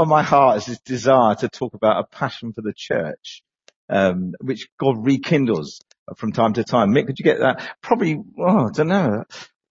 on 0.00 0.08
my 0.08 0.22
heart 0.22 0.56
is 0.56 0.66
this 0.66 0.80
desire 0.80 1.34
to 1.34 1.48
talk 1.48 1.74
about 1.74 2.02
a 2.02 2.06
passion 2.16 2.52
for 2.52 2.62
the 2.62 2.72
church, 2.74 3.42
um, 3.88 4.32
which 4.40 4.68
God 4.78 5.04
rekindles 5.04 5.80
from 6.16 6.32
time 6.32 6.54
to 6.54 6.64
time. 6.64 6.92
Mick, 6.92 7.06
could 7.06 7.18
you 7.18 7.24
get 7.24 7.40
that? 7.40 7.76
Probably, 7.82 8.18
oh, 8.38 8.68
I 8.68 8.70
don't 8.72 8.88
know. 8.88 9.24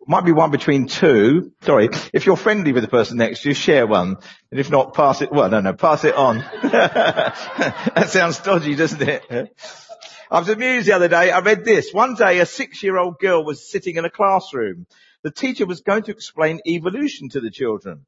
Might 0.07 0.25
be 0.25 0.31
one 0.31 0.51
between 0.51 0.87
two. 0.87 1.51
Sorry. 1.61 1.89
If 2.13 2.25
you're 2.25 2.37
friendly 2.37 2.71
with 2.71 2.83
the 2.83 2.89
person 2.89 3.17
next 3.17 3.41
to 3.41 3.49
you, 3.49 3.55
share 3.55 3.85
one. 3.85 4.17
And 4.51 4.59
if 4.59 4.69
not, 4.71 4.93
pass 4.93 5.21
it, 5.21 5.31
well, 5.31 5.49
no, 5.49 5.61
no, 5.61 5.73
pass 5.73 6.03
it 6.03 6.15
on. 6.15 6.37
that 6.63 8.05
sounds 8.09 8.39
dodgy, 8.39 8.75
doesn't 8.75 9.01
it? 9.01 9.23
I 10.31 10.39
was 10.39 10.49
amused 10.49 10.87
the 10.87 10.93
other 10.93 11.07
day. 11.07 11.31
I 11.31 11.39
read 11.39 11.65
this. 11.65 11.91
One 11.91 12.13
day 12.13 12.39
a 12.39 12.45
six-year-old 12.45 13.19
girl 13.19 13.43
was 13.43 13.69
sitting 13.69 13.95
in 13.95 14.05
a 14.05 14.09
classroom. 14.11 14.85
The 15.23 15.31
teacher 15.31 15.65
was 15.65 15.81
going 15.81 16.03
to 16.03 16.11
explain 16.11 16.59
evolution 16.67 17.29
to 17.29 17.39
the 17.39 17.51
children. 17.51 18.05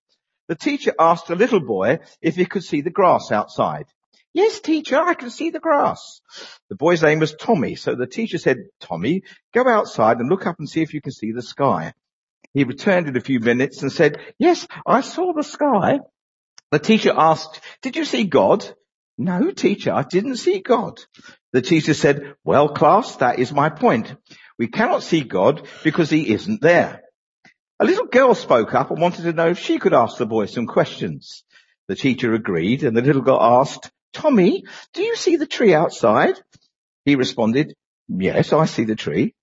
The 0.51 0.57
teacher 0.57 0.93
asked 0.99 1.29
a 1.29 1.35
little 1.35 1.61
boy 1.61 1.99
if 2.21 2.35
he 2.35 2.43
could 2.43 2.65
see 2.65 2.81
the 2.81 2.89
grass 2.89 3.31
outside. 3.31 3.85
Yes, 4.33 4.59
teacher, 4.59 4.99
I 4.99 5.13
can 5.13 5.29
see 5.29 5.49
the 5.49 5.61
grass. 5.61 6.19
The 6.67 6.75
boy's 6.75 7.01
name 7.01 7.19
was 7.19 7.33
Tommy, 7.33 7.75
so 7.75 7.95
the 7.95 8.05
teacher 8.05 8.37
said, 8.37 8.57
Tommy, 8.81 9.23
go 9.53 9.65
outside 9.65 10.17
and 10.17 10.27
look 10.27 10.45
up 10.45 10.57
and 10.59 10.67
see 10.67 10.81
if 10.81 10.93
you 10.93 10.99
can 10.99 11.13
see 11.13 11.31
the 11.31 11.41
sky. 11.41 11.93
He 12.53 12.65
returned 12.65 13.07
in 13.07 13.15
a 13.15 13.21
few 13.21 13.39
minutes 13.39 13.81
and 13.81 13.93
said, 13.93 14.17
yes, 14.37 14.67
I 14.85 14.99
saw 14.99 15.31
the 15.31 15.41
sky. 15.41 15.99
The 16.71 16.79
teacher 16.79 17.13
asked, 17.15 17.61
did 17.81 17.95
you 17.95 18.03
see 18.03 18.25
God? 18.25 18.65
No, 19.17 19.51
teacher, 19.51 19.93
I 19.93 20.03
didn't 20.03 20.35
see 20.35 20.59
God. 20.59 20.99
The 21.53 21.61
teacher 21.61 21.93
said, 21.93 22.35
well, 22.43 22.67
class, 22.67 23.15
that 23.15 23.39
is 23.39 23.53
my 23.53 23.69
point. 23.69 24.13
We 24.59 24.67
cannot 24.67 25.03
see 25.03 25.21
God 25.21 25.65
because 25.85 26.09
he 26.09 26.33
isn't 26.33 26.61
there. 26.61 27.03
A 27.81 27.85
little 27.85 28.05
girl 28.05 28.35
spoke 28.35 28.75
up 28.75 28.91
and 28.91 29.01
wanted 29.01 29.23
to 29.23 29.33
know 29.33 29.49
if 29.49 29.57
she 29.57 29.79
could 29.79 29.95
ask 29.95 30.19
the 30.19 30.27
boy 30.27 30.45
some 30.45 30.67
questions. 30.67 31.43
The 31.87 31.95
teacher 31.95 32.31
agreed 32.35 32.83
and 32.83 32.95
the 32.95 33.01
little 33.01 33.23
girl 33.23 33.41
asked, 33.41 33.89
Tommy, 34.13 34.65
do 34.93 35.01
you 35.01 35.15
see 35.15 35.37
the 35.37 35.47
tree 35.47 35.73
outside? 35.73 36.35
He 37.05 37.15
responded, 37.15 37.73
yes, 38.07 38.53
I 38.53 38.65
see 38.65 38.83
the 38.83 38.95
tree. 38.95 39.33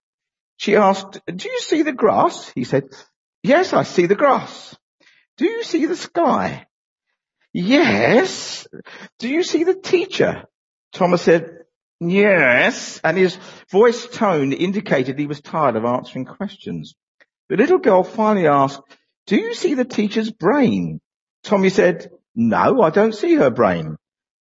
She 0.57 0.77
asked, 0.77 1.19
do 1.27 1.49
you 1.51 1.59
see 1.59 1.83
the 1.83 1.91
grass? 1.91 2.53
He 2.55 2.63
said, 2.63 2.91
yes, 3.43 3.73
I 3.73 3.83
see 3.83 4.07
the 4.07 4.15
grass. 4.15 4.77
Do 5.37 5.45
you 5.45 5.65
see 5.65 5.87
the 5.87 5.97
sky? 5.97 6.69
Yes. 7.53 8.69
Do 9.19 9.29
you 9.29 9.43
see 9.43 9.65
the 9.65 9.75
teacher? 9.75 10.45
Thomas 10.93 11.23
said, 11.23 11.65
yes. 11.99 13.01
And 13.03 13.19
his 13.19 13.37
voice 13.73 14.07
tone 14.07 14.53
indicated 14.53 15.19
he 15.19 15.27
was 15.27 15.41
tired 15.41 15.75
of 15.75 15.85
answering 15.85 16.25
questions. 16.25 16.95
The 17.49 17.57
little 17.57 17.79
girl 17.79 18.03
finally 18.03 18.47
asked, 18.47 18.81
do 19.27 19.37
you 19.37 19.55
see 19.55 19.75
the 19.75 19.85
teacher's 19.85 20.31
brain? 20.31 21.01
Tommy 21.45 21.71
said, 21.71 22.11
no, 22.35 22.83
I 22.83 22.91
don't 22.91 23.15
see 23.15 23.35
her 23.35 23.51
brain. 23.51 23.97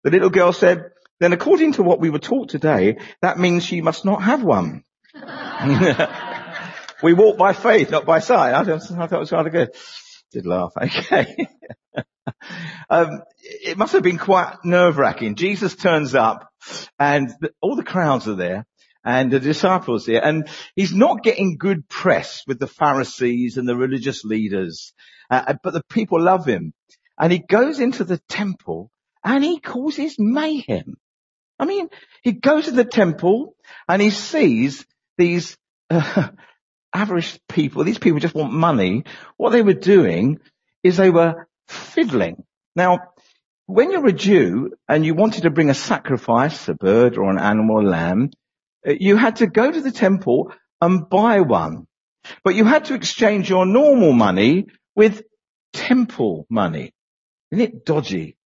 The 0.03 0.11
little 0.11 0.29
girl 0.29 0.53
said, 0.53 0.91
then 1.19 1.33
according 1.33 1.73
to 1.73 1.83
what 1.83 1.99
we 1.99 2.09
were 2.09 2.19
taught 2.19 2.49
today, 2.49 2.97
that 3.21 3.39
means 3.39 3.63
she 3.65 3.81
must 3.81 4.05
not 4.05 4.21
have 4.23 4.43
one. 4.43 4.83
we 7.03 7.13
walk 7.13 7.37
by 7.37 7.53
faith, 7.53 7.89
not 7.89 8.05
by 8.05 8.19
sight. 8.19 8.53
I, 8.53 8.63
thought, 8.63 8.91
I 8.91 9.07
thought 9.07 9.13
it 9.13 9.19
was 9.19 9.31
rather 9.31 9.49
good. 9.49 9.71
Did 10.31 10.45
laugh. 10.45 10.73
Okay. 10.81 11.47
um, 12.89 13.21
it 13.41 13.77
must 13.77 13.93
have 13.93 14.03
been 14.03 14.17
quite 14.17 14.57
nerve 14.65 14.97
wracking. 14.97 15.35
Jesus 15.35 15.75
turns 15.75 16.15
up 16.15 16.49
and 16.99 17.31
all 17.61 17.75
the 17.75 17.83
crowds 17.83 18.27
are 18.27 18.35
there 18.35 18.65
and 19.05 19.31
the 19.31 19.39
disciples 19.39 20.07
there 20.07 20.25
and 20.25 20.49
he's 20.75 20.93
not 20.93 21.23
getting 21.23 21.57
good 21.57 21.87
press 21.87 22.43
with 22.47 22.59
the 22.59 22.67
Pharisees 22.67 23.57
and 23.57 23.69
the 23.69 23.75
religious 23.75 24.25
leaders. 24.25 24.93
Uh, 25.29 25.53
but 25.63 25.73
the 25.73 25.83
people 25.89 26.19
love 26.19 26.45
him 26.45 26.73
and 27.19 27.31
he 27.31 27.39
goes 27.39 27.79
into 27.79 28.03
the 28.03 28.19
temple 28.27 28.91
and 29.23 29.43
he 29.43 29.59
causes 29.59 30.15
mayhem. 30.17 30.97
I 31.59 31.65
mean, 31.65 31.87
he 32.23 32.33
goes 32.33 32.65
to 32.65 32.71
the 32.71 32.83
temple 32.83 33.55
and 33.87 34.01
he 34.01 34.09
sees 34.09 34.85
these 35.17 35.55
uh, 35.89 36.29
average 36.93 37.39
people, 37.47 37.83
these 37.83 37.99
people 37.99 38.19
just 38.19 38.35
want 38.35 38.53
money. 38.53 39.03
What 39.37 39.51
they 39.51 39.61
were 39.61 39.73
doing 39.73 40.39
is 40.83 40.97
they 40.97 41.09
were 41.09 41.47
fiddling. 41.67 42.43
Now, 42.75 42.99
when 43.67 43.91
you're 43.91 44.07
a 44.07 44.13
Jew 44.13 44.73
and 44.87 45.05
you 45.05 45.15
wanted 45.15 45.43
to 45.43 45.49
bring 45.49 45.69
a 45.69 45.73
sacrifice, 45.73 46.67
a 46.69 46.73
bird 46.73 47.17
or 47.17 47.29
an 47.29 47.39
animal, 47.39 47.81
a 47.81 47.87
lamb, 47.87 48.31
you 48.85 49.17
had 49.17 49.37
to 49.37 49.47
go 49.47 49.71
to 49.71 49.81
the 49.81 49.91
temple 49.91 50.51
and 50.81 51.09
buy 51.09 51.41
one. 51.41 51.87
But 52.43 52.55
you 52.55 52.65
had 52.65 52.85
to 52.85 52.95
exchange 52.95 53.49
your 53.49 53.65
normal 53.65 54.13
money 54.13 54.67
with 54.95 55.23
temple 55.73 56.45
money. 56.49 56.93
Isn't 57.51 57.63
it 57.63 57.85
dodgy? 57.85 58.37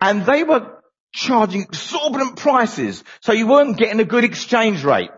And 0.00 0.24
they 0.24 0.44
were 0.44 0.80
charging 1.12 1.62
exorbitant 1.62 2.36
prices, 2.36 3.02
so 3.20 3.32
you 3.32 3.46
weren't 3.46 3.76
getting 3.76 4.00
a 4.00 4.04
good 4.04 4.24
exchange 4.24 4.84
rate. 4.84 5.10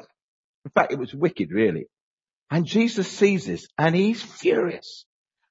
In 0.64 0.70
fact, 0.70 0.92
it 0.92 0.98
was 0.98 1.14
wicked, 1.14 1.50
really. 1.50 1.86
And 2.50 2.66
Jesus 2.66 3.10
sees 3.10 3.46
this, 3.46 3.66
and 3.78 3.94
he's 3.94 4.22
furious. 4.22 5.04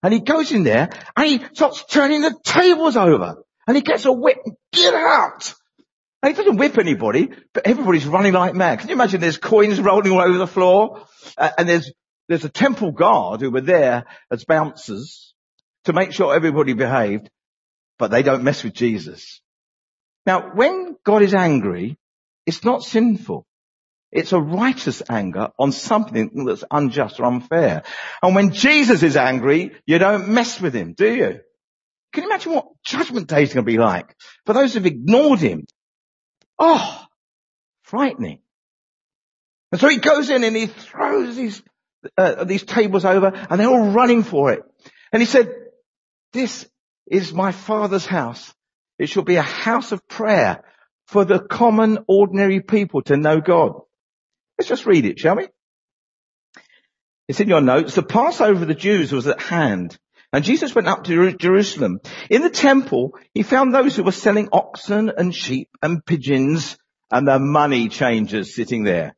And 0.04 0.14
he 0.14 0.20
goes 0.20 0.52
in 0.52 0.64
there, 0.64 0.90
and 1.16 1.28
he 1.28 1.44
starts 1.54 1.84
turning 1.86 2.22
the 2.22 2.36
tables 2.44 2.96
over. 2.96 3.44
And 3.68 3.76
he 3.78 3.82
gets 3.82 4.06
a 4.06 4.12
whip, 4.12 4.38
and 4.46 4.56
get 4.72 4.94
out! 4.94 5.54
And 6.22 6.36
he 6.36 6.38
doesn't 6.38 6.58
whip 6.58 6.78
anybody, 6.78 7.30
but 7.54 7.66
everybody's 7.66 8.06
running 8.06 8.34
like 8.34 8.54
mad. 8.54 8.80
Can 8.80 8.90
you 8.90 8.96
imagine 8.96 9.22
there's 9.22 9.38
coins 9.38 9.80
rolling 9.80 10.12
all 10.12 10.22
over 10.22 10.38
the 10.38 10.48
floor? 10.48 11.06
Uh, 11.38 11.50
and 11.58 11.70
there's, 11.70 11.92
there's 12.28 12.44
a 12.44 12.50
temple 12.50 12.92
guard 12.92 13.42
who 13.42 13.52
were 13.52 13.62
there 13.62 14.06
as 14.30 14.44
bouncers 14.44 15.34
to 15.86 15.94
make 15.94 16.12
sure 16.12 16.36
everybody 16.36 16.74
behaved 16.74 17.30
but 18.00 18.10
they 18.10 18.24
don't 18.24 18.44
mess 18.44 18.64
with 18.64 18.74
Jesus. 18.74 19.42
Now, 20.26 20.52
when 20.56 20.96
God 21.06 21.22
is 21.22 21.36
angry, 21.36 21.98
it's 22.48 22.64
not 22.64 22.82
sinful. 22.82 23.46
It's 24.12 24.32
a 24.32 24.40
righteous 24.40 25.04
anger 25.08 25.50
on 25.60 25.72
something 25.72 26.46
that's 26.46 26.64
unjust 26.72 27.20
or 27.20 27.26
unfair. 27.26 27.84
And 28.24 28.34
when 28.34 28.54
Jesus 28.54 29.04
is 29.04 29.18
angry, 29.18 29.76
you 29.86 30.00
don't 30.00 30.30
mess 30.30 30.60
with 30.60 30.74
him, 30.74 30.94
do 30.94 31.14
you? 31.14 31.40
Can 32.12 32.24
you 32.24 32.30
imagine 32.30 32.54
what 32.54 32.70
judgment 32.84 33.28
day 33.28 33.44
is 33.44 33.54
going 33.54 33.66
to 33.66 33.72
be 33.72 33.78
like 33.78 34.16
for 34.48 34.54
those 34.54 34.74
who've 34.74 34.86
ignored 34.86 35.40
him? 35.40 35.68
Oh, 36.60 37.06
frightening. 37.84 38.40
And 39.72 39.80
so 39.80 39.88
he 39.88 39.98
goes 39.98 40.30
in 40.30 40.44
and 40.44 40.56
he 40.56 40.68
throws 40.68 41.36
these, 41.36 41.62
uh, 42.18 42.44
these 42.44 42.64
tables 42.64 43.06
over 43.06 43.28
and 43.28 43.60
they're 43.60 43.70
all 43.70 43.92
running 43.92 44.24
for 44.24 44.52
it. 44.52 44.64
And 45.12 45.22
he 45.22 45.26
said, 45.26 45.50
this 46.34 46.68
is 47.08 47.34
my 47.34 47.52
father's 47.52 48.06
house. 48.06 48.54
It 48.98 49.08
shall 49.08 49.24
be 49.24 49.38
a 49.38 49.42
house 49.42 49.92
of 49.92 50.08
prayer 50.08 50.64
for 51.08 51.26
the 51.26 51.40
common 51.40 52.00
ordinary 52.08 52.62
people 52.62 53.02
to 53.04 53.18
know 53.18 53.42
God. 53.42 53.80
Let's 54.58 54.70
just 54.70 54.86
read 54.86 55.06
it, 55.06 55.20
shall 55.20 55.38
we? 55.38 55.48
It's 57.28 57.40
in 57.40 57.48
your 57.48 57.62
notes. 57.62 57.96
The 57.96 58.04
Passover 58.04 58.62
of 58.62 58.68
the 58.68 58.76
Jews 58.76 59.12
was 59.12 59.28
at 59.28 59.42
hand. 59.42 59.98
And 60.32 60.44
Jesus 60.44 60.76
went 60.76 60.88
up 60.88 61.06
to 61.06 61.34
Jerusalem. 61.34 62.00
In 62.30 62.44
the 62.44 62.50
temple, 62.50 63.18
he 63.34 63.44
found 63.44 63.74
those 63.74 63.96
who 63.96 64.04
were 64.04 64.12
selling 64.12 64.50
oxen 64.52 65.12
and 65.16 65.34
sheep 65.34 65.70
and 65.82 66.06
pigeons 66.06 66.78
and 67.12 67.28
the 67.28 67.40
money 67.40 67.90
changers 67.90 68.54
sitting 68.54 68.84
there. 68.84 69.16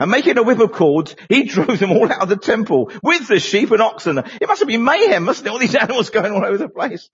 And 0.00 0.10
making 0.10 0.38
a 0.38 0.42
whip 0.42 0.60
of 0.60 0.72
cords, 0.72 1.14
he 1.28 1.44
drove 1.48 1.78
them 1.78 1.92
all 1.92 2.10
out 2.10 2.22
of 2.22 2.28
the 2.28 2.36
temple 2.36 2.90
with 3.02 3.28
the 3.28 3.40
sheep 3.40 3.70
and 3.70 3.82
oxen. 3.82 4.18
It 4.18 4.48
must 4.48 4.60
have 4.60 4.68
been 4.68 4.84
mayhem, 4.84 5.24
mustn't 5.24 5.46
it? 5.46 5.50
All 5.50 5.58
these 5.58 5.74
animals 5.80 6.10
going 6.10 6.32
all 6.32 6.44
over 6.44 6.58
the 6.58 6.68
place. 6.68 7.08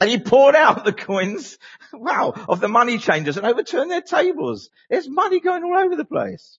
And 0.00 0.10
he 0.10 0.18
poured 0.18 0.56
out 0.56 0.84
the 0.84 0.92
coins, 0.92 1.56
wow, 1.92 2.32
of 2.48 2.60
the 2.60 2.68
money 2.68 2.98
changers 2.98 3.36
and 3.36 3.46
overturned 3.46 3.90
their 3.90 4.02
tables. 4.02 4.70
There's 4.90 5.08
money 5.08 5.40
going 5.40 5.62
all 5.62 5.76
over 5.76 5.94
the 5.94 6.04
place. 6.04 6.58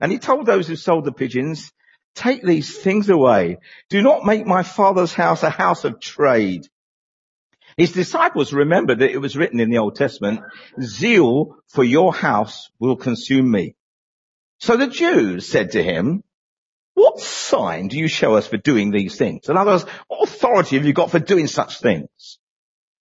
And 0.00 0.10
he 0.10 0.18
told 0.18 0.46
those 0.46 0.66
who 0.66 0.76
sold 0.76 1.04
the 1.04 1.12
pigeons, 1.12 1.72
take 2.14 2.42
these 2.42 2.76
things 2.78 3.08
away. 3.08 3.58
Do 3.88 4.02
not 4.02 4.24
make 4.24 4.46
my 4.46 4.62
father's 4.62 5.12
house 5.12 5.42
a 5.42 5.50
house 5.50 5.84
of 5.84 6.00
trade. 6.00 6.66
His 7.76 7.92
disciples 7.92 8.52
remembered 8.52 8.98
that 8.98 9.12
it 9.12 9.20
was 9.20 9.36
written 9.36 9.60
in 9.60 9.70
the 9.70 9.78
Old 9.78 9.96
Testament, 9.96 10.40
zeal 10.80 11.56
for 11.68 11.82
your 11.82 12.12
house 12.12 12.70
will 12.78 12.96
consume 12.96 13.50
me. 13.50 13.74
So 14.58 14.76
the 14.76 14.88
Jews 14.88 15.48
said 15.48 15.72
to 15.72 15.82
him, 15.82 16.22
what 16.94 17.20
sign 17.20 17.88
do 17.88 17.98
you 17.98 18.08
show 18.08 18.34
us 18.34 18.46
for 18.46 18.58
doing 18.58 18.90
these 18.90 19.16
things? 19.16 19.48
In 19.48 19.56
other 19.56 19.72
words, 19.72 19.84
what 20.08 20.28
authority 20.28 20.76
have 20.76 20.84
you 20.84 20.92
got 20.92 21.10
for 21.10 21.18
doing 21.18 21.46
such 21.46 21.80
things? 21.80 22.38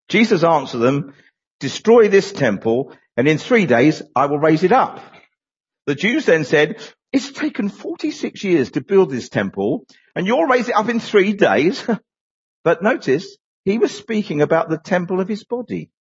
Jesus 0.07 0.43
answered 0.43 0.79
them, 0.79 1.13
destroy 1.59 2.07
this 2.07 2.31
temple 2.31 2.93
and 3.17 3.27
in 3.27 3.37
three 3.37 3.65
days 3.65 4.01
I 4.15 4.27
will 4.27 4.39
raise 4.39 4.63
it 4.63 4.71
up. 4.71 5.01
The 5.85 5.95
Jews 5.95 6.25
then 6.25 6.45
said, 6.45 6.81
it's 7.13 7.31
taken 7.31 7.69
46 7.69 8.43
years 8.43 8.71
to 8.71 8.81
build 8.81 9.09
this 9.09 9.29
temple 9.29 9.85
and 10.15 10.25
you'll 10.25 10.45
raise 10.45 10.69
it 10.69 10.75
up 10.75 10.89
in 10.89 10.99
three 10.99 11.33
days. 11.33 11.85
but 12.63 12.83
notice, 12.83 13.37
he 13.65 13.77
was 13.77 13.95
speaking 13.95 14.41
about 14.41 14.69
the 14.69 14.77
temple 14.77 15.19
of 15.19 15.27
his 15.27 15.43
body. 15.43 15.91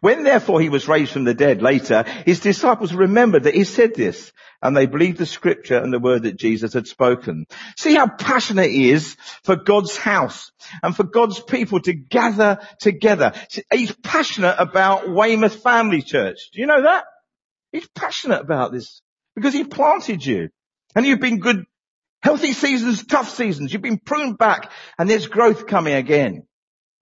When 0.00 0.22
therefore 0.22 0.60
he 0.60 0.68
was 0.68 0.88
raised 0.88 1.12
from 1.12 1.24
the 1.24 1.34
dead 1.34 1.60
later, 1.60 2.04
his 2.24 2.40
disciples 2.40 2.94
remembered 2.94 3.44
that 3.44 3.54
he 3.54 3.64
said 3.64 3.94
this 3.94 4.32
and 4.62 4.76
they 4.76 4.86
believed 4.86 5.18
the 5.18 5.26
scripture 5.26 5.76
and 5.76 5.92
the 5.92 5.98
word 5.98 6.22
that 6.22 6.38
Jesus 6.38 6.72
had 6.72 6.86
spoken. 6.86 7.46
See 7.76 7.94
how 7.94 8.08
passionate 8.08 8.70
he 8.70 8.90
is 8.90 9.16
for 9.42 9.56
God's 9.56 9.96
house 9.96 10.52
and 10.82 10.94
for 10.94 11.04
God's 11.04 11.40
people 11.40 11.80
to 11.80 11.92
gather 11.92 12.58
together. 12.80 13.32
He's 13.72 13.92
passionate 13.92 14.56
about 14.58 15.10
Weymouth 15.10 15.62
Family 15.62 16.02
Church. 16.02 16.38
Do 16.52 16.60
you 16.60 16.66
know 16.66 16.82
that? 16.82 17.04
He's 17.72 17.88
passionate 17.88 18.40
about 18.40 18.72
this 18.72 19.02
because 19.36 19.54
he 19.54 19.64
planted 19.64 20.24
you 20.24 20.48
and 20.96 21.06
you've 21.06 21.20
been 21.20 21.38
good, 21.38 21.64
healthy 22.22 22.54
seasons, 22.54 23.04
tough 23.06 23.28
seasons. 23.28 23.72
You've 23.72 23.82
been 23.82 23.98
pruned 23.98 24.38
back 24.38 24.72
and 24.98 25.08
there's 25.08 25.28
growth 25.28 25.66
coming 25.66 25.94
again 25.94 26.46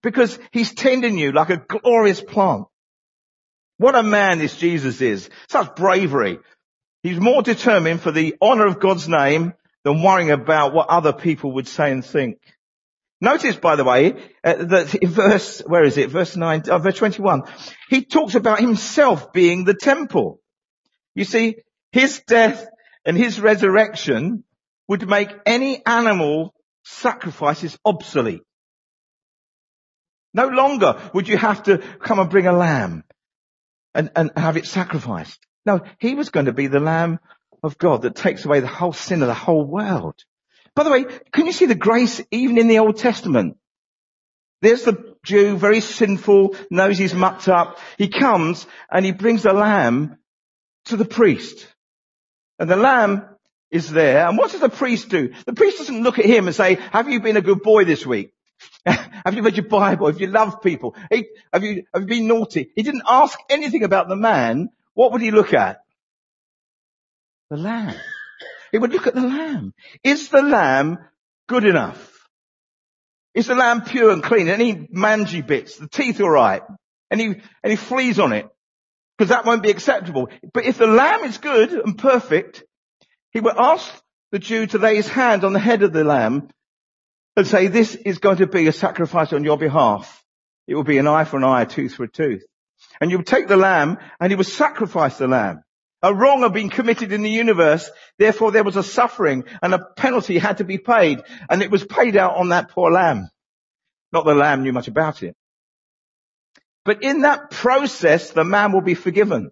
because 0.03 0.37
he's 0.51 0.73
tending 0.75 1.17
you 1.17 1.31
like 1.31 1.49
a 1.49 1.57
glorious 1.57 2.21
plant. 2.21 2.65
What 3.77 3.95
a 3.95 4.03
man 4.03 4.39
this 4.39 4.55
Jesus 4.55 5.01
is. 5.01 5.29
Such 5.49 5.75
bravery. 5.75 6.39
He's 7.01 7.19
more 7.19 7.41
determined 7.41 8.01
for 8.01 8.11
the 8.11 8.35
honor 8.41 8.67
of 8.67 8.79
God's 8.79 9.07
name 9.07 9.53
than 9.83 10.01
worrying 10.01 10.31
about 10.31 10.73
what 10.73 10.89
other 10.89 11.13
people 11.13 11.53
would 11.53 11.67
say 11.67 11.91
and 11.91 12.03
think. 12.03 12.37
Notice, 13.21 13.55
by 13.55 13.75
the 13.75 13.83
way, 13.83 14.13
uh, 14.43 14.65
that 14.65 14.95
in 14.95 15.09
verse, 15.09 15.61
where 15.65 15.83
is 15.83 15.97
it? 15.97 16.09
Verse 16.09 16.35
9, 16.35 16.69
uh, 16.69 16.79
verse 16.79 16.97
21. 16.97 17.43
He 17.89 18.03
talks 18.03 18.35
about 18.35 18.59
himself 18.59 19.31
being 19.31 19.63
the 19.63 19.73
temple. 19.73 20.39
You 21.13 21.23
see, 21.23 21.57
his 21.95 22.21
death 22.27 22.67
and 23.05 23.17
his 23.17 23.39
resurrection 23.39 24.43
would 24.89 25.07
make 25.07 25.29
any 25.45 25.81
animal 25.85 26.53
sacrifices 26.83 27.77
obsolete. 27.85 28.41
No 30.33 30.49
longer 30.49 31.09
would 31.13 31.29
you 31.29 31.37
have 31.37 31.63
to 31.63 31.77
come 31.77 32.19
and 32.19 32.29
bring 32.29 32.47
a 32.47 32.51
lamb 32.51 33.05
and, 33.93 34.11
and 34.13 34.29
have 34.35 34.57
it 34.57 34.65
sacrificed. 34.65 35.39
No, 35.65 35.83
he 35.97 36.15
was 36.15 36.31
going 36.31 36.47
to 36.47 36.51
be 36.51 36.67
the 36.67 36.81
lamb 36.81 37.17
of 37.63 37.77
God 37.77 38.01
that 38.01 38.17
takes 38.17 38.43
away 38.43 38.59
the 38.59 38.67
whole 38.67 38.91
sin 38.91 39.21
of 39.21 39.29
the 39.29 39.33
whole 39.33 39.63
world. 39.63 40.15
By 40.75 40.83
the 40.83 40.91
way, 40.91 41.05
can 41.31 41.45
you 41.45 41.53
see 41.53 41.65
the 41.65 41.75
grace 41.75 42.19
even 42.29 42.57
in 42.57 42.67
the 42.67 42.79
Old 42.79 42.97
Testament? 42.97 43.55
There's 44.61 44.83
the 44.83 45.15
Jew, 45.23 45.55
very 45.55 45.79
sinful, 45.79 46.57
knows 46.69 46.97
he's 46.97 47.13
mucked 47.13 47.47
up. 47.47 47.79
He 47.97 48.09
comes 48.09 48.67
and 48.91 49.05
he 49.05 49.13
brings 49.13 49.43
the 49.43 49.53
lamb 49.53 50.17
to 50.87 50.97
the 50.97 51.05
priest. 51.05 51.67
And 52.59 52.69
the 52.69 52.75
lamb 52.75 53.25
is 53.71 53.91
there. 53.91 54.27
And 54.27 54.37
what 54.37 54.51
does 54.51 54.61
the 54.61 54.69
priest 54.69 55.09
do? 55.09 55.33
The 55.45 55.53
priest 55.53 55.79
doesn't 55.79 56.03
look 56.03 56.19
at 56.19 56.25
him 56.25 56.47
and 56.47 56.55
say, 56.55 56.75
have 56.91 57.09
you 57.09 57.19
been 57.19 57.37
a 57.37 57.41
good 57.41 57.61
boy 57.61 57.85
this 57.85 58.05
week? 58.05 58.33
have 58.85 59.33
you 59.33 59.41
read 59.41 59.57
your 59.57 59.67
Bible? 59.67 60.07
Have 60.07 60.21
you 60.21 60.27
loved 60.27 60.61
people? 60.61 60.95
Have 61.51 61.63
you, 61.63 61.83
have 61.93 62.01
you 62.01 62.07
been 62.07 62.27
naughty? 62.27 62.71
He 62.75 62.83
didn't 62.83 63.03
ask 63.07 63.37
anything 63.49 63.83
about 63.83 64.07
the 64.07 64.15
man. 64.15 64.69
What 64.93 65.11
would 65.11 65.21
he 65.21 65.31
look 65.31 65.53
at? 65.53 65.81
The 67.49 67.57
lamb. 67.57 67.95
He 68.71 68.77
would 68.77 68.91
look 68.91 69.07
at 69.07 69.15
the 69.15 69.21
lamb. 69.21 69.73
Is 70.03 70.29
the 70.29 70.41
lamb 70.41 70.99
good 71.47 71.65
enough? 71.65 72.11
Is 73.33 73.47
the 73.47 73.55
lamb 73.55 73.81
pure 73.81 74.11
and 74.11 74.23
clean? 74.23 74.47
Any 74.47 74.87
mangy 74.89 75.41
bits? 75.41 75.77
The 75.77 75.89
teeth 75.89 76.21
alright? 76.21 76.63
Any, 77.11 77.41
any 77.63 77.75
fleas 77.75 78.19
on 78.19 78.33
it? 78.33 78.47
Because 79.17 79.29
that 79.29 79.45
won't 79.45 79.63
be 79.63 79.71
acceptable. 79.71 80.29
But 80.53 80.65
if 80.65 80.77
the 80.77 80.87
lamb 80.87 81.23
is 81.23 81.37
good 81.37 81.71
and 81.71 81.97
perfect, 81.97 82.63
he 83.31 83.39
would 83.39 83.57
ask 83.57 83.91
the 84.31 84.39
Jew 84.39 84.67
to 84.67 84.77
lay 84.77 84.95
his 84.95 85.07
hand 85.07 85.43
on 85.43 85.53
the 85.53 85.59
head 85.59 85.83
of 85.83 85.93
the 85.93 86.03
lamb 86.03 86.49
and 87.35 87.47
say, 87.47 87.67
this 87.67 87.95
is 87.95 88.17
going 88.17 88.37
to 88.37 88.47
be 88.47 88.67
a 88.67 88.73
sacrifice 88.73 89.33
on 89.33 89.43
your 89.43 89.57
behalf. 89.57 90.23
It 90.67 90.75
will 90.75 90.83
be 90.83 90.97
an 90.97 91.07
eye 91.07 91.25
for 91.25 91.37
an 91.37 91.43
eye, 91.43 91.61
a 91.61 91.65
tooth 91.65 91.95
for 91.95 92.03
a 92.03 92.11
tooth. 92.11 92.43
And 92.99 93.11
you 93.11 93.17
would 93.17 93.27
take 93.27 93.47
the 93.47 93.57
lamb 93.57 93.97
and 94.19 94.31
he 94.31 94.35
would 94.35 94.45
sacrifice 94.45 95.17
the 95.17 95.27
lamb. 95.27 95.61
A 96.01 96.13
wrong 96.13 96.41
had 96.41 96.53
been 96.53 96.69
committed 96.69 97.11
in 97.11 97.21
the 97.21 97.29
universe. 97.29 97.89
Therefore 98.19 98.51
there 98.51 98.63
was 98.63 98.75
a 98.75 98.83
suffering 98.83 99.45
and 99.61 99.73
a 99.73 99.79
penalty 99.95 100.37
had 100.37 100.57
to 100.57 100.63
be 100.63 100.77
paid 100.77 101.21
and 101.49 101.61
it 101.61 101.71
was 101.71 101.83
paid 101.83 102.15
out 102.17 102.35
on 102.35 102.49
that 102.49 102.69
poor 102.69 102.91
lamb. 102.91 103.29
Not 104.11 104.25
the 104.25 104.35
lamb 104.35 104.63
knew 104.63 104.73
much 104.73 104.87
about 104.87 105.23
it. 105.23 105.35
But 106.85 107.03
in 107.03 107.21
that 107.21 107.49
process, 107.49 108.29
the 108.29 108.43
man 108.43 108.71
will 108.71 108.81
be 108.81 108.93
forgiven. 108.93 109.51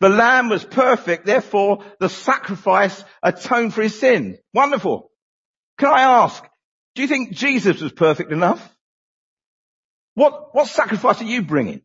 The 0.00 0.08
lamb 0.08 0.48
was 0.48 0.64
perfect, 0.64 1.26
therefore 1.26 1.84
the 2.00 2.08
sacrifice 2.08 3.04
atoned 3.22 3.74
for 3.74 3.82
his 3.82 3.98
sin. 3.98 4.38
Wonderful. 4.54 5.10
Can 5.78 5.90
I 5.90 6.22
ask, 6.22 6.42
do 6.94 7.02
you 7.02 7.08
think 7.08 7.32
Jesus 7.32 7.80
was 7.80 7.92
perfect 7.92 8.32
enough? 8.32 8.66
What, 10.14 10.54
what 10.54 10.68
sacrifice 10.68 11.20
are 11.20 11.24
you 11.24 11.42
bringing? 11.42 11.82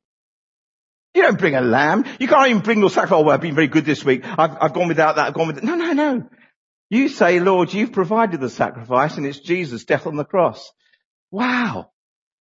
You 1.13 1.23
don't 1.23 1.37
bring 1.37 1.55
a 1.55 1.61
lamb. 1.61 2.05
You 2.19 2.27
can't 2.27 2.49
even 2.49 2.63
bring 2.63 2.79
your 2.79 2.89
sacrifice. 2.89 3.19
Oh, 3.19 3.21
well, 3.21 3.35
I've 3.35 3.41
been 3.41 3.53
very 3.53 3.67
good 3.67 3.85
this 3.85 4.03
week. 4.03 4.23
I've, 4.25 4.57
I've 4.59 4.73
gone 4.73 4.87
without 4.87 5.17
that. 5.17 5.27
I've 5.27 5.33
gone 5.33 5.47
with 5.47 5.57
it. 5.59 5.63
No, 5.63 5.75
no, 5.75 5.93
no. 5.93 6.29
You 6.89 7.09
say, 7.09 7.39
Lord, 7.39 7.73
you've 7.73 7.91
provided 7.91 8.39
the 8.39 8.49
sacrifice 8.49 9.17
and 9.17 9.25
it's 9.25 9.39
Jesus' 9.39 9.85
death 9.85 10.07
on 10.07 10.15
the 10.15 10.25
cross. 10.25 10.71
Wow. 11.29 11.91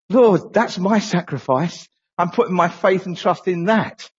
Lord, 0.09 0.53
that's 0.53 0.79
my 0.79 0.99
sacrifice. 0.99 1.89
I'm 2.19 2.31
putting 2.31 2.55
my 2.55 2.69
faith 2.69 3.07
and 3.07 3.17
trust 3.17 3.49
in 3.49 3.65
that. 3.65 4.11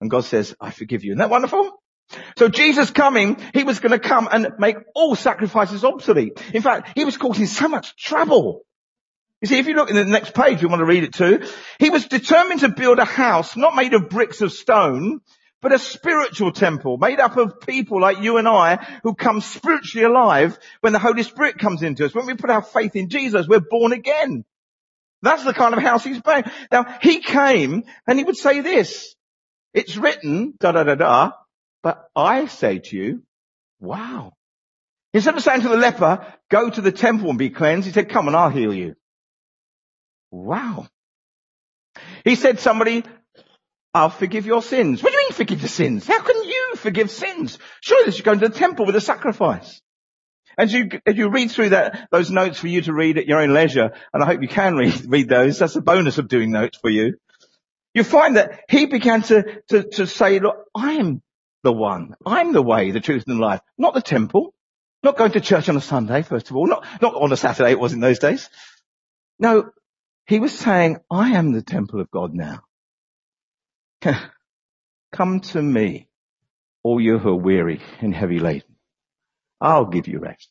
And 0.00 0.10
God 0.10 0.24
says, 0.24 0.54
I 0.60 0.70
forgive 0.70 1.04
you. 1.04 1.12
Isn't 1.12 1.18
that 1.18 1.30
wonderful? 1.30 1.70
So 2.36 2.48
Jesus 2.48 2.90
coming, 2.90 3.38
he 3.54 3.64
was 3.64 3.80
going 3.80 3.92
to 3.92 3.98
come 3.98 4.28
and 4.30 4.54
make 4.58 4.76
all 4.94 5.16
sacrifices 5.16 5.84
obsolete. 5.84 6.42
In 6.52 6.62
fact, 6.62 6.90
he 6.94 7.04
was 7.04 7.16
causing 7.16 7.46
so 7.46 7.68
much 7.68 7.96
trouble. 7.96 8.62
You 9.40 9.48
see, 9.48 9.58
if 9.58 9.66
you 9.66 9.74
look 9.74 9.90
in 9.90 9.96
the 9.96 10.04
next 10.04 10.34
page, 10.34 10.62
you 10.62 10.68
want 10.68 10.80
to 10.80 10.86
read 10.86 11.04
it 11.04 11.14
too. 11.14 11.46
He 11.78 11.90
was 11.90 12.06
determined 12.06 12.60
to 12.60 12.68
build 12.70 12.98
a 12.98 13.04
house 13.04 13.56
not 13.56 13.74
made 13.74 13.94
of 13.94 14.08
bricks 14.08 14.40
of 14.40 14.52
stone, 14.52 15.20
but 15.60 15.72
a 15.72 15.78
spiritual 15.78 16.52
temple 16.52 16.98
made 16.98 17.20
up 17.20 17.36
of 17.36 17.60
people 17.60 18.00
like 18.00 18.20
you 18.20 18.36
and 18.36 18.46
I 18.46 18.76
who 19.02 19.14
come 19.14 19.40
spiritually 19.40 20.04
alive 20.04 20.58
when 20.80 20.92
the 20.92 20.98
Holy 20.98 21.22
Spirit 21.22 21.58
comes 21.58 21.82
into 21.82 22.04
us. 22.04 22.14
When 22.14 22.26
we 22.26 22.34
put 22.34 22.50
our 22.50 22.62
faith 22.62 22.96
in 22.96 23.08
Jesus, 23.08 23.48
we're 23.48 23.60
born 23.60 23.92
again. 23.92 24.44
That's 25.24 25.44
the 25.44 25.54
kind 25.54 25.74
of 25.74 25.82
house 25.82 26.04
he's 26.04 26.20
building. 26.20 26.50
Now, 26.70 26.98
he 27.00 27.20
came 27.20 27.84
and 28.06 28.18
he 28.18 28.24
would 28.24 28.36
say 28.36 28.60
this. 28.60 29.14
It's 29.72 29.96
written, 29.96 30.54
da 30.60 30.72
da 30.72 30.84
da 30.84 30.94
da, 30.94 31.32
but 31.82 32.04
I 32.14 32.46
say 32.46 32.78
to 32.78 32.96
you, 32.96 33.22
wow. 33.80 34.32
Instead 35.12 35.36
of 35.36 35.42
saying 35.42 35.62
to 35.62 35.68
the 35.68 35.76
leper, 35.76 36.26
go 36.50 36.70
to 36.70 36.80
the 36.80 36.92
temple 36.92 37.30
and 37.30 37.38
be 37.38 37.50
cleansed, 37.50 37.86
he 37.86 37.92
said, 37.92 38.08
come 38.08 38.26
and 38.28 38.36
I'll 38.36 38.50
heal 38.50 38.74
you. 38.74 38.94
Wow. 40.30 40.86
He 42.24 42.34
said 42.34 42.60
somebody, 42.60 43.04
I'll 43.92 44.10
forgive 44.10 44.46
your 44.46 44.62
sins. 44.62 45.02
What 45.02 45.12
do 45.12 45.18
you 45.18 45.24
mean 45.24 45.32
forgive 45.32 45.62
the 45.62 45.68
sins? 45.68 46.06
How 46.06 46.20
can 46.20 46.42
you 46.42 46.72
forgive 46.76 47.10
sins? 47.10 47.58
Surely 47.80 48.06
you 48.06 48.12
should 48.12 48.24
go 48.24 48.34
to 48.34 48.48
the 48.48 48.54
temple 48.54 48.86
with 48.86 48.96
a 48.96 49.00
sacrifice. 49.00 49.80
As 50.56 50.72
you, 50.72 50.90
as 51.06 51.16
you 51.16 51.28
read 51.28 51.50
through 51.50 51.70
that, 51.70 52.08
those 52.10 52.30
notes 52.30 52.58
for 52.58 52.68
you 52.68 52.82
to 52.82 52.92
read 52.92 53.18
at 53.18 53.26
your 53.26 53.40
own 53.40 53.52
leisure, 53.52 53.92
and 54.12 54.22
I 54.22 54.26
hope 54.26 54.42
you 54.42 54.48
can 54.48 54.76
read, 54.76 55.04
read 55.06 55.28
those, 55.28 55.58
that's 55.58 55.76
a 55.76 55.80
bonus 55.80 56.18
of 56.18 56.28
doing 56.28 56.50
notes 56.50 56.78
for 56.80 56.90
you. 56.90 57.14
You 57.94 58.04
find 58.04 58.36
that 58.36 58.60
he 58.68 58.86
began 58.86 59.22
to, 59.22 59.62
to, 59.68 59.84
to 59.84 60.06
say, 60.06 60.40
look, 60.40 60.56
I 60.74 60.94
am 60.94 61.22
the 61.62 61.72
one. 61.72 62.14
I'm 62.26 62.52
the 62.52 62.62
way, 62.62 62.90
the 62.90 63.00
truth 63.00 63.24
and 63.26 63.38
the 63.38 63.44
life. 63.44 63.60
Not 63.78 63.94
the 63.94 64.02
temple. 64.02 64.52
Not 65.02 65.16
going 65.16 65.32
to 65.32 65.40
church 65.40 65.68
on 65.68 65.76
a 65.76 65.80
Sunday, 65.80 66.22
first 66.22 66.50
of 66.50 66.56
all. 66.56 66.66
Not, 66.66 66.84
not 67.00 67.14
on 67.14 67.32
a 67.32 67.36
Saturday, 67.36 67.70
it 67.70 67.78
was 67.78 67.92
in 67.92 68.00
those 68.00 68.18
days. 68.18 68.48
No, 69.38 69.70
he 70.26 70.40
was 70.40 70.56
saying, 70.56 70.98
I 71.10 71.30
am 71.32 71.52
the 71.52 71.62
temple 71.62 72.00
of 72.00 72.10
God 72.10 72.32
now. 72.32 72.62
Come 75.12 75.40
to 75.40 75.62
me, 75.62 76.08
all 76.82 77.00
you 77.00 77.18
who 77.18 77.30
are 77.30 77.36
weary 77.36 77.80
and 78.00 78.14
heavy 78.14 78.38
laden. 78.38 78.73
I'll 79.60 79.86
give 79.86 80.08
you 80.08 80.18
rest. 80.18 80.48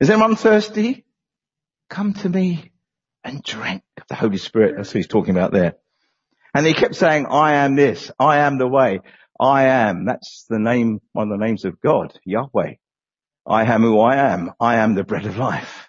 Is 0.00 0.10
anyone 0.10 0.36
thirsty? 0.36 1.04
Come 1.90 2.14
to 2.14 2.28
me 2.28 2.70
and 3.24 3.42
drink 3.42 3.82
of 3.96 4.06
the 4.08 4.14
Holy 4.14 4.36
Spirit. 4.38 4.74
That's 4.76 4.92
who 4.92 4.98
he's 4.98 5.08
talking 5.08 5.36
about 5.36 5.52
there. 5.52 5.74
And 6.54 6.66
he 6.66 6.74
kept 6.74 6.94
saying, 6.94 7.26
I 7.26 7.54
am 7.64 7.76
this. 7.76 8.10
I 8.18 8.38
am 8.38 8.58
the 8.58 8.66
way. 8.66 9.00
I 9.40 9.64
am. 9.64 10.06
That's 10.06 10.44
the 10.48 10.58
name, 10.58 11.00
one 11.12 11.30
of 11.30 11.38
the 11.38 11.44
names 11.44 11.64
of 11.64 11.80
God, 11.80 12.18
Yahweh. 12.24 12.74
I 13.46 13.64
am 13.64 13.82
who 13.82 14.00
I 14.00 14.16
am. 14.16 14.52
I 14.60 14.76
am 14.76 14.94
the 14.94 15.04
bread 15.04 15.26
of 15.26 15.36
life. 15.36 15.88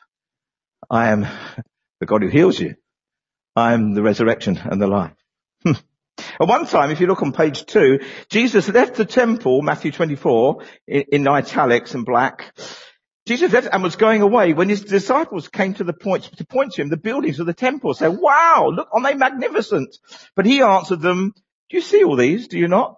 I 0.90 1.10
am 1.10 1.22
the 2.00 2.06
God 2.06 2.22
who 2.24 2.30
heals 2.30 2.60
you. 2.60 2.76
I 3.56 3.74
am 3.74 3.94
the 3.94 4.04
resurrection 4.04 4.58
and 4.58 4.82
the 4.82 4.88
life. 4.88 5.16
Hmm. 5.64 5.74
At 6.40 6.48
one 6.48 6.66
time, 6.66 6.92
if 6.92 7.00
you 7.00 7.08
look 7.08 7.22
on 7.22 7.32
page 7.32 7.66
two, 7.66 8.00
Jesus 8.30 8.70
left 8.70 8.96
the 8.96 9.06
temple, 9.06 9.62
Matthew 9.62 9.92
24, 9.92 10.64
in, 10.88 11.04
in 11.12 11.28
italics 11.28 11.94
and 11.94 12.06
black. 12.06 12.54
Jesus 13.28 13.52
left 13.54 13.68
and 13.72 13.84
was 13.84 13.96
going 13.96 14.22
away 14.22 14.54
when 14.54 14.70
his 14.70 14.82
disciples 14.82 15.50
came 15.50 15.76
to 15.76 15.84
the 15.84 15.94
point, 15.94 16.24
to 16.38 16.46
point 16.46 16.74
to 16.74 16.82
him 16.82 16.90
the 16.90 16.98
buildings 16.98 17.40
of 17.40 17.46
the 17.46 17.54
temple, 17.54 17.94
say, 17.94 18.08
wow, 18.08 18.72
look, 18.74 18.90
aren't 18.92 19.06
they 19.06 19.14
magnificent? 19.14 19.96
But 20.36 20.46
he 20.48 20.62
answered 20.62 21.02
them, 21.02 21.34
do 21.70 21.78
you 21.78 21.82
see 21.82 22.04
all 22.04 22.16
these? 22.16 22.48
Do 22.48 22.58
you 22.58 22.68
not? 22.68 22.98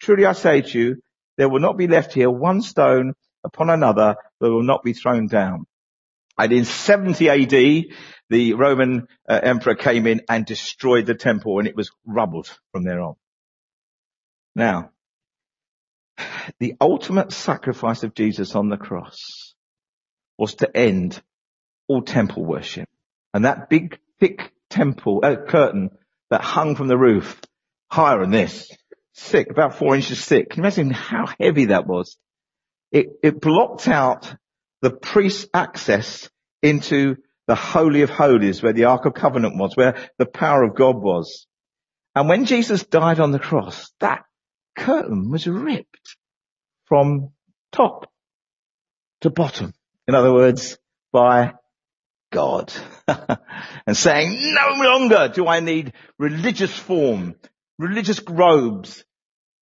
Truly 0.00 0.26
I 0.26 0.32
say 0.32 0.62
to 0.62 0.78
you, 0.78 0.96
there 1.36 1.48
will 1.48 1.60
not 1.60 1.78
be 1.78 1.86
left 1.86 2.12
here 2.12 2.30
one 2.30 2.62
stone 2.62 3.14
upon 3.44 3.70
another 3.70 4.16
that 4.40 4.50
will 4.50 4.64
not 4.64 4.82
be 4.82 4.92
thrown 4.92 5.28
down. 5.28 5.66
And 6.38 6.52
in 6.52 6.64
70 6.64 7.28
AD, 7.28 7.94
the 8.30 8.54
Roman 8.54 9.08
uh, 9.28 9.40
emperor 9.42 9.74
came 9.74 10.06
in 10.06 10.22
and 10.28 10.46
destroyed 10.46 11.06
the 11.06 11.14
temple 11.14 11.58
and 11.58 11.66
it 11.66 11.76
was 11.76 11.90
rubbled 12.06 12.56
from 12.72 12.84
there 12.84 13.00
on. 13.00 13.14
Now, 14.54 14.90
the 16.58 16.74
ultimate 16.80 17.32
sacrifice 17.32 18.02
of 18.02 18.14
Jesus 18.14 18.54
on 18.54 18.68
the 18.68 18.76
cross 18.76 19.54
was 20.36 20.54
to 20.56 20.76
end 20.76 21.20
all 21.88 22.02
temple 22.02 22.44
worship. 22.44 22.88
And 23.34 23.44
that 23.44 23.68
big, 23.68 23.98
thick 24.20 24.52
temple, 24.70 25.20
uh, 25.22 25.36
curtain 25.36 25.90
that 26.30 26.42
hung 26.42 26.76
from 26.76 26.88
the 26.88 26.98
roof, 26.98 27.40
higher 27.90 28.20
than 28.20 28.30
this, 28.30 28.70
thick, 29.16 29.50
about 29.50 29.76
four 29.76 29.94
inches 29.94 30.24
thick. 30.24 30.50
Can 30.50 30.62
you 30.62 30.66
imagine 30.66 30.90
how 30.90 31.26
heavy 31.40 31.66
that 31.66 31.86
was? 31.86 32.16
It, 32.92 33.06
it 33.22 33.40
blocked 33.40 33.88
out 33.88 34.34
the 34.82 34.90
priest's 34.90 35.46
access 35.52 36.28
into 36.62 37.16
the 37.46 37.54
Holy 37.54 38.02
of 38.02 38.10
Holies 38.10 38.62
where 38.62 38.72
the 38.72 38.84
Ark 38.84 39.06
of 39.06 39.14
Covenant 39.14 39.56
was, 39.56 39.76
where 39.76 40.08
the 40.18 40.26
power 40.26 40.62
of 40.62 40.76
God 40.76 40.96
was. 40.96 41.46
And 42.14 42.28
when 42.28 42.44
Jesus 42.44 42.84
died 42.84 43.20
on 43.20 43.32
the 43.32 43.38
cross, 43.38 43.90
that 44.00 44.24
curtain 44.76 45.30
was 45.30 45.46
ripped 45.46 46.16
from 46.84 47.30
top 47.72 48.10
to 49.22 49.30
bottom. 49.30 49.72
In 50.06 50.14
other 50.14 50.32
words, 50.32 50.78
by 51.12 51.54
God. 52.30 52.72
and 53.86 53.96
saying, 53.96 54.54
no 54.54 54.82
longer 54.82 55.30
do 55.34 55.46
I 55.46 55.60
need 55.60 55.92
religious 56.18 56.74
form, 56.74 57.34
religious 57.78 58.20
robes, 58.28 59.04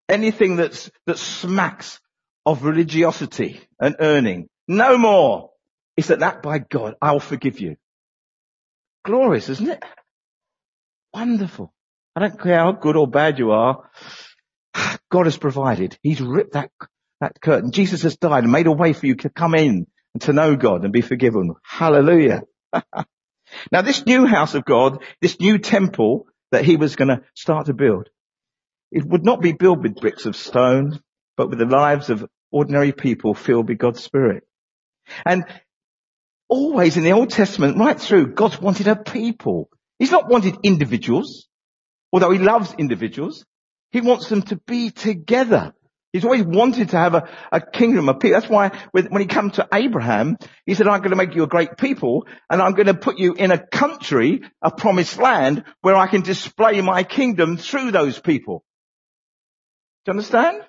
anything 0.08 0.56
that's, 0.56 0.90
that 1.06 1.18
smacks 1.18 2.00
of 2.44 2.64
religiosity 2.64 3.61
and 3.80 3.96
earning. 4.00 4.49
No 4.68 4.99
more. 4.99 5.50
Is 5.96 6.08
that 6.08 6.20
that 6.20 6.42
by 6.42 6.58
God, 6.58 6.94
I'll 7.00 7.20
forgive 7.20 7.61
you. 7.61 7.76
Glorious, 9.04 9.49
isn't 9.49 9.68
it? 9.68 9.82
Wonderful. 11.14 11.73
I 12.14 12.20
don't 12.20 12.40
care 12.40 12.58
how 12.58 12.73
good 12.73 12.96
or 12.96 13.06
bad 13.06 13.38
you 13.38 13.52
are. 13.52 13.88
God 15.11 15.26
has 15.26 15.38
provided. 15.38 15.99
He's 16.02 16.20
ripped 16.20 16.52
that, 16.52 16.70
that 17.20 17.40
curtain. 17.40 17.70
Jesus 17.70 18.02
has 18.02 18.16
died 18.16 18.42
and 18.42 18.52
made 18.52 18.66
a 18.66 18.73
way 18.73 18.92
for 18.92 19.06
you 19.06 19.14
to 19.16 19.30
come 19.30 19.54
in 19.54 19.87
and 20.14 20.23
to 20.23 20.32
know 20.32 20.56
God 20.56 20.85
and 20.85 20.92
be 20.92 21.00
forgiven. 21.02 21.54
Hallelujah. 21.62 22.42
now 23.73 23.82
this 23.82 24.04
new 24.04 24.26
house 24.26 24.54
of 24.54 24.64
God, 24.64 25.02
this 25.20 25.38
new 25.40 25.58
temple 25.58 26.26
that 26.50 26.64
he 26.64 26.76
was 26.76 26.96
going 26.96 27.08
to 27.08 27.23
start 27.35 27.66
to 27.66 27.75
build, 27.75 28.08
it 28.90 29.04
would 29.04 29.25
not 29.25 29.40
be 29.40 29.52
built 29.52 29.80
with 29.82 30.00
bricks 30.00 30.26
of 30.26 30.37
stone, 30.37 31.00
but 31.37 31.49
with 31.49 31.58
the 31.58 31.66
lives 31.66 32.11
of 32.11 32.26
ordinary 32.50 32.92
people 32.92 33.35
filled 33.35 33.68
with 33.68 33.78
God's 33.78 34.02
Spirit. 34.02 34.45
And 35.25 35.44
always 36.48 36.96
in 36.96 37.04
the 37.04 37.12
Old 37.12 37.30
Testament, 37.30 37.78
right 37.78 37.98
through, 37.98 38.34
God 38.34 38.60
wanted 38.60 38.88
a 38.88 38.96
people. 38.96 39.68
He's 39.98 40.10
not 40.10 40.28
wanted 40.28 40.56
individuals, 40.62 41.48
although 42.12 42.30
he 42.30 42.38
loves 42.38 42.75
individuals. 42.78 43.44
He 43.90 44.00
wants 44.00 44.28
them 44.28 44.42
to 44.42 44.56
be 44.66 44.90
together. 44.90 45.72
He's 46.12 46.25
always 46.25 46.44
wanted 46.44 46.90
to 46.90 46.96
have 46.96 47.14
a, 47.14 47.28
a 47.52 47.60
kingdom 47.60 48.08
of 48.08 48.20
people. 48.20 48.40
That's 48.40 48.50
why 48.50 48.70
when 48.92 49.20
he 49.20 49.26
came 49.26 49.50
to 49.52 49.68
Abraham, 49.72 50.38
he 50.64 50.75
said, 50.75 50.88
I'm 50.88 51.00
going 51.00 51.10
to 51.10 51.16
make 51.16 51.34
you 51.34 51.42
a 51.42 51.48
great 51.48 51.76
people 51.76 52.26
and 52.48 52.62
I'm 52.62 52.72
going 52.72 52.86
to 52.86 52.94
put 52.94 53.18
you 53.18 53.34
in 53.34 53.50
a 53.50 53.58
country, 53.58 54.40
a 54.62 54.70
promised 54.70 55.18
land 55.18 55.64
where 55.82 55.96
I 55.96 56.06
can 56.06 56.22
display 56.22 56.80
my 56.80 57.02
kingdom 57.02 57.58
through 57.58 57.90
those 57.90 58.18
people. 58.18 58.64
Do 60.04 60.12
you 60.12 60.18
understand? 60.18 60.62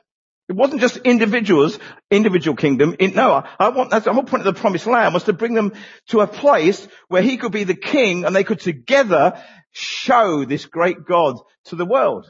It 0.49 0.55
wasn't 0.55 0.79
just 0.79 0.97
individuals, 0.97 1.77
individual 2.09 2.55
kingdom. 2.55 2.95
In, 2.99 3.13
no, 3.13 3.43
I 3.59 3.69
want, 3.69 3.91
that's 3.91 4.05
the 4.05 4.13
whole 4.13 4.23
point 4.23 4.47
of 4.47 4.55
the 4.55 4.59
promised 4.59 4.87
land 4.87 5.13
was 5.13 5.25
to 5.25 5.33
bring 5.33 5.53
them 5.53 5.73
to 6.07 6.21
a 6.21 6.27
place 6.27 6.87
where 7.09 7.21
he 7.21 7.35
could 7.35 7.51
be 7.51 7.65
the 7.65 7.75
king 7.75 8.23
and 8.23 8.33
they 8.33 8.45
could 8.45 8.61
together 8.61 9.43
show 9.71 10.45
this 10.45 10.65
great 10.65 11.05
God 11.05 11.35
to 11.65 11.75
the 11.75 11.85
world. 11.85 12.27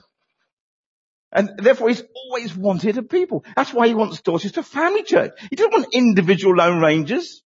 And 1.31 1.51
therefore 1.57 1.89
he's 1.89 2.03
always 2.15 2.55
wanted 2.55 2.97
a 2.97 3.03
people. 3.03 3.45
That's 3.55 3.73
why 3.73 3.87
he 3.87 3.93
wants 3.93 4.21
Dorchester 4.21 4.63
family 4.63 5.03
church. 5.03 5.31
He 5.49 5.55
doesn't 5.55 5.73
want 5.73 5.93
individual 5.93 6.55
lone 6.55 6.81
rangers. 6.81 7.43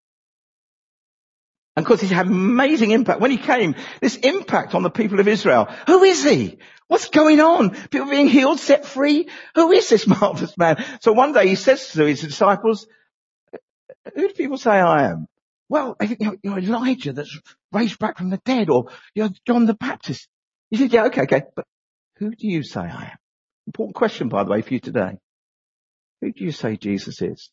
And 1.76 1.86
of 1.86 1.88
course 1.88 2.02
he's 2.02 2.10
had 2.10 2.28
amazing 2.28 2.92
impact. 2.92 3.22
When 3.22 3.32
he 3.32 3.38
came, 3.38 3.76
this 4.02 4.18
impact 4.18 4.76
on 4.76 4.84
the 4.84 4.90
people 4.90 5.20
of 5.20 5.28
Israel. 5.28 5.68
Who 5.88 6.04
is 6.04 6.24
he? 6.24 6.58
What's 6.88 7.10
going 7.10 7.40
on? 7.40 7.72
People 7.88 8.10
being 8.10 8.28
healed, 8.28 8.60
set 8.60 8.86
free? 8.86 9.30
Who 9.56 9.72
is 9.72 9.88
this 9.88 10.06
marvelous 10.22 10.58
man? 10.58 10.84
So 11.00 11.14
one 11.14 11.32
day 11.32 11.48
he 11.48 11.56
says 11.56 11.92
to 11.94 12.06
his 12.06 12.22
disciples, 12.22 12.88
who 14.14 14.28
do 14.28 14.34
people 14.34 14.58
say 14.58 14.72
I 14.72 15.10
am? 15.10 15.28
Well, 15.70 15.96
I 16.02 16.08
think 16.08 16.40
you're 16.44 16.60
Elijah 16.60 17.14
that's 17.14 17.40
raised 17.72 17.98
back 17.98 18.18
from 18.18 18.30
the 18.30 18.42
dead 18.44 18.70
or 18.70 18.90
you're 19.16 19.30
John 19.48 19.66
the 19.66 19.74
Baptist. 19.74 20.28
He 20.70 20.78
said, 20.78 20.92
yeah, 20.92 21.06
okay, 21.06 21.22
okay, 21.22 21.44
but 21.56 21.66
who 22.18 22.32
do 22.32 22.48
you 22.48 22.64
say 22.64 22.82
I 22.82 23.04
am? 23.04 23.18
Important 23.68 23.96
question, 23.96 24.28
by 24.28 24.44
the 24.44 24.52
way, 24.52 24.62
for 24.62 24.74
you 24.74 24.82
today. 24.82 25.18
Who 26.20 26.34
do 26.34 26.44
you 26.44 26.52
say 26.52 26.76
Jesus 26.76 27.22
is? 27.22 27.52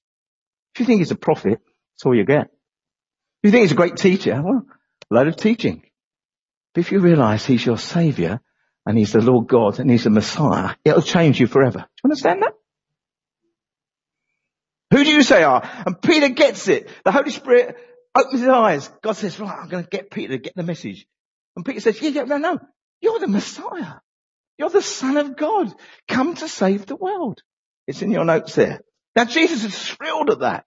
If 0.74 0.80
you 0.80 0.86
think 0.86 0.98
he's 0.98 1.12
a 1.12 1.16
prophet, 1.16 1.60
that's 1.60 2.06
all 2.06 2.14
you 2.14 2.24
get. 2.24 2.50
You 3.42 3.50
think 3.50 3.62
he's 3.62 3.72
a 3.72 3.76
great 3.76 3.96
teacher, 3.96 4.40
well, 4.42 4.66
a 5.10 5.14
load 5.14 5.28
of 5.28 5.36
teaching. 5.36 5.82
But 6.74 6.80
if 6.80 6.92
you 6.92 7.00
realize 7.00 7.44
he's 7.44 7.64
your 7.64 7.78
savior 7.78 8.40
and 8.84 8.98
he's 8.98 9.12
the 9.12 9.20
Lord 9.20 9.48
God 9.48 9.78
and 9.78 9.90
he's 9.90 10.04
the 10.04 10.10
Messiah, 10.10 10.74
it'll 10.84 11.02
change 11.02 11.40
you 11.40 11.46
forever. 11.46 11.78
Do 11.78 11.84
you 11.84 12.10
understand 12.10 12.42
that? 12.42 12.54
Who 14.90 15.04
do 15.04 15.10
you 15.10 15.22
say 15.22 15.42
are? 15.42 15.68
And 15.86 16.00
Peter 16.00 16.30
gets 16.30 16.66
it. 16.68 16.88
The 17.04 17.12
Holy 17.12 17.30
Spirit 17.30 17.76
opens 18.14 18.40
his 18.40 18.48
eyes. 18.48 18.90
God 19.02 19.12
says, 19.12 19.38
right, 19.38 19.58
I'm 19.60 19.68
going 19.68 19.84
to 19.84 19.90
get 19.90 20.10
Peter 20.10 20.32
to 20.34 20.38
get 20.38 20.56
the 20.56 20.62
message. 20.62 21.06
And 21.54 21.64
Peter 21.64 21.80
says, 21.80 22.00
yeah, 22.00 22.10
yeah, 22.10 22.22
no, 22.24 22.38
no, 22.38 22.58
you're 23.00 23.18
the 23.18 23.28
Messiah. 23.28 23.94
You're 24.56 24.70
the 24.70 24.82
son 24.82 25.16
of 25.16 25.36
God, 25.36 25.72
come 26.08 26.34
to 26.34 26.48
save 26.48 26.86
the 26.86 26.96
world. 26.96 27.42
It's 27.86 28.02
in 28.02 28.10
your 28.10 28.24
notes 28.24 28.54
there. 28.56 28.80
Now 29.14 29.24
Jesus 29.24 29.64
is 29.64 29.78
thrilled 29.78 30.30
at 30.30 30.40
that. 30.40 30.64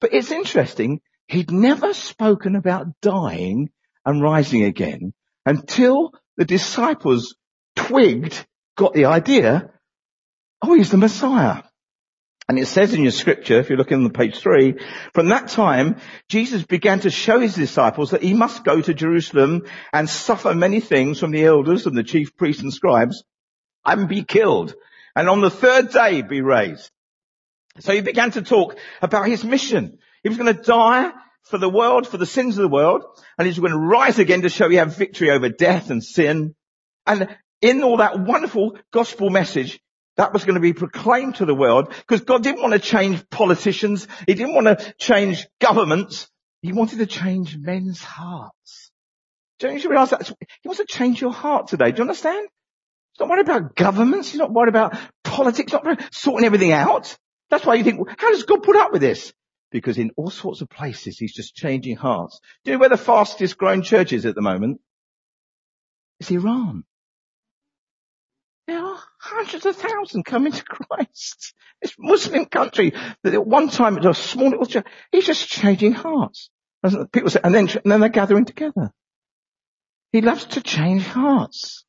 But 0.00 0.12
it's 0.12 0.30
interesting, 0.30 1.00
he'd 1.28 1.50
never 1.50 1.94
spoken 1.94 2.56
about 2.56 3.00
dying 3.00 3.70
and 4.04 4.22
rising 4.22 4.64
again 4.64 5.12
until 5.46 6.12
the 6.36 6.44
disciples 6.44 7.36
twigged, 7.76 8.46
got 8.76 8.94
the 8.94 9.06
idea, 9.06 9.70
oh, 10.62 10.74
he's 10.74 10.90
the 10.90 10.96
Messiah. 10.96 11.62
And 12.46 12.58
it 12.58 12.66
says 12.66 12.92
in 12.92 13.02
your 13.02 13.12
scripture, 13.12 13.58
if 13.58 13.70
you're 13.70 13.78
looking 13.78 14.04
on 14.04 14.10
page 14.10 14.38
three, 14.38 14.74
from 15.14 15.28
that 15.28 15.48
time, 15.48 15.96
Jesus 16.28 16.62
began 16.62 17.00
to 17.00 17.10
show 17.10 17.40
his 17.40 17.54
disciples 17.54 18.10
that 18.10 18.22
he 18.22 18.34
must 18.34 18.64
go 18.64 18.82
to 18.82 18.92
Jerusalem 18.92 19.62
and 19.94 20.10
suffer 20.10 20.54
many 20.54 20.80
things 20.80 21.18
from 21.18 21.30
the 21.30 21.44
elders 21.46 21.86
and 21.86 21.96
the 21.96 22.02
chief 22.02 22.36
priests 22.36 22.62
and 22.62 22.72
scribes 22.72 23.24
and 23.86 24.08
be 24.08 24.24
killed. 24.24 24.74
And 25.16 25.30
on 25.30 25.40
the 25.40 25.50
third 25.50 25.90
day 25.90 26.20
be 26.20 26.42
raised. 26.42 26.90
So 27.80 27.94
he 27.94 28.02
began 28.02 28.32
to 28.32 28.42
talk 28.42 28.76
about 29.00 29.26
his 29.26 29.42
mission. 29.42 29.98
He 30.24 30.30
was 30.30 30.38
going 30.38 30.52
to 30.52 30.60
die 30.60 31.12
for 31.42 31.58
the 31.58 31.68
world, 31.68 32.08
for 32.08 32.16
the 32.16 32.26
sins 32.26 32.58
of 32.58 32.62
the 32.62 32.68
world, 32.68 33.04
and 33.38 33.46
he's 33.46 33.58
going 33.58 33.72
to 33.72 33.78
rise 33.78 34.18
again 34.18 34.42
to 34.42 34.48
show 34.48 34.68
he 34.68 34.76
had 34.76 34.90
victory 34.90 35.30
over 35.30 35.48
death 35.50 35.90
and 35.90 36.02
sin. 36.02 36.56
And 37.06 37.28
in 37.60 37.84
all 37.84 37.98
that 37.98 38.18
wonderful 38.18 38.78
gospel 38.90 39.30
message, 39.30 39.78
that 40.16 40.32
was 40.32 40.44
going 40.44 40.54
to 40.54 40.60
be 40.60 40.72
proclaimed 40.72 41.36
to 41.36 41.44
the 41.44 41.54
world 41.54 41.88
because 41.88 42.22
God 42.22 42.42
didn't 42.42 42.62
want 42.62 42.72
to 42.72 42.78
change 42.78 43.28
politicians. 43.30 44.06
He 44.26 44.34
didn't 44.34 44.54
want 44.54 44.66
to 44.66 44.94
change 44.98 45.46
governments. 45.60 46.28
He 46.62 46.72
wanted 46.72 46.98
to 46.98 47.06
change 47.06 47.56
men's 47.58 48.00
hearts. 48.02 48.90
Don't 49.58 49.82
you 49.82 49.90
realize 49.90 50.10
that? 50.10 50.26
He 50.62 50.68
wants 50.68 50.80
to 50.80 50.86
change 50.86 51.20
your 51.20 51.32
heart 51.32 51.68
today. 51.68 51.90
Do 51.90 51.98
you 51.98 52.02
understand? 52.02 52.48
He's 53.12 53.20
not 53.20 53.28
worried 53.28 53.48
about 53.48 53.74
governments. 53.74 54.30
He's 54.30 54.38
not 54.38 54.52
worried 54.52 54.68
about 54.68 54.96
politics. 55.22 55.72
He's 55.72 55.82
not 55.82 56.14
sorting 56.14 56.46
everything 56.46 56.72
out. 56.72 57.16
That's 57.50 57.66
why 57.66 57.74
you 57.74 57.84
think, 57.84 58.08
how 58.18 58.30
does 58.30 58.44
God 58.44 58.62
put 58.62 58.76
up 58.76 58.92
with 58.92 59.02
this? 59.02 59.32
Because 59.74 59.98
in 59.98 60.12
all 60.14 60.30
sorts 60.30 60.60
of 60.60 60.70
places, 60.70 61.18
he's 61.18 61.34
just 61.34 61.56
changing 61.56 61.96
hearts. 61.96 62.38
Do 62.62 62.70
you 62.70 62.76
know 62.76 62.80
where 62.82 62.88
the 62.88 62.96
fastest 62.96 63.58
growing 63.58 63.82
church 63.82 64.12
is 64.12 64.24
at 64.24 64.36
the 64.36 64.40
moment? 64.40 64.80
It's 66.20 66.30
Iran. 66.30 66.84
There 68.68 68.78
are 68.78 69.00
hundreds 69.18 69.66
of 69.66 69.74
thousands 69.74 70.22
coming 70.24 70.52
to 70.52 70.62
Christ. 70.68 71.54
This 71.82 71.92
Muslim 71.98 72.46
country 72.46 72.92
that 73.24 73.34
at 73.34 73.44
one 73.44 73.68
time 73.68 73.96
it 73.96 74.04
was 74.04 74.16
a 74.16 74.22
small 74.22 74.50
little 74.50 74.64
church. 74.64 74.86
He's 75.10 75.26
just 75.26 75.48
changing 75.48 75.94
hearts. 75.94 76.50
People 77.10 77.30
say, 77.30 77.40
and 77.42 77.52
then, 77.52 77.68
and 77.68 77.90
then 77.90 77.98
they're 77.98 78.10
gathering 78.10 78.44
together. 78.44 78.92
He 80.12 80.20
loves 80.20 80.44
to 80.44 80.60
change 80.60 81.02
hearts. 81.04 81.84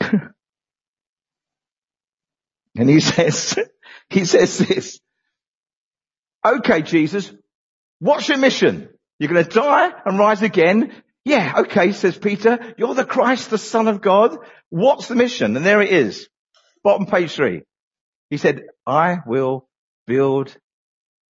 and 0.00 0.30
he 2.76 3.00
says, 3.00 3.58
he 4.10 4.24
says 4.24 4.58
this, 4.58 5.00
okay, 6.44 6.82
Jesus, 6.82 7.32
what's 7.98 8.28
your 8.28 8.38
mission? 8.38 8.88
You're 9.18 9.32
going 9.32 9.44
to 9.44 9.50
die 9.50 9.90
and 10.04 10.18
rise 10.18 10.42
again. 10.42 10.92
Yeah, 11.24 11.60
okay, 11.60 11.92
says 11.92 12.16
Peter, 12.16 12.74
you're 12.78 12.94
the 12.94 13.04
Christ, 13.04 13.50
the 13.50 13.58
son 13.58 13.88
of 13.88 14.00
God. 14.00 14.38
What's 14.70 15.08
the 15.08 15.14
mission? 15.14 15.56
And 15.56 15.64
there 15.66 15.82
it 15.82 15.92
is. 15.92 16.28
Bottom 16.82 17.06
page 17.06 17.32
three. 17.32 17.62
He 18.30 18.36
said, 18.36 18.62
I 18.86 19.18
will 19.26 19.68
build 20.06 20.56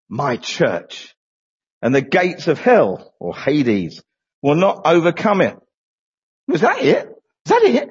my 0.10 0.38
church 0.38 1.16
and 1.82 1.94
the 1.94 2.02
gates 2.02 2.48
of 2.48 2.60
hell 2.60 3.14
or 3.20 3.36
Hades 3.36 4.02
will 4.42 4.56
not 4.56 4.82
overcome 4.86 5.42
it. 5.42 5.58
Was 6.48 6.62
that 6.62 6.82
it? 6.82 7.08
Is 7.08 7.50
that 7.50 7.64
it? 7.64 7.90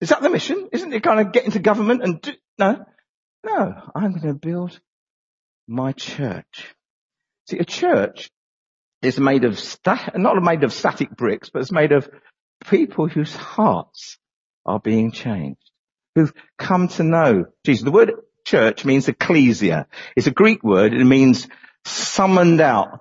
Is 0.00 0.08
that 0.10 0.22
the 0.22 0.30
mission? 0.30 0.68
Isn't 0.72 0.92
it 0.92 1.02
kind 1.02 1.20
of 1.20 1.32
get 1.32 1.44
into 1.44 1.58
government 1.58 2.02
and 2.02 2.20
do, 2.20 2.32
no? 2.58 2.84
No, 3.44 3.74
I'm 3.94 4.10
going 4.12 4.22
to 4.22 4.34
build 4.34 4.78
my 5.68 5.92
church. 5.92 6.74
See, 7.46 7.58
a 7.58 7.64
church 7.64 8.30
is 9.02 9.20
made 9.20 9.44
of, 9.44 9.62
not 10.16 10.42
made 10.42 10.64
of 10.64 10.72
static 10.72 11.10
bricks, 11.10 11.50
but 11.50 11.60
it's 11.60 11.70
made 11.70 11.92
of 11.92 12.08
people 12.68 13.06
whose 13.06 13.34
hearts 13.34 14.18
are 14.66 14.80
being 14.80 15.12
changed, 15.12 15.70
who've 16.14 16.32
come 16.58 16.88
to 16.88 17.04
know 17.04 17.46
Jesus. 17.64 17.84
The 17.84 17.90
word 17.90 18.12
church 18.44 18.84
means 18.84 19.08
ecclesia. 19.08 19.86
It's 20.16 20.26
a 20.26 20.32
Greek 20.32 20.64
word. 20.64 20.94
It 20.94 21.04
means 21.04 21.46
summoned 21.84 22.60
out 22.60 23.00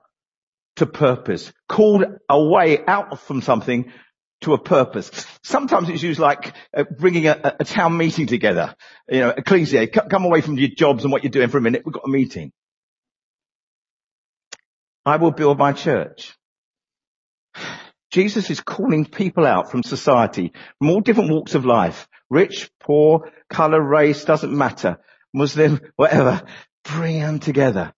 to 0.75 0.85
purpose, 0.85 1.51
called 1.67 2.05
away 2.29 2.85
out 2.85 3.19
from 3.19 3.41
something 3.41 3.91
to 4.41 4.53
a 4.53 4.57
purpose. 4.57 5.11
Sometimes 5.43 5.89
it's 5.89 6.03
used 6.03 6.19
like 6.19 6.53
uh, 6.75 6.83
bringing 6.83 7.27
a, 7.27 7.55
a, 7.59 7.63
town 7.63 7.97
meeting 7.97 8.27
together. 8.27 8.75
You 9.09 9.19
know, 9.21 9.29
ecclesia, 9.29 9.87
come 9.87 10.25
away 10.25 10.41
from 10.41 10.57
your 10.57 10.69
jobs 10.69 11.03
and 11.03 11.11
what 11.11 11.23
you're 11.23 11.31
doing 11.31 11.49
for 11.49 11.57
a 11.57 11.61
minute. 11.61 11.83
We've 11.85 11.93
got 11.93 12.05
a 12.05 12.11
meeting. 12.11 12.51
I 15.05 15.17
will 15.17 15.31
build 15.31 15.57
my 15.57 15.73
church. 15.73 16.35
Jesus 18.11 18.49
is 18.49 18.61
calling 18.61 19.05
people 19.05 19.45
out 19.45 19.71
from 19.71 19.83
society, 19.83 20.53
from 20.79 20.89
all 20.89 21.01
different 21.01 21.31
walks 21.31 21.55
of 21.55 21.65
life. 21.65 22.07
Rich, 22.29 22.69
poor, 22.79 23.31
color, 23.49 23.81
race, 23.81 24.25
doesn't 24.25 24.55
matter. 24.55 24.97
Muslim, 25.33 25.79
whatever. 25.95 26.41
Bring 26.83 27.19
them 27.19 27.39
together. 27.39 27.93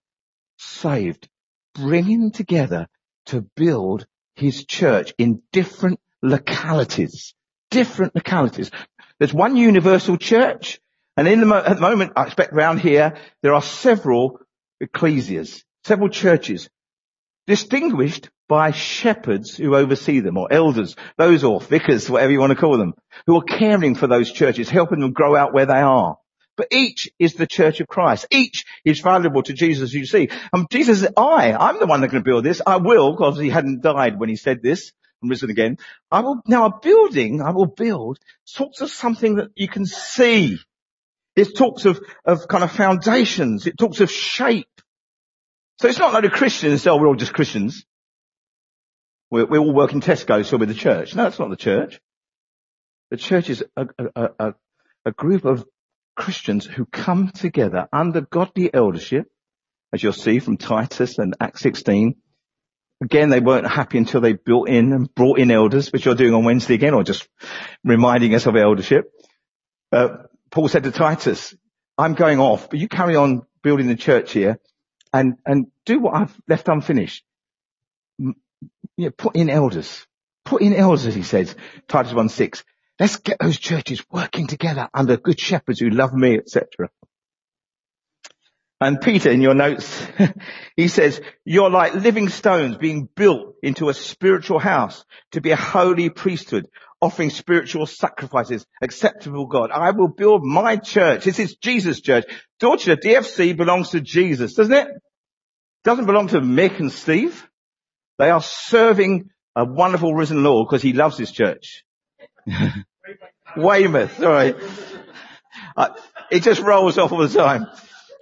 Saved. 0.58 1.28
Bring 1.74 2.06
them 2.06 2.32
together 2.32 2.88
to 3.28 3.42
build 3.56 4.06
his 4.36 4.66
church 4.66 5.14
in 5.18 5.42
different 5.52 6.00
localities. 6.22 7.34
Different 7.72 8.16
localities. 8.16 8.72
There's 9.20 9.34
one 9.34 9.56
universal 9.56 10.18
church, 10.18 10.80
and 11.18 11.28
in 11.28 11.42
the, 11.42 11.56
at 11.56 11.76
the 11.76 11.82
moment, 11.82 12.14
I 12.16 12.24
expect 12.24 12.54
around 12.54 12.80
here, 12.80 13.16
there 13.44 13.54
are 13.54 13.62
several 13.62 14.40
ecclesias, 14.82 15.64
several 15.84 16.10
churches, 16.10 16.70
distinguished 17.46 18.30
by 18.48 18.72
shepherds 18.72 19.56
who 19.56 19.76
oversee 19.76 20.22
them, 20.22 20.38
or 20.38 20.52
elders, 20.52 20.96
those 21.18 21.44
or 21.44 21.60
vicars, 21.62 22.10
whatever 22.10 22.32
you 22.32 22.40
want 22.40 22.52
to 22.52 22.56
call 22.56 22.78
them, 22.78 22.94
who 23.28 23.38
are 23.38 23.44
caring 23.44 23.94
for 23.94 24.08
those 24.08 24.32
churches, 24.32 24.70
helping 24.70 25.00
them 25.00 25.12
grow 25.12 25.36
out 25.36 25.54
where 25.54 25.68
they 25.68 25.74
are. 25.74 26.18
But 26.58 26.70
each 26.72 27.10
is 27.20 27.36
the 27.36 27.48
church 27.48 27.80
of 27.80 27.88
Christ. 27.88 28.28
Each 28.32 28.66
is 28.84 29.00
valuable 29.00 29.44
to 29.44 29.54
Jesus, 29.54 29.94
you 29.94 30.06
see. 30.06 30.30
And 30.52 30.70
Jesus 30.70 31.02
said, 31.02 31.14
I, 31.16 31.54
I'm 31.54 31.80
the 31.80 31.86
one 31.86 32.02
that 32.02 32.10
can 32.10 32.24
build 32.24 32.44
this. 32.44 32.62
I 32.66 32.78
will, 32.78 33.12
because 33.12 33.40
he 33.40 33.50
hadn't 33.50 33.82
died 33.82 34.20
when 34.20 34.30
he 34.30 34.36
said 34.36 34.62
this 34.62 34.92
and 35.22 35.30
risen 35.30 35.50
again. 35.50 35.78
I 36.12 36.22
will, 36.22 36.42
now 36.48 36.66
a 36.66 36.80
building, 36.80 37.42
I 37.42 37.52
will 37.52 37.68
build, 37.68 38.20
talks 38.56 38.82
of 38.82 38.90
something 38.90 39.36
that 39.36 39.50
you 39.56 39.68
can 39.68 39.86
see. 39.86 40.60
It 41.36 41.56
talks 41.56 41.86
of, 41.86 42.00
of 42.26 42.48
kind 42.48 42.64
of 42.64 42.72
foundations. 42.72 43.68
It 43.68 43.78
talks 43.78 44.00
of 44.02 44.12
shape. 44.12 44.68
So 45.80 45.88
it's 45.88 46.00
not 46.00 46.14
like 46.14 46.24
the 46.24 46.30
Christians 46.30 46.82
say, 46.82 46.90
oh, 46.90 46.98
we're 46.98 47.08
all 47.08 47.16
just 47.16 47.34
Christians. 47.34 47.86
We're, 49.32 49.46
we 49.46 49.58
all 49.58 49.74
work 49.74 49.94
in 49.94 50.02
Tesco, 50.02 50.46
so 50.46 50.58
we're 50.58 50.66
the 50.66 50.74
church. 50.74 51.16
No, 51.16 51.28
it's 51.28 51.40
not 51.40 51.50
the 51.50 51.56
church. 51.56 52.00
The 53.12 53.18
church 53.18 53.50
is 53.50 53.64
a, 53.76 53.88
a, 53.98 54.30
a, 54.40 54.54
a 55.06 55.12
group 55.12 55.46
of 55.46 55.66
Christians 56.16 56.66
who 56.66 56.86
come 56.86 57.30
together 57.30 57.88
under 57.94 58.22
godly 58.22 58.74
eldership, 58.74 59.28
as 59.94 60.04
you'll 60.04 60.14
see 60.14 60.40
from 60.40 60.58
Titus 60.58 61.18
and 61.18 61.36
Acts 61.40 61.62
16, 61.62 62.16
Again, 63.02 63.30
they 63.30 63.40
weren't 63.40 63.68
happy 63.68 63.98
until 63.98 64.20
they 64.20 64.34
built 64.34 64.68
in 64.68 64.92
and 64.92 65.14
brought 65.14 65.40
in 65.40 65.52
elders, 65.52 65.90
which 65.92 66.06
you're 66.06 66.16
doing 66.16 66.34
on 66.34 66.44
Wednesday 66.44 66.74
again, 66.74 66.94
or 66.94 67.04
just 67.04 67.28
reminding 67.84 68.36
us 68.36 68.46
of 68.46 68.56
eldership. 68.56 69.12
Uh, 69.92 70.10
Paul 70.52 70.68
said 70.68 70.84
to 70.84 70.92
Titus, 70.92 71.56
I'm 71.98 72.14
going 72.14 72.40
off, 72.40 72.70
but 72.70 72.80
you 72.80 72.88
carry 72.88 73.16
on 73.16 73.44
building 73.64 73.88
the 73.88 73.96
church 73.96 74.34
here 74.34 74.60
and, 75.14 75.38
and 75.46 75.68
do 75.86 76.00
what 76.00 76.16
I've 76.16 76.42
left 76.48 76.68
unfinished. 76.68 77.24
You 78.98 79.12
put 79.12 79.36
in 79.36 79.50
elders. 79.50 80.06
Put 80.44 80.62
in 80.62 80.74
elders, 80.74 81.14
he 81.14 81.24
says, 81.24 81.56
Titus 81.88 82.14
1 82.14 82.30
6. 82.30 82.64
Let's 83.00 83.16
get 83.18 83.38
those 83.40 83.58
churches 83.58 84.04
working 84.12 84.48
together 84.48 84.90
under 84.94 85.16
good 85.16 85.40
shepherds 85.40 85.80
who 85.80 85.90
love 85.90 86.14
me, 86.14 86.38
etc. 86.38 86.90
And 88.82 89.02
Peter, 89.02 89.30
in 89.30 89.42
your 89.42 89.56
notes, 89.56 90.08
he 90.78 90.88
says, 90.88 91.22
you're 91.44 91.70
like 91.70 91.96
living 91.96 92.30
stones 92.30 92.78
being 92.78 93.10
built 93.14 93.56
into 93.62 93.90
a 93.90 93.94
spiritual 93.94 94.60
house 94.60 95.04
to 95.34 95.42
be 95.42 95.52
a 95.52 95.58
holy 95.58 96.10
priesthood, 96.10 96.68
offering 97.02 97.30
spiritual 97.30 97.86
sacrifices 97.86 98.66
acceptable 98.82 99.48
God. 99.48 99.72
I 99.72 99.92
will 99.92 100.08
build 100.08 100.44
my 100.44 100.78
church. 100.78 101.26
This 101.26 101.40
is 101.40 101.58
Jesus' 101.58 102.00
church. 102.00 102.26
Dorchester 102.60 102.96
DFC 102.96 103.56
belongs 103.56 103.90
to 103.90 104.00
Jesus, 104.00 104.54
doesn't 104.54 104.74
it? 104.74 104.88
Doesn't 105.84 106.06
belong 106.06 106.28
to 106.30 106.40
Mick 106.40 106.80
and 106.80 106.92
Steve. 106.92 107.46
They 108.18 108.30
are 108.30 108.42
serving 108.42 109.30
a 109.56 109.66
wonderful 109.66 110.14
risen 110.14 110.44
Lord 110.44 110.68
because 110.68 110.82
he 110.82 110.94
loves 110.94 111.18
his 111.18 111.32
church. 111.32 111.84
Weymouth, 113.58 114.18
sorry. 114.18 114.56
Uh, 115.76 115.90
it 116.32 116.44
just 116.44 116.62
rolls 116.62 116.98
off 116.98 117.12
all 117.12 117.28
the 117.28 117.30
time. 117.30 117.66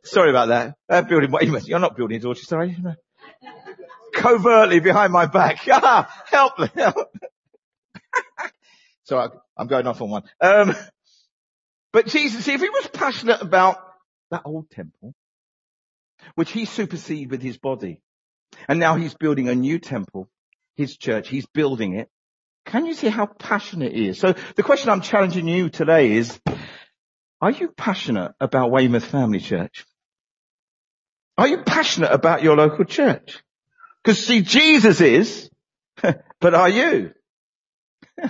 Sorry 0.07 0.29
about 0.29 0.47
that. 0.49 0.75
Uh, 0.89 1.01
building 1.01 1.31
what 1.31 1.67
you're 1.67 1.79
not 1.79 1.95
building 1.95 2.19
Dorchester, 2.19 2.47
sorry. 2.47 2.77
Covertly 4.13 4.79
behind 4.79 5.13
my 5.13 5.25
back. 5.25 5.59
Ah, 5.69 6.09
help 6.25 6.57
me. 6.59 6.69
so 9.03 9.31
I'm 9.57 9.67
going 9.67 9.87
off 9.87 10.01
on 10.01 10.09
one. 10.09 10.23
Um, 10.41 10.75
but 11.91 12.07
Jesus, 12.07 12.45
see, 12.45 12.53
if 12.53 12.61
he 12.61 12.69
was 12.69 12.87
passionate 12.87 13.41
about 13.41 13.77
that 14.31 14.43
old 14.45 14.69
temple, 14.69 15.13
which 16.35 16.51
he 16.51 16.65
superseded 16.65 17.31
with 17.31 17.41
his 17.41 17.57
body, 17.57 18.01
and 18.67 18.79
now 18.79 18.95
he's 18.95 19.13
building 19.13 19.49
a 19.49 19.55
new 19.55 19.79
temple, 19.79 20.29
his 20.75 20.95
church, 20.95 21.27
he's 21.27 21.45
building 21.47 21.95
it. 21.95 22.09
Can 22.65 22.85
you 22.85 22.93
see 22.93 23.07
how 23.07 23.25
passionate 23.25 23.93
he 23.93 24.09
is? 24.09 24.19
So 24.19 24.35
the 24.55 24.63
question 24.63 24.89
I'm 24.89 25.01
challenging 25.01 25.47
you 25.47 25.69
today 25.69 26.11
is, 26.11 26.39
are 27.41 27.51
you 27.51 27.69
passionate 27.69 28.33
about 28.39 28.71
Weymouth 28.71 29.05
Family 29.05 29.39
Church? 29.39 29.85
Are 31.37 31.47
you 31.47 31.59
passionate 31.59 32.11
about 32.11 32.41
your 32.41 32.55
local 32.55 32.85
church? 32.85 33.43
Because 34.03 34.25
see, 34.25 34.41
Jesus 34.41 35.01
is, 35.01 35.49
but 36.39 36.53
are 36.53 36.69
you? 36.69 37.11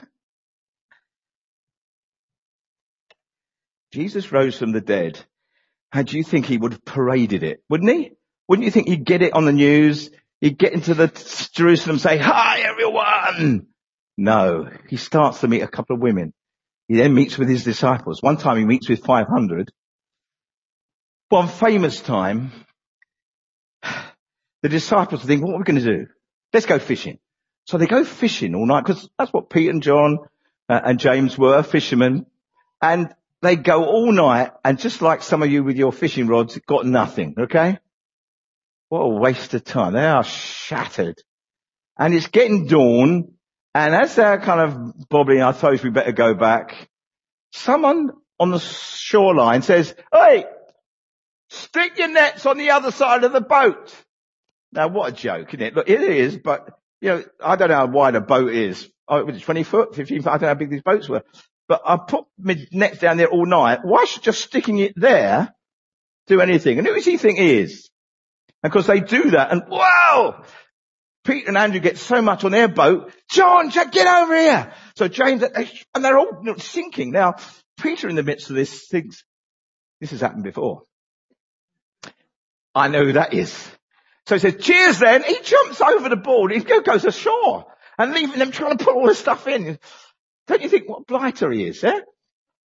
Jesus 3.93 4.31
rose 4.31 4.57
from 4.57 4.71
the 4.71 4.81
dead. 4.81 5.19
How 5.91 6.01
do 6.03 6.17
you 6.17 6.23
think 6.23 6.45
he 6.45 6.57
would 6.57 6.73
have 6.73 6.83
paraded 6.83 7.43
it? 7.43 7.63
Wouldn't 7.69 7.89
he? 7.89 8.11
Wouldn't 8.47 8.65
you 8.65 8.71
think 8.71 8.89
he'd 8.89 9.05
get 9.05 9.21
it 9.21 9.33
on 9.33 9.45
the 9.45 9.53
news? 9.53 10.09
He'd 10.41 10.57
get 10.57 10.73
into 10.73 10.93
the 10.93 11.07
Jerusalem 11.53 11.99
say, 11.99 12.17
hi 12.17 12.59
everyone! 12.59 13.67
No. 14.17 14.69
He 14.89 14.97
starts 14.97 15.41
to 15.41 15.47
meet 15.47 15.61
a 15.61 15.67
couple 15.67 15.95
of 15.95 16.01
women. 16.01 16.33
He 16.87 16.95
then 16.95 17.13
meets 17.13 17.37
with 17.37 17.49
his 17.49 17.63
disciples. 17.63 18.21
One 18.21 18.37
time 18.37 18.57
he 18.57 18.65
meets 18.65 18.89
with 18.89 19.03
500. 19.03 19.71
One 21.29 21.47
famous 21.47 22.01
time, 22.01 22.51
the 24.61 24.69
disciples 24.69 25.23
think, 25.23 25.43
what 25.43 25.53
are 25.53 25.57
we 25.57 25.63
going 25.63 25.81
to 25.81 25.97
do? 25.97 26.07
Let's 26.53 26.65
go 26.65 26.79
fishing. 26.79 27.19
So 27.65 27.77
they 27.77 27.85
go 27.85 28.03
fishing 28.03 28.55
all 28.55 28.65
night 28.65 28.85
because 28.85 29.09
that's 29.17 29.31
what 29.33 29.49
Pete 29.49 29.69
and 29.69 29.83
John 29.83 30.19
uh, 30.69 30.79
and 30.83 30.99
James 30.99 31.37
were, 31.37 31.61
fishermen. 31.63 32.25
And 32.81 33.13
they 33.41 33.55
go 33.55 33.85
all 33.85 34.11
night 34.11 34.51
and 34.63 34.79
just 34.79 35.01
like 35.01 35.21
some 35.21 35.43
of 35.43 35.51
you 35.51 35.63
with 35.63 35.77
your 35.77 35.91
fishing 35.91 36.27
rods, 36.27 36.57
got 36.65 36.85
nothing, 36.85 37.35
okay? 37.37 37.79
What 38.89 38.99
a 38.99 39.09
waste 39.09 39.53
of 39.53 39.63
time. 39.63 39.93
They 39.93 40.05
are 40.05 40.23
shattered. 40.23 41.21
And 41.97 42.13
it's 42.13 42.27
getting 42.27 42.67
dawn. 42.67 43.33
And 43.75 43.93
as 43.93 44.15
they're 44.15 44.39
kind 44.39 44.61
of 44.61 45.09
bobbing, 45.09 45.41
I 45.41 45.51
suppose 45.51 45.83
we 45.83 45.89
better 45.89 46.13
go 46.13 46.33
back. 46.33 46.89
Someone 47.51 48.11
on 48.39 48.51
the 48.51 48.59
shoreline 48.59 49.61
says, 49.61 49.93
hey, 50.11 50.45
stick 51.49 51.97
your 51.97 52.07
nets 52.07 52.45
on 52.45 52.57
the 52.57 52.71
other 52.71 52.91
side 52.91 53.23
of 53.23 53.33
the 53.33 53.41
boat. 53.41 53.93
Now 54.77 54.89
what 54.89 55.11
a 55.11 55.15
joke, 55.15 55.49
isn't 55.49 55.61
it? 55.61 55.73
Look, 55.73 55.89
it 55.89 56.01
is, 56.01 56.37
but 56.37 56.69
you 57.01 57.09
know, 57.09 57.23
I 57.43 57.55
don't 57.55 57.69
know 57.69 57.75
how 57.77 57.87
wide 57.87 58.13
a 58.13 58.21
boat 58.21 58.51
is. 58.51 58.87
Oh, 59.07 59.25
was 59.25 59.35
it 59.35 59.41
20 59.41 59.63
foot, 59.63 59.95
15 59.95 60.21
foot? 60.21 60.29
I 60.29 60.33
don't 60.33 60.43
know 60.43 60.47
how 60.49 60.53
big 60.53 60.69
these 60.69 60.83
boats 60.83 61.09
were. 61.09 61.23
But 61.67 61.81
I 61.83 61.97
put 61.97 62.25
my 62.37 62.55
nets 62.71 62.99
down 62.99 63.17
there 63.17 63.27
all 63.27 63.47
night. 63.47 63.79
Why 63.81 64.05
should 64.05 64.21
just 64.21 64.39
sticking 64.39 64.77
it 64.77 64.93
there 64.95 65.51
do 66.27 66.41
anything? 66.41 66.77
And 66.77 66.85
who 66.85 66.93
does 66.93 67.05
he 67.05 67.17
think 67.17 67.39
he 67.39 67.57
is? 67.57 67.89
And 68.61 68.71
because 68.71 68.85
they 68.85 68.99
do 68.99 69.31
that 69.31 69.51
and 69.51 69.63
wow! 69.67 70.43
Pete 71.25 71.47
and 71.47 71.57
Andrew 71.57 71.79
get 71.79 71.97
so 71.97 72.21
much 72.21 72.43
on 72.43 72.51
their 72.51 72.67
boat. 72.67 73.11
John, 73.31 73.71
Jack, 73.71 73.91
get 73.91 74.07
over 74.07 74.35
here. 74.35 74.73
So 74.95 75.07
James, 75.07 75.41
and 75.41 76.05
they're 76.05 76.19
all 76.19 76.43
sinking. 76.59 77.11
Now, 77.11 77.35
Peter 77.81 78.07
in 78.09 78.15
the 78.15 78.23
midst 78.23 78.51
of 78.51 78.55
this 78.55 78.87
thinks, 78.87 79.23
this 79.99 80.11
has 80.11 80.21
happened 80.21 80.43
before. 80.43 80.83
I 82.75 82.89
know 82.89 83.03
who 83.03 83.13
that 83.13 83.33
is. 83.33 83.71
So 84.27 84.35
he 84.35 84.39
says, 84.39 84.57
cheers 84.59 84.99
then. 84.99 85.23
He 85.23 85.39
jumps 85.41 85.79
over 85.79 86.09
the 86.09 86.17
board. 86.17 86.51
He 86.51 86.59
goes 86.59 87.05
ashore. 87.05 87.65
and 87.97 88.11
leaving 88.11 88.39
them 88.39 88.51
trying 88.51 88.77
to 88.77 88.83
put 88.83 88.93
all 88.93 89.07
the 89.07 89.15
stuff 89.15 89.47
in. 89.47 89.79
Don't 90.47 90.61
you 90.61 90.67
think 90.67 90.89
what 90.89 91.07
blighter 91.07 91.49
he 91.49 91.65
is, 91.65 91.81
eh? 91.81 92.01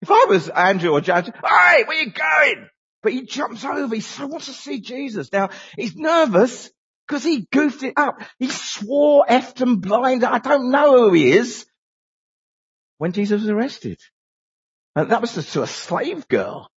If 0.01 0.11
I 0.11 0.27
was 0.29 0.49
Andrew 0.49 0.91
or 0.91 1.01
Judge, 1.01 1.27
hey, 1.27 1.85
where 1.85 2.03
you 2.03 2.11
going? 2.11 2.69
But 3.05 3.13
he 3.13 3.27
jumps 3.27 3.65
over. 3.65 3.95
He 3.95 4.01
so 4.01 4.27
wants 4.27 4.47
to 4.47 4.53
see 4.53 4.81
Jesus. 4.81 5.33
Now, 5.33 5.51
he's 5.77 5.95
nervous 5.95 6.69
because 7.07 7.23
he 7.23 7.47
goofed 7.53 7.85
it 7.85 7.95
up. 7.97 8.21
He 8.41 8.49
swore, 8.49 9.25
effed 9.31 9.61
and 9.61 9.81
blind. 9.81 10.25
I 10.25 10.39
don't 10.39 10.73
know 10.73 11.05
who 11.05 11.13
he 11.13 11.31
is. 11.31 11.65
When 12.99 13.13
Jesus 13.13 13.41
was 13.41 13.51
arrested. 13.51 14.01
And 14.97 15.11
that 15.13 15.21
was 15.21 15.33
to 15.53 15.63
a 15.63 15.67
slave 15.69 16.27
girl. 16.27 16.69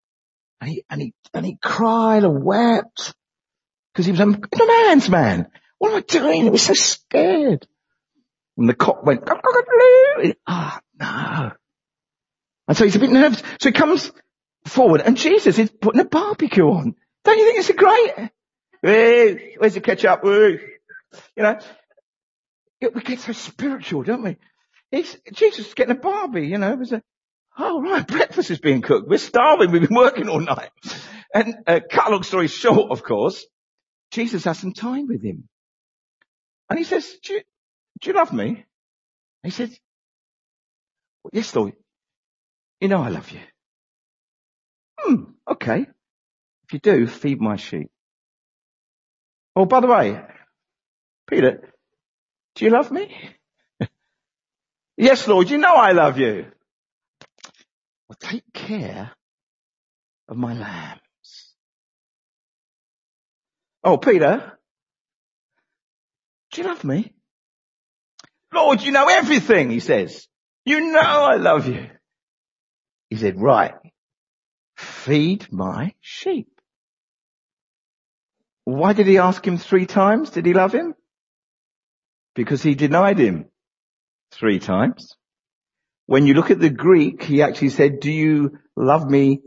And 0.62 0.70
he, 0.70 0.86
and 0.92 1.02
he, 1.02 1.14
and 1.34 1.44
he 1.44 1.58
cried 1.60 2.24
and 2.24 2.44
wept 2.44 3.16
because 3.96 4.06
he 4.06 4.12
was 4.12 4.20
a, 4.20 4.26
man's 4.26 5.10
man. 5.10 5.48
What 5.78 5.92
am 5.92 5.98
I 5.98 6.02
doing? 6.02 6.44
He 6.44 6.50
was 6.50 6.64
so 6.64 6.74
scared. 6.74 7.66
And 8.58 8.68
the 8.68 8.74
cop 8.74 9.06
went, 9.06 9.24
ah, 10.46 10.82
oh, 10.82 11.00
no. 11.00 11.52
And 12.68 12.76
so 12.76 12.84
he's 12.84 12.98
a 12.98 13.00
bit 13.00 13.10
nervous. 13.10 13.42
So 13.62 13.70
he 13.70 13.72
comes 13.72 14.12
forward 14.66 15.00
and 15.00 15.16
Jesus 15.16 15.58
is 15.60 15.70
putting 15.70 16.02
a 16.02 16.06
barbecue 16.06 16.66
on. 16.66 16.96
Don't 17.24 17.38
you 17.38 17.46
think 17.46 17.60
it's 17.60 17.70
a 17.70 17.74
great? 17.74 18.32
Where's 18.82 19.76
the 19.76 19.82
ketchup? 19.82 20.22
You 20.26 20.60
know, 21.38 21.60
we 22.82 23.02
get 23.02 23.20
so 23.20 23.32
spiritual, 23.32 24.04
don't 24.04 24.24
we? 24.24 24.36
It's, 24.92 25.16
Jesus 25.32 25.68
is 25.68 25.74
getting 25.74 25.96
a 25.96 26.00
barbie, 26.00 26.48
you 26.48 26.58
know. 26.58 26.74
It 26.74 26.80
was 26.80 26.92
a, 26.92 27.02
oh 27.58 27.82
right, 27.82 28.06
breakfast 28.06 28.52
is 28.52 28.60
being 28.60 28.82
cooked. 28.82 29.08
We're 29.08 29.20
starving. 29.20 29.72
We've 29.72 29.88
been 29.88 29.96
working 29.96 30.28
all 30.28 30.42
night. 30.42 30.70
And 31.34 31.56
uh, 31.66 31.80
cut 31.90 32.08
a 32.08 32.12
long 32.12 32.24
story 32.24 32.48
short, 32.48 32.92
of 32.92 33.04
course, 33.04 33.46
Jesus 34.16 34.46
has 34.46 34.58
some 34.58 34.72
time 34.72 35.08
with 35.08 35.22
him. 35.22 35.50
And 36.70 36.80
he 36.80 36.86
says, 36.86 37.06
do 37.22 37.34
you, 37.34 37.42
do 38.00 38.10
you 38.10 38.16
love 38.16 38.32
me? 38.32 38.64
he 39.44 39.50
says, 39.50 39.78
well, 41.22 41.32
yes, 41.34 41.54
Lord. 41.54 41.74
You 42.80 42.88
know 42.88 43.02
I 43.02 43.10
love 43.10 43.30
you. 43.30 43.42
Hmm, 44.98 45.24
okay. 45.52 45.82
If 45.82 46.74
you 46.74 46.80
do, 46.80 47.08
feed 47.08 47.42
my 47.42 47.58
sheep. 47.58 47.92
Oh, 49.54 49.66
by 49.66 49.82
the 49.82 49.88
way, 49.88 50.22
Peter, 51.28 51.74
do 52.56 52.66
you 52.66 52.72
love 52.72 52.92
me? 52.92 53.14
yes, 54.98 55.28
Lord, 55.28 55.50
you 55.50 55.58
know 55.58 55.76
I 55.76 55.92
love 55.92 56.18
you. 56.18 56.46
Well, 58.08 58.18
take 58.20 58.46
care 58.54 59.12
of 60.30 60.38
my 60.38 60.54
lambs. 60.54 61.02
Oh, 63.86 63.98
Peter, 64.00 64.58
do 66.52 66.62
you 66.62 66.68
love 66.68 66.84
me? 66.84 67.14
Lord, 68.52 68.82
you 68.82 68.92
know 68.92 69.08
everything, 69.08 69.70
he 69.70 69.80
says. 69.80 70.28
You 70.66 70.92
know 70.92 71.00
I 71.00 71.36
love 71.36 71.68
you. 71.68 71.92
He 73.12 73.18
said, 73.18 73.40
right, 73.40 73.76
feed 74.76 75.46
my 75.52 75.94
sheep. 76.02 76.50
Why 78.64 78.94
did 78.94 79.06
he 79.06 79.20
ask 79.20 79.46
him 79.46 79.60
three 79.60 79.86
times? 79.86 80.32
Did 80.32 80.48
he 80.48 80.54
love 80.56 80.74
him? 80.74 80.96
Because 82.34 82.64
he 82.64 82.74
denied 82.74 83.20
him 83.20 83.46
three 84.32 84.58
times. 84.58 85.16
When 86.08 86.26
you 86.26 86.34
look 86.34 86.50
at 86.50 86.60
the 86.60 86.72
Greek, 86.72 87.22
he 87.22 87.44
actually 87.44 87.70
said, 87.70 88.00
do 88.00 88.12
you 88.12 88.58
love 88.76 89.08
me 89.08 89.42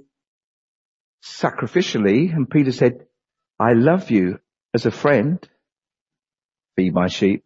sacrificially? 1.24 2.32
And 2.32 2.48
Peter 2.48 2.70
said, 2.70 3.07
I 3.58 3.72
love 3.72 4.10
you 4.10 4.40
as 4.74 4.86
a 4.86 4.90
friend. 4.90 5.38
Be 6.76 6.90
my 6.90 7.08
sheep. 7.08 7.44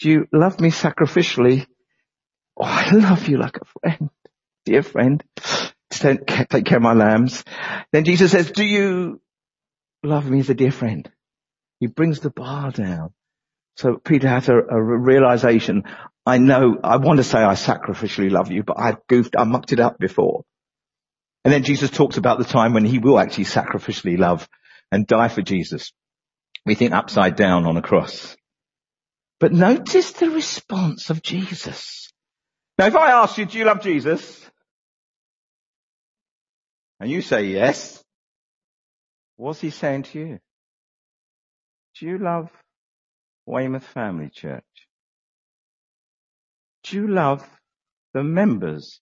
Do 0.00 0.10
you 0.10 0.28
love 0.32 0.60
me 0.60 0.70
sacrificially? 0.70 1.66
Oh, 2.56 2.64
I 2.64 2.90
love 2.90 3.28
you 3.28 3.38
like 3.38 3.56
a 3.56 3.80
friend, 3.80 4.10
dear 4.64 4.82
friend. 4.82 5.24
Take 5.90 6.26
care 6.26 6.76
of 6.76 6.82
my 6.82 6.92
lambs. 6.92 7.44
Then 7.92 8.04
Jesus 8.04 8.30
says, 8.30 8.50
do 8.50 8.64
you 8.64 9.20
love 10.02 10.28
me 10.28 10.40
as 10.40 10.50
a 10.50 10.54
dear 10.54 10.72
friend? 10.72 11.10
He 11.80 11.86
brings 11.86 12.20
the 12.20 12.30
bar 12.30 12.70
down. 12.70 13.12
So 13.76 13.96
Peter 13.96 14.28
has 14.28 14.48
a, 14.48 14.56
a 14.56 14.82
realization. 14.82 15.84
I 16.26 16.38
know, 16.38 16.78
I 16.84 16.98
want 16.98 17.16
to 17.16 17.24
say 17.24 17.38
I 17.38 17.54
sacrificially 17.54 18.30
love 18.30 18.52
you, 18.52 18.62
but 18.62 18.78
I've 18.78 19.06
goofed, 19.06 19.36
I 19.38 19.44
mucked 19.44 19.72
it 19.72 19.80
up 19.80 19.98
before. 19.98 20.44
And 21.44 21.52
then 21.52 21.64
Jesus 21.64 21.90
talks 21.90 22.18
about 22.18 22.38
the 22.38 22.44
time 22.44 22.74
when 22.74 22.84
he 22.84 22.98
will 22.98 23.18
actually 23.18 23.44
sacrificially 23.44 24.18
love 24.18 24.46
and 24.90 25.06
die 25.06 25.28
for 25.28 25.42
Jesus. 25.42 25.92
We 26.66 26.74
think 26.74 26.92
upside 26.92 27.36
down 27.36 27.66
on 27.66 27.76
a 27.76 27.82
cross. 27.82 28.36
But 29.38 29.52
notice 29.52 30.12
the 30.12 30.30
response 30.30 31.10
of 31.10 31.22
Jesus. 31.22 32.10
Now 32.78 32.86
if 32.86 32.96
I 32.96 33.10
ask 33.10 33.38
you, 33.38 33.46
do 33.46 33.58
you 33.58 33.64
love 33.64 33.82
Jesus? 33.82 34.40
And 36.98 37.10
you 37.10 37.22
say 37.22 37.46
yes. 37.46 38.02
What's 39.36 39.60
he 39.60 39.70
saying 39.70 40.02
to 40.04 40.18
you? 40.18 40.38
Do 41.98 42.06
you 42.06 42.18
love 42.18 42.50
Weymouth 43.46 43.86
Family 43.86 44.28
Church? 44.28 44.64
Do 46.84 46.96
you 46.96 47.08
love 47.08 47.48
the 48.12 48.22
members 48.22 49.00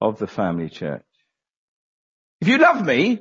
of 0.00 0.18
the 0.18 0.26
family 0.26 0.68
church? 0.68 1.04
If 2.40 2.48
you 2.48 2.58
love 2.58 2.84
me, 2.84 3.20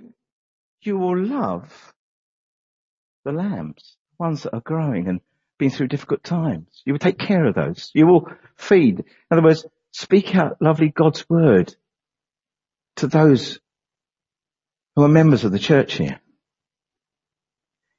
you 0.82 0.98
will 0.98 1.18
love 1.18 1.94
the 3.26 3.32
lambs, 3.32 3.98
ones 4.18 4.44
that 4.44 4.54
are 4.54 4.62
growing 4.62 5.08
and 5.08 5.22
been 5.58 5.70
through 5.70 5.90
difficult 5.90 6.24
times. 6.24 6.82
You 6.86 6.94
will 6.94 7.00
take 7.00 7.20
care 7.20 7.46
of 7.46 7.56
those. 7.56 7.92
You 7.94 8.08
will 8.08 8.32
feed. 8.56 9.00
In 9.00 9.06
other 9.30 9.44
words, 9.44 9.66
speak 9.92 10.36
out 10.36 10.62
lovely 10.62 10.90
God's 10.90 11.30
word 11.30 11.76
to 12.98 13.08
those 13.08 13.60
who 14.96 15.04
are 15.04 15.10
members 15.10 15.44
of 15.44 15.52
the 15.52 15.60
church 15.60 15.94
here. 15.96 16.20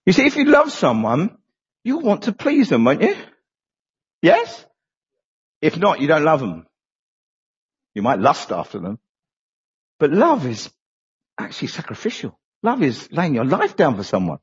You 0.07 0.13
see, 0.13 0.27
if 0.27 0.37
you 0.37 0.47
love 0.47 0.73
someone, 0.73 1.37
you 1.85 1.99
want 1.99 2.23
to 2.23 2.33
please 2.33 2.71
them, 2.71 2.85
won't 2.85 3.03
you? 3.03 3.15
Yes? 4.23 4.65
If 5.61 5.77
not, 5.77 6.01
you 6.01 6.09
don't 6.09 6.25
love 6.25 6.41
them. 6.41 6.67
You 7.95 8.03
might 8.03 8.19
lust 8.19 8.51
after 8.51 8.79
them. 8.79 8.99
But 9.99 10.11
love 10.11 10.47
is 10.47 10.71
actually 11.39 11.69
sacrificial. 11.69 12.40
Love 12.63 12.83
is 12.83 13.09
laying 13.11 13.35
your 13.35 13.45
life 13.45 13.77
down 13.77 13.97
for 13.97 14.03
someone. 14.03 14.39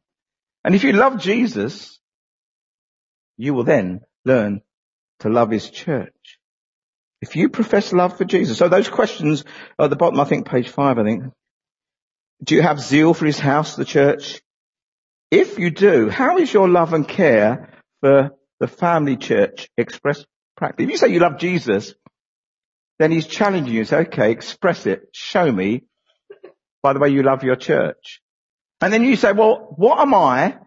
And 0.64 0.76
if 0.76 0.84
you 0.84 0.94
love 0.94 1.20
Jesus, 1.20 2.00
you 3.38 3.54
will 3.54 3.64
then 3.64 4.02
learn 4.26 4.62
to 5.20 5.30
love 5.30 5.52
his 5.52 5.70
church. 5.70 6.40
If 7.22 7.36
you 7.36 7.50
profess 7.50 7.94
love 7.94 8.18
for 8.18 8.26
Jesus, 8.26 8.58
so 8.58 8.70
those 8.70 8.90
questions 8.90 9.44
at 9.80 9.90
the 9.90 9.96
bottom, 9.96 10.20
I 10.20 10.26
think 10.26 10.48
page 10.48 10.70
five, 10.70 10.98
I 10.98 11.04
think. 11.04 11.24
Do 12.44 12.56
you 12.56 12.62
have 12.62 12.80
zeal 12.80 13.14
for 13.14 13.26
his 13.26 13.40
house, 13.40 13.76
the 13.76 13.86
church? 13.86 14.42
If 15.32 15.58
you 15.58 15.72
do, 15.72 16.10
how 16.10 16.38
is 16.38 16.54
your 16.54 16.70
love 16.70 16.94
and 16.94 17.08
care 17.08 17.70
for 18.02 18.32
the 18.60 18.68
family 18.68 19.18
church 19.18 19.70
expressed 19.78 20.26
practically? 20.56 20.86
If 20.86 20.92
you 20.92 20.98
say 20.98 21.08
you 21.10 21.20
love 21.20 21.40
Jesus, 21.40 21.96
then 23.00 23.12
he's 23.12 23.28
challenging 23.28 23.74
you. 23.74 23.86
Say, 23.86 23.98
okay, 23.98 24.32
express 24.32 24.86
it. 24.86 25.10
Show 25.12 25.52
me 25.52 25.84
by 26.82 26.94
the 26.94 27.00
way 27.00 27.10
you 27.10 27.24
love 27.24 27.44
your 27.44 27.56
church. 27.56 28.22
And 28.82 28.94
then 28.94 29.04
you 29.04 29.16
say, 29.16 29.32
well, 29.32 29.74
what 29.76 30.00
am 30.00 30.14
I 30.14 30.58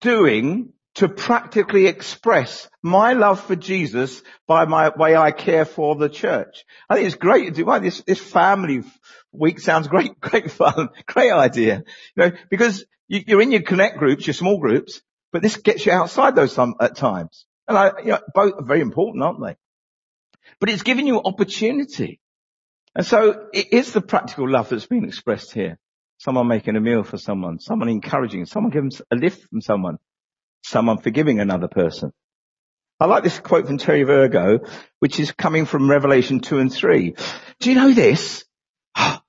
doing 0.00 0.72
to 0.98 1.08
practically 1.08 1.86
express 1.86 2.68
my 2.82 3.12
love 3.12 3.40
for 3.40 3.54
Jesus 3.54 4.20
by 4.48 4.64
my 4.64 4.90
way 4.96 5.14
I 5.14 5.30
care 5.30 5.64
for 5.64 5.94
the 5.94 6.08
church. 6.08 6.64
I 6.90 6.96
think 6.96 7.06
it's 7.06 7.14
great 7.14 7.44
to 7.44 7.50
do 7.52 7.64
well, 7.64 7.78
this, 7.78 8.02
this 8.02 8.18
family 8.18 8.82
week 9.30 9.60
sounds 9.60 9.86
great, 9.86 10.18
great 10.20 10.50
fun, 10.50 10.88
great 11.06 11.30
idea. 11.30 11.84
You 12.16 12.24
know, 12.24 12.32
because 12.50 12.84
you, 13.06 13.38
are 13.38 13.42
in 13.42 13.52
your 13.52 13.62
connect 13.62 13.98
groups, 13.98 14.26
your 14.26 14.34
small 14.34 14.58
groups, 14.58 15.00
but 15.30 15.40
this 15.40 15.56
gets 15.56 15.86
you 15.86 15.92
outside 15.92 16.34
those 16.34 16.52
some, 16.52 16.74
at 16.80 16.96
times. 16.96 17.46
And 17.68 17.78
I, 17.78 17.92
you 18.00 18.08
know, 18.08 18.20
both 18.34 18.54
are 18.58 18.64
very 18.64 18.80
important, 18.80 19.22
aren't 19.22 19.40
they? 19.40 19.56
But 20.58 20.70
it's 20.70 20.82
giving 20.82 21.06
you 21.06 21.22
opportunity. 21.22 22.20
And 22.94 23.06
so 23.06 23.48
it 23.52 23.72
is 23.72 23.92
the 23.92 24.00
practical 24.00 24.48
love 24.48 24.68
that's 24.68 24.86
being 24.86 25.04
expressed 25.04 25.52
here. 25.52 25.78
Someone 26.18 26.48
making 26.48 26.76
a 26.76 26.80
meal 26.80 27.04
for 27.04 27.16
someone, 27.16 27.60
someone 27.60 27.88
encouraging, 27.88 28.46
someone 28.46 28.72
giving 28.72 28.90
a 29.10 29.16
lift 29.16 29.48
from 29.48 29.60
someone, 29.60 29.98
someone 30.64 30.98
forgiving 30.98 31.38
another 31.38 31.68
person. 31.68 32.12
I 33.00 33.06
like 33.06 33.22
this 33.22 33.38
quote 33.38 33.66
from 33.66 33.78
Terry 33.78 34.02
Virgo, 34.02 34.58
which 34.98 35.20
is 35.20 35.30
coming 35.30 35.66
from 35.66 35.88
Revelation 35.88 36.40
2 36.40 36.58
and 36.58 36.72
3. 36.72 37.14
Do 37.60 37.70
you 37.70 37.76
know 37.76 37.92
this? 37.92 38.44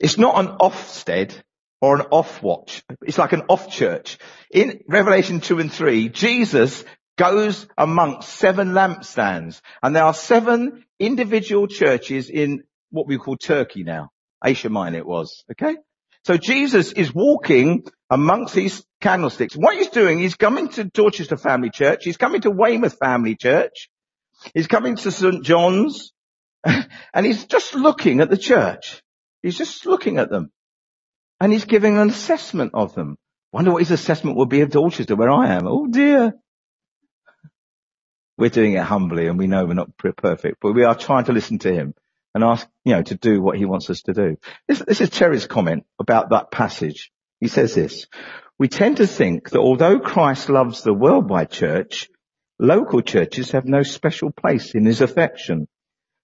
It's 0.00 0.16
not 0.16 0.38
an 0.38 0.58
Ofsted 0.58 1.34
or 1.80 1.96
an 1.96 2.06
Ofwat. 2.12 2.82
It's 3.02 3.18
like 3.18 3.32
an 3.32 3.42
off 3.48 3.68
church. 3.68 4.18
In 4.48 4.80
Revelation 4.86 5.40
2 5.40 5.58
and 5.58 5.72
3, 5.72 6.08
Jesus 6.08 6.84
goes 7.18 7.66
amongst 7.76 8.28
seven 8.30 8.68
lampstands 8.68 9.60
and 9.82 9.94
there 9.94 10.04
are 10.04 10.14
seven 10.14 10.84
individual 10.98 11.66
churches 11.66 12.30
in 12.30 12.62
what 12.90 13.06
we 13.06 13.18
call 13.18 13.36
Turkey 13.36 13.82
now. 13.82 14.10
Asia 14.42 14.70
Minor 14.70 14.98
it 14.98 15.06
was. 15.06 15.44
Okay? 15.50 15.76
So 16.24 16.36
Jesus 16.36 16.92
is 16.92 17.14
walking 17.14 17.84
amongst 18.08 18.54
these 18.54 18.84
candlesticks. 19.00 19.54
What 19.54 19.76
he's 19.76 19.88
doing, 19.88 20.20
he's 20.20 20.36
coming 20.36 20.68
to 20.70 20.84
Dorchester 20.84 21.36
Family 21.36 21.70
Church. 21.70 22.04
He's 22.04 22.16
coming 22.16 22.40
to 22.42 22.50
Weymouth 22.50 22.96
Family 22.98 23.34
Church. 23.34 23.90
He's 24.54 24.66
coming 24.66 24.96
to 24.96 25.10
St. 25.10 25.44
John's 25.44 26.12
and 26.64 27.26
he's 27.26 27.44
just 27.46 27.74
looking 27.74 28.20
at 28.20 28.30
the 28.30 28.36
church. 28.36 29.02
He's 29.42 29.58
just 29.58 29.86
looking 29.86 30.18
at 30.18 30.30
them 30.30 30.50
and 31.40 31.52
he's 31.52 31.64
giving 31.64 31.98
an 31.98 32.10
assessment 32.10 32.72
of 32.74 32.94
them. 32.94 33.16
Wonder 33.52 33.72
what 33.72 33.82
his 33.82 33.90
assessment 33.90 34.36
would 34.36 34.48
be 34.48 34.60
of 34.60 34.70
Dorchester 34.70 35.16
where 35.16 35.30
I 35.30 35.54
am. 35.54 35.66
Oh 35.66 35.86
dear. 35.86 36.34
We're 38.38 38.50
doing 38.50 38.74
it 38.74 38.84
humbly 38.84 39.26
and 39.26 39.36
we 39.36 39.48
know 39.48 39.66
we're 39.66 39.74
not 39.74 39.96
perfect, 39.96 40.58
but 40.62 40.72
we 40.72 40.84
are 40.84 40.94
trying 40.94 41.24
to 41.24 41.32
listen 41.32 41.58
to 41.60 41.72
him 41.72 41.94
and 42.34 42.44
ask, 42.44 42.68
you 42.84 42.94
know, 42.94 43.02
to 43.02 43.16
do 43.16 43.42
what 43.42 43.58
he 43.58 43.64
wants 43.64 43.90
us 43.90 44.02
to 44.02 44.12
do. 44.12 44.36
This, 44.68 44.78
this 44.86 45.00
is 45.00 45.10
Terry's 45.10 45.46
comment 45.46 45.84
about 45.98 46.30
that 46.30 46.52
passage. 46.52 47.10
He 47.40 47.48
says 47.48 47.74
this, 47.74 48.06
we 48.56 48.68
tend 48.68 48.98
to 48.98 49.06
think 49.06 49.50
that 49.50 49.58
although 49.58 49.98
Christ 49.98 50.48
loves 50.48 50.82
the 50.82 50.94
worldwide 50.94 51.50
church, 51.50 52.08
local 52.60 53.02
churches 53.02 53.50
have 53.52 53.64
no 53.64 53.82
special 53.82 54.30
place 54.30 54.74
in 54.74 54.84
his 54.84 55.00
affection. 55.00 55.66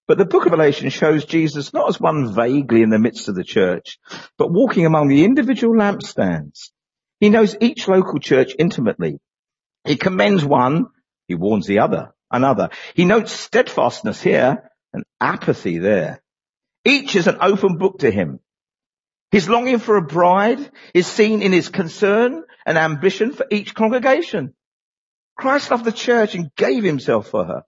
But 0.06 0.18
the 0.18 0.24
book 0.24 0.46
of 0.46 0.52
Revelation 0.52 0.90
shows 0.90 1.24
Jesus 1.24 1.72
not 1.72 1.88
as 1.88 2.00
one 2.00 2.32
vaguely 2.32 2.82
in 2.82 2.90
the 2.90 2.98
midst 2.98 3.28
of 3.28 3.34
the 3.34 3.44
church, 3.44 3.98
but 4.38 4.52
walking 4.52 4.86
among 4.86 5.08
the 5.08 5.24
individual 5.24 5.74
lampstands. 5.74 6.70
He 7.18 7.30
knows 7.30 7.56
each 7.60 7.88
local 7.88 8.20
church 8.20 8.52
intimately. 8.58 9.18
He 9.84 9.96
commends 9.96 10.44
one, 10.44 10.86
he 11.26 11.34
warns 11.34 11.66
the 11.66 11.80
other, 11.80 12.14
another. 12.30 12.70
He 12.94 13.04
notes 13.04 13.32
steadfastness 13.32 14.22
here 14.22 14.70
and 14.92 15.04
apathy 15.20 15.78
there. 15.78 16.22
Each 16.84 17.16
is 17.16 17.26
an 17.26 17.38
open 17.40 17.78
book 17.78 18.00
to 18.00 18.10
him. 18.10 18.40
His 19.30 19.48
longing 19.48 19.78
for 19.78 19.96
a 19.96 20.02
bride 20.02 20.70
is 20.92 21.06
seen 21.06 21.42
in 21.42 21.52
his 21.52 21.68
concern 21.68 22.44
and 22.64 22.78
ambition 22.78 23.32
for 23.32 23.46
each 23.50 23.74
congregation. 23.74 24.54
Christ 25.36 25.70
loved 25.70 25.84
the 25.84 25.92
church 25.92 26.34
and 26.34 26.54
gave 26.54 26.84
himself 26.84 27.28
for 27.28 27.44
her. 27.44 27.62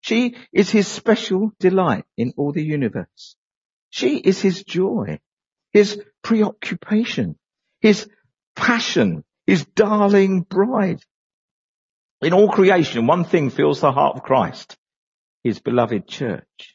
She 0.00 0.36
is 0.52 0.70
his 0.70 0.88
special 0.88 1.52
delight 1.60 2.04
in 2.16 2.34
all 2.36 2.52
the 2.52 2.64
universe. 2.64 3.36
She 3.90 4.18
is 4.18 4.40
his 4.40 4.64
joy, 4.64 5.20
his 5.72 6.02
preoccupation, 6.22 7.38
his 7.80 8.08
passion, 8.56 9.24
his 9.46 9.64
darling 9.64 10.42
bride. 10.42 11.00
In 12.24 12.32
all 12.32 12.48
creation, 12.48 13.06
one 13.06 13.24
thing 13.24 13.50
fills 13.50 13.80
the 13.80 13.92
heart 13.92 14.16
of 14.16 14.22
Christ, 14.22 14.78
his 15.42 15.60
beloved 15.60 16.08
church. 16.08 16.74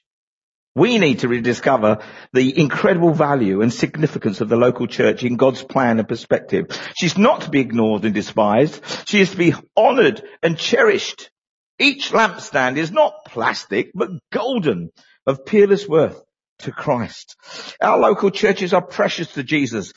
We 0.76 1.00
need 1.00 1.20
to 1.20 1.28
rediscover 1.28 2.04
the 2.34 2.58
incredible 2.58 3.14
value 3.14 3.62
and 3.62 3.74
significance 3.74 4.42
of 4.42 4.50
the 4.50 4.56
local 4.56 4.86
church 4.86 5.24
in 5.24 5.38
God's 5.38 5.64
plan 5.64 5.98
and 5.98 6.08
perspective. 6.08 6.68
She's 6.96 7.18
not 7.18 7.42
to 7.42 7.50
be 7.50 7.62
ignored 7.62 8.06
and 8.06 8.14
despised. 8.14 8.82
She 9.08 9.22
is 9.22 9.32
to 9.32 9.38
be 9.38 9.56
honored 9.76 10.22
and 10.44 10.56
cherished. 10.56 11.32
Each 11.80 12.12
lampstand 12.12 12.78
is 12.78 12.92
not 12.92 13.26
plastic, 13.26 13.92
but 13.96 14.12
golden 14.32 14.92
of 15.26 15.46
peerless 15.46 15.88
worth 15.88 16.22
to 16.60 16.72
Christ. 16.72 17.36
Our 17.82 17.98
local 17.98 18.30
churches 18.30 18.74
are 18.74 18.86
precious 18.86 19.34
to 19.34 19.44
Jesus. 19.44 19.94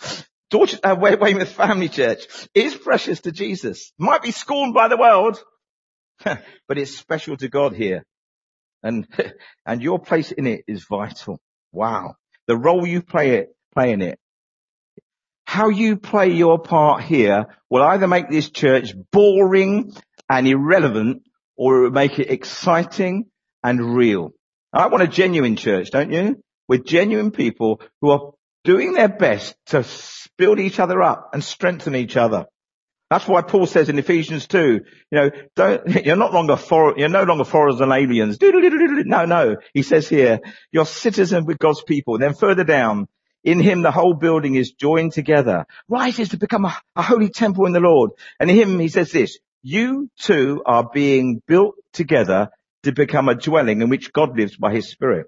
Dorchester, 0.53 0.87
uh, 0.87 0.95
Weymouth 0.95 1.53
Family 1.53 1.88
Church 1.88 2.27
is 2.55 2.75
precious 2.75 3.23
to 3.23 3.33
Jesus. 3.33 3.91
Might 3.99 4.21
be 4.21 4.33
scorned 4.33 4.75
by 4.75 4.88
the 4.88 4.99
world, 4.99 5.43
but 6.25 6.77
it's 6.77 6.95
special 6.95 7.38
to 7.38 7.49
God 7.49 7.75
here. 7.75 8.05
And, 8.83 9.09
and 9.67 9.83
your 9.83 9.99
place 9.99 10.31
in 10.31 10.47
it 10.47 10.65
is 10.69 10.85
vital. 10.85 11.41
Wow. 11.73 12.17
The 12.49 12.57
role 12.57 12.87
you 12.87 13.01
play 13.01 13.37
it, 13.37 13.57
play 13.75 13.93
in 13.93 14.03
it. 14.03 14.19
How 15.47 15.71
you 15.71 15.97
play 15.97 16.29
your 16.29 16.59
part 16.59 17.03
here 17.03 17.47
will 17.71 17.83
either 17.83 18.07
make 18.07 18.29
this 18.29 18.51
church 18.51 18.93
boring 19.11 19.95
and 20.29 20.47
irrelevant 20.47 21.23
or 21.57 21.79
it 21.79 21.83
will 21.85 21.91
make 21.93 22.19
it 22.19 22.31
exciting 22.31 23.31
and 23.65 23.97
real. 23.97 24.35
I 24.71 24.88
want 24.88 25.03
a 25.03 25.09
genuine 25.09 25.57
church, 25.57 25.91
don't 25.91 26.12
you? 26.12 26.43
With 26.69 26.85
genuine 26.85 27.31
people 27.31 27.81
who 28.03 28.11
are 28.11 28.33
doing 28.64 28.92
their 28.92 29.09
best 29.09 29.55
to 29.66 29.87
build 30.38 30.59
each 30.59 30.79
other 30.79 31.03
up 31.03 31.31
and 31.33 31.42
strengthen 31.42 31.94
each 31.94 32.16
other. 32.16 32.46
That's 33.11 33.29
why 33.29 33.42
Paul 33.42 33.66
says 33.66 33.90
in 33.90 33.98
Ephesians 33.98 34.46
2, 34.46 34.59
you 34.59 34.83
know, 35.11 35.31
don't, 35.55 35.87
you're 36.07 36.16
not 36.16 36.33
longer 36.33 36.57
for, 36.57 36.94
you're 36.96 37.11
no 37.11 37.25
longer 37.25 37.44
foreigners 37.44 37.81
and 37.81 37.92
aliens. 37.92 38.38
No, 38.42 39.27
no. 39.27 39.57
He 39.75 39.83
says 39.83 40.09
here, 40.09 40.40
you're 40.70 40.87
citizen 40.87 41.44
with 41.44 41.59
God's 41.59 41.83
people. 41.83 42.14
And 42.14 42.22
then 42.22 42.35
further 42.35 42.64
down, 42.64 43.09
in 43.44 43.61
him 43.61 43.83
the 43.83 43.90
whole 43.90 44.14
building 44.14 44.55
is 44.55 44.72
joined 44.72 45.12
together, 45.12 45.66
rises 45.88 46.31
to 46.31 46.38
become 46.38 46.64
a, 46.64 46.75
a 46.96 47.03
holy 47.03 47.29
temple 47.29 47.66
in 47.66 47.72
the 47.72 47.81
Lord. 47.81 48.12
And 48.40 48.48
in 48.51 48.57
him 48.57 48.79
he 48.79 48.88
says 48.88 49.12
this, 49.12 49.38
you 49.62 50.09
two 50.18 50.62
are 50.64 50.88
being 50.92 51.42
built 51.46 51.75
together 51.92 52.48
to 52.85 52.92
become 52.92 53.29
a 53.29 53.35
dwelling 53.35 53.83
in 53.83 53.88
which 53.88 54.12
God 54.12 54.38
lives 54.38 54.57
by 54.57 54.72
his 54.72 54.88
spirit. 54.88 55.27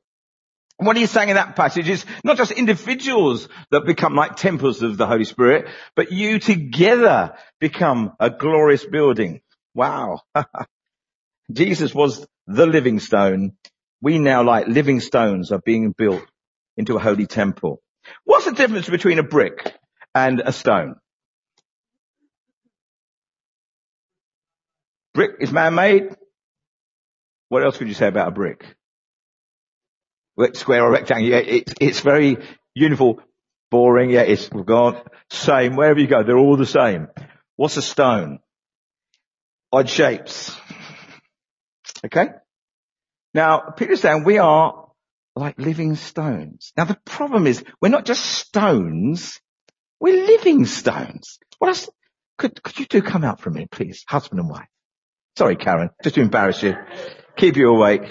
What 0.77 0.97
he's 0.97 1.11
saying 1.11 1.29
in 1.29 1.37
that 1.37 1.55
passage 1.55 1.89
is 1.89 2.05
not 2.25 2.37
just 2.37 2.51
individuals 2.51 3.49
that 3.71 3.87
become 3.87 4.15
like 4.15 4.37
temples 4.37 4.83
of 4.83 4.97
the 4.97 5.07
Holy 5.07 5.25
Spirit, 5.25 5.69
but 5.95 6.11
you 6.11 6.41
together 6.41 7.37
become 7.61 8.13
a 8.19 8.29
glorious 8.29 8.85
building. 8.85 9.41
Wow. 9.75 10.21
Jesus 11.53 11.95
was 11.95 12.27
the 12.47 12.67
living 12.67 12.99
stone. 12.99 13.53
We 14.01 14.19
now 14.19 14.43
like 14.43 14.67
living 14.67 15.01
stones 15.01 15.53
are 15.53 15.61
being 15.65 15.93
built 15.93 16.25
into 16.77 16.97
a 16.97 17.01
holy 17.01 17.27
temple. 17.27 17.81
What's 18.25 18.47
the 18.47 18.53
difference 18.53 18.89
between 18.89 19.19
a 19.19 19.23
brick 19.23 19.75
and 20.15 20.43
a 20.45 20.53
stone? 20.53 20.97
Brick 25.15 25.37
is 25.41 25.53
man-made. 25.53 26.17
What 27.49 27.63
else 27.63 27.79
could 27.79 27.89
you 27.89 27.95
say 27.95 28.09
about 28.09 28.29
a 28.29 28.33
brick? 28.33 28.67
Square 30.55 30.85
or 30.85 30.91
rectangle. 30.91 31.29
Yeah, 31.29 31.39
it's, 31.39 31.75
it's 31.81 32.01
very 32.01 32.39
uniform, 32.75 33.19
boring. 33.71 34.11
Yeah, 34.11 34.23
it's 34.23 34.49
oh 34.53 34.63
God, 34.63 35.03
same. 35.31 35.77
Wherever 35.77 36.01
you 36.01 36.07
go, 36.07 36.23
they're 36.23 36.39
all 36.39 36.57
the 36.57 36.67
same. 36.67 37.09
What's 37.57 37.77
a 37.77 37.83
stone? 37.83 38.41
Odd 39.73 39.89
shapes. 39.89 40.57
Okay? 42.05 42.29
Now, 43.33 43.73
Peter's 43.77 44.01
saying 44.01 44.25
we 44.25 44.39
are 44.39 44.89
like 45.35 45.59
living 45.59 45.97
stones. 45.97 46.73
Now 46.77 46.85
the 46.85 46.99
problem 47.05 47.47
is 47.47 47.65
we're 47.81 47.89
not 47.89 48.05
just 48.05 48.25
stones, 48.25 49.41
we're 50.01 50.27
living 50.27 50.67
stones. 50.67 51.39
What 51.59 51.69
else? 51.69 51.89
Could, 52.37 52.63
could 52.63 52.79
you 52.79 52.87
two 52.87 53.03
come 53.03 53.25
out 53.25 53.41
for 53.41 53.51
a 53.51 53.53
minute, 53.53 53.71
please? 53.71 54.05
Husband 54.09 54.41
and 54.41 54.51
wife. 54.51 54.67
Sorry, 55.37 55.57
Karen, 55.57 55.91
just 56.03 56.17
to 56.17 56.21
embarrass 56.21 56.63
you. 56.63 56.75
Keep 57.37 57.57
you 57.57 57.69
awake. 57.69 58.03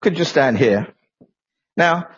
Could 0.00 0.18
you 0.18 0.24
stand 0.24 0.58
here? 0.58 0.88
Now, 1.76 2.08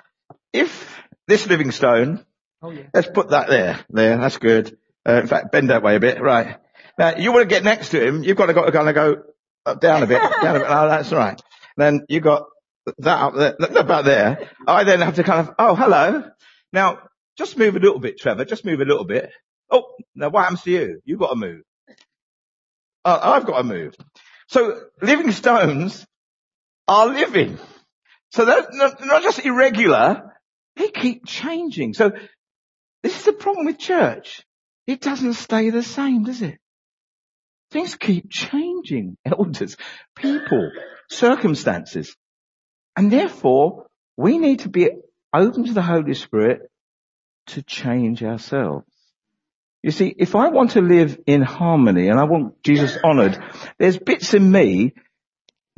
if 0.53 1.03
this 1.27 1.47
living 1.47 1.73
stone, 1.73 2.25
oh, 2.63 2.71
yeah. 2.71 2.85
let's 2.95 3.09
put 3.09 3.31
that 3.31 3.49
there, 3.49 3.81
there, 3.91 4.17
that's 4.17 4.39
good. 4.39 4.77
Uh, 5.07 5.21
in 5.21 5.27
fact, 5.27 5.53
bend 5.53 5.71
that 5.71 5.83
way 5.83 5.97
a 5.97 6.01
bit, 6.01 6.21
right. 6.21 6.57
Now, 6.99 7.17
you 7.17 7.33
want 7.33 7.49
to 7.49 7.55
get 7.55 7.65
next 7.65 7.91
to 7.91 8.05
him, 8.05 8.23
you've 8.23 8.37
got 8.37 8.47
to, 8.47 8.55
got 8.55 8.67
to 8.67 8.73
kind 8.73 8.89
of 8.89 8.95
go 8.95 9.23
up, 9.67 9.81
down 9.81 10.03
a 10.03 10.07
bit, 10.07 10.21
down 10.43 10.57
a 10.57 10.61
bit, 10.61 10.69
oh, 10.69 10.89
that's 10.89 11.13
right. 11.13 11.41
Then 11.77 12.07
you 12.09 12.21
got 12.21 12.47
that 12.99 13.19
up 13.21 13.35
there, 13.35 13.57
about 13.77 14.05
there. 14.05 14.51
I 14.67 14.85
then 14.85 15.01
have 15.01 15.17
to 15.17 15.23
kind 15.23 15.49
of, 15.49 15.55
oh, 15.59 15.75
hello. 15.75 16.25
Now, 16.73 16.99
just 17.37 17.57
move 17.57 17.77
a 17.77 17.81
little 17.81 18.01
bit, 18.01 18.19
Trevor, 18.19 18.45
just 18.45 18.65
move 18.65 18.81
a 18.81 18.85
little 18.85 19.05
bit. 19.05 19.31
Oh, 19.71 19.85
now 20.15 20.29
what 20.31 20.43
happens 20.43 20.63
to 20.63 20.71
you? 20.71 21.01
You've 21.05 21.21
got 21.21 21.31
to 21.31 21.37
move. 21.37 21.63
Uh, 23.05 23.19
I've 23.23 23.47
got 23.47 23.59
to 23.59 23.65
move. 23.65 23.95
So 24.49 24.81
living 25.03 25.31
stones 25.33 26.07
are 26.87 27.07
living. 27.07 27.59
So 28.31 28.45
they're 28.45 28.67
not, 28.73 29.23
just 29.23 29.45
irregular, 29.45 30.35
they 30.77 30.89
keep 30.89 31.27
changing. 31.27 31.95
So 31.95 32.13
this 33.03 33.17
is 33.19 33.25
the 33.25 33.33
problem 33.33 33.67
with 33.67 33.79
church. 33.79 34.43
It 34.87 35.01
doesn't 35.01 35.35
stay 35.35 35.71
the 35.71 35.83
same, 35.83 36.25
does 36.25 36.43
it? 36.43 36.59
Things 37.71 37.95
keep 37.97 38.31
changing. 38.31 39.17
Elders, 39.25 39.77
people, 40.17 40.71
circumstances. 41.11 42.15
And 42.97 43.11
therefore, 43.13 43.87
we 44.17 44.39
need 44.39 44.61
to 44.61 44.69
be 44.69 44.91
open 45.33 45.65
to 45.65 45.73
the 45.73 45.83
Holy 45.83 46.15
Spirit 46.15 46.63
to 47.49 47.63
change 47.63 48.23
ourselves. 48.23 48.87
You 49.83 49.91
see, 49.93 50.13
if 50.19 50.35
I 50.35 50.49
want 50.49 50.73
to 50.73 50.81
live 50.81 51.19
in 51.27 51.43
harmony 51.43 52.09
and 52.09 52.19
I 52.19 52.25
want 52.25 52.63
Jesus 52.63 52.97
honored, 53.03 53.39
there's 53.79 53.97
bits 53.97 54.35
in 54.35 54.51
me 54.51 54.93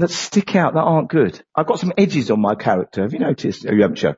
that 0.01 0.11
stick 0.11 0.57
out 0.57 0.75
that 0.75 0.81
aren't 0.81 1.11
good. 1.11 1.43
I've 1.55 1.67
got 1.67 1.81
some 1.81 1.93
edges 1.97 2.31
on 2.31 2.41
my 2.41 2.55
character. 2.55 3.03
Have 3.03 3.13
you 3.13 3.19
noticed? 3.19 3.67
Oh, 3.69 3.73
you 3.73 3.83
haven't. 3.83 4.17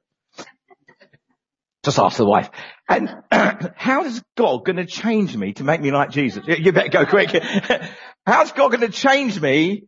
Just 1.85 1.99
ask 1.99 2.16
the 2.16 2.25
wife. 2.25 2.51
And 2.88 3.11
how 3.77 4.05
is 4.05 4.23
God 4.37 4.64
going 4.64 4.77
to 4.77 4.87
change 4.87 5.37
me 5.37 5.53
to 5.55 5.64
make 5.64 5.81
me 5.81 5.90
like 5.90 6.11
Jesus? 6.11 6.45
You 6.47 6.73
better 6.73 6.88
go 6.88 7.07
quick. 7.07 7.31
How's 8.27 8.53
God 8.53 8.68
going 8.68 8.83
to 8.83 8.88
change 8.88 9.40
me? 9.40 9.85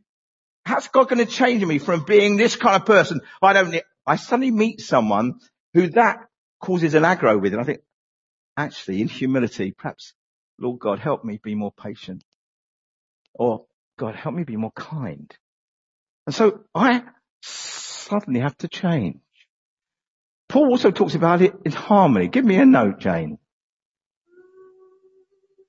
How's 0.64 0.88
God 0.88 1.08
going 1.08 1.24
to 1.24 1.30
change 1.30 1.64
me 1.64 1.78
from 1.78 2.04
being 2.04 2.36
this 2.36 2.56
kind 2.56 2.74
of 2.76 2.86
person? 2.86 3.20
I 3.40 3.52
don't, 3.52 3.76
I 4.06 4.16
suddenly 4.16 4.50
meet 4.50 4.80
someone 4.80 5.34
who 5.72 5.88
that 5.90 6.18
causes 6.60 6.94
an 6.94 7.02
aggro 7.02 7.40
with 7.40 7.52
and 7.52 7.60
I 7.60 7.64
think, 7.64 7.80
actually 8.56 9.00
in 9.02 9.08
humility, 9.08 9.72
perhaps, 9.72 10.14
Lord 10.58 10.80
God, 10.80 10.98
help 10.98 11.24
me 11.24 11.38
be 11.42 11.54
more 11.54 11.72
patient. 11.72 12.24
Or 13.34 13.66
God, 13.98 14.16
help 14.16 14.34
me 14.34 14.44
be 14.44 14.56
more 14.56 14.72
kind. 14.72 15.36
And 16.26 16.34
so 16.34 16.60
I 16.74 17.02
suddenly 17.42 18.40
have 18.40 18.56
to 18.58 18.68
change. 18.68 19.18
Paul 20.48 20.70
also 20.70 20.90
talks 20.90 21.14
about 21.14 21.42
it 21.42 21.54
in 21.64 21.72
harmony. 21.72 22.28
Give 22.28 22.44
me 22.44 22.56
a 22.56 22.64
note, 22.64 22.98
Jane. 23.00 23.38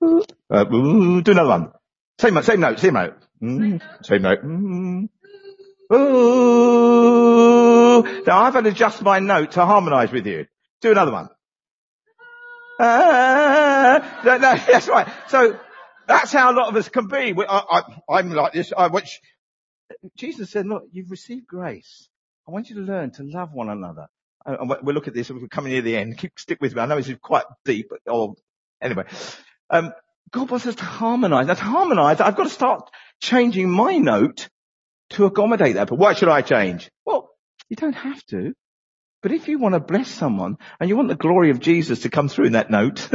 Uh, 0.02 0.64
do 0.64 1.24
another 1.26 1.50
one. 1.50 1.72
Same, 2.20 2.42
same 2.44 2.60
note, 2.60 2.80
same 2.80 2.94
note. 2.94 3.16
Mm, 3.42 3.82
same 4.04 4.22
note. 4.22 4.44
Mm. 4.44 5.10
Ooh. 5.94 7.26
Now 8.26 8.44
I've 8.44 8.54
had 8.54 8.64
to 8.66 8.70
adjust 8.70 9.02
my 9.02 9.20
note 9.20 9.52
to 9.54 9.66
harmonise 9.66 10.12
with 10.12 10.28
you. 10.28 10.46
Do 10.82 10.92
another 10.92 11.12
one. 11.12 11.30
Ah, 12.80 14.22
no, 14.24 14.38
no, 14.38 14.56
that's 14.68 14.88
right. 14.88 15.08
So 15.28 15.58
that's 16.08 16.32
how 16.32 16.52
a 16.52 16.56
lot 16.56 16.70
of 16.70 16.76
us 16.76 16.90
can 16.90 17.08
be. 17.08 17.34
I, 17.48 17.82
am 18.10 18.32
like 18.32 18.54
this. 18.54 18.74
I, 18.76 18.88
which 18.88 19.22
Jesus 20.16 20.50
said, 20.50 20.66
look, 20.68 20.84
you've 20.92 21.12
received 21.12 21.48
grace. 21.48 22.08
I 22.48 22.52
want 22.52 22.70
you 22.70 22.76
to 22.76 22.82
learn 22.82 23.12
to 23.12 23.24
love 23.24 23.54
one 23.54 23.70
another. 23.70 24.08
And 24.46 24.70
we'll 24.70 24.94
look 24.94 25.08
at 25.08 25.14
this. 25.16 25.32
We're 25.32 25.48
coming 25.48 25.74
near 25.74 25.82
the 25.82 25.98
end. 25.98 26.18
Keep 26.18 26.38
stick 26.38 26.60
with 26.62 26.76
me. 26.76 26.82
I 26.82 26.86
know 26.86 26.98
this 26.98 27.10
is 27.10 27.18
quite 27.22 27.46
deep, 27.66 27.88
but 27.90 28.00
oh, 28.08 28.36
anyway. 28.80 29.06
Um, 29.70 29.92
God 30.32 30.52
wants 30.52 30.68
us 30.68 30.76
to 30.76 30.84
harmonize. 30.84 31.48
Now 31.48 31.56
to 31.56 31.64
harmonize, 31.64 32.22
I've 32.22 32.36
got 32.36 32.44
to 32.44 32.50
start 32.50 32.90
changing 33.20 33.70
my 33.70 33.98
note 33.98 34.50
to 35.12 35.26
accommodate 35.26 35.76
that. 35.76 35.90
But 35.90 35.98
why 35.98 36.14
should 36.14 36.30
I 36.30 36.42
change? 36.42 36.92
Well, 37.06 37.30
you 37.70 37.76
don't 37.76 37.94
have 37.94 38.24
to. 38.28 38.54
But 39.24 39.32
if 39.32 39.48
you 39.48 39.58
want 39.58 39.74
to 39.74 39.80
bless 39.80 40.10
someone 40.10 40.58
and 40.80 40.88
you 40.88 40.96
want 40.96 41.08
the 41.10 41.16
glory 41.16 41.50
of 41.50 41.60
Jesus 41.60 42.02
to 42.02 42.10
come 42.10 42.30
through 42.30 42.46
in 42.46 42.54
that 42.54 42.70
note, 42.70 43.10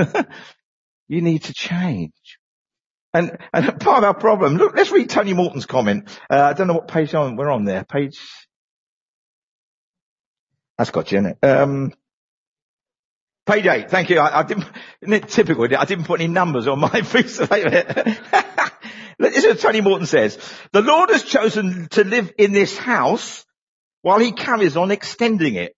you 1.09 1.21
need 1.21 1.45
to 1.45 1.55
change. 1.55 2.40
And, 3.13 3.39
and 3.53 3.67
part 3.81 3.99
of 3.99 4.05
our 4.05 4.15
problem, 4.15 4.57
look, 4.57 4.77
let's 4.77 4.91
read 4.91 5.11
Tony 5.11 5.33
Morton's 5.33 5.67
comment. 5.67 6.09
Uh, 6.29 6.41
I 6.41 6.53
don't 6.53 6.67
know 6.67 6.75
what 6.75 6.89
page 6.89 7.15
on, 7.15 7.37
we're 7.37 7.51
on 7.51 7.65
there. 7.65 7.85
Page, 7.85 8.21
that's 10.79 10.91
got 10.91 11.11
you 11.13 11.19
in 11.19 11.27
it. 11.27 11.39
Um, 11.43 11.93
page 13.47 13.67
eight. 13.67 13.91
Thank 13.91 14.11
you. 14.11 14.19
I, 14.19 14.41
I 14.41 14.43
didn't, 14.45 14.67
isn't 15.03 15.13
it 15.13 15.29
typical? 15.29 15.65
I 15.65 15.85
didn't 15.85 16.05
put 16.05 16.21
any 16.21 16.33
numbers 16.33 16.67
on 16.67 16.79
my 16.79 16.89
piece 17.13 17.39
of 17.39 17.51
paper. 17.51 17.71
this 19.19 19.37
is 19.37 19.47
what 19.47 19.61
Tony 19.61 19.81
Morton 19.81 20.07
says. 20.07 20.39
The 20.73 20.83
Lord 20.83 21.11
has 21.11 21.25
chosen 21.25 21.89
to 21.91 22.05
live 22.05 22.33
in 22.39 22.53
this 22.53 22.77
house 22.77 23.45
while 24.03 24.19
he 24.19 24.33
carries 24.33 24.77
on 24.77 24.91
extending 24.91 25.57
it. 25.57 25.75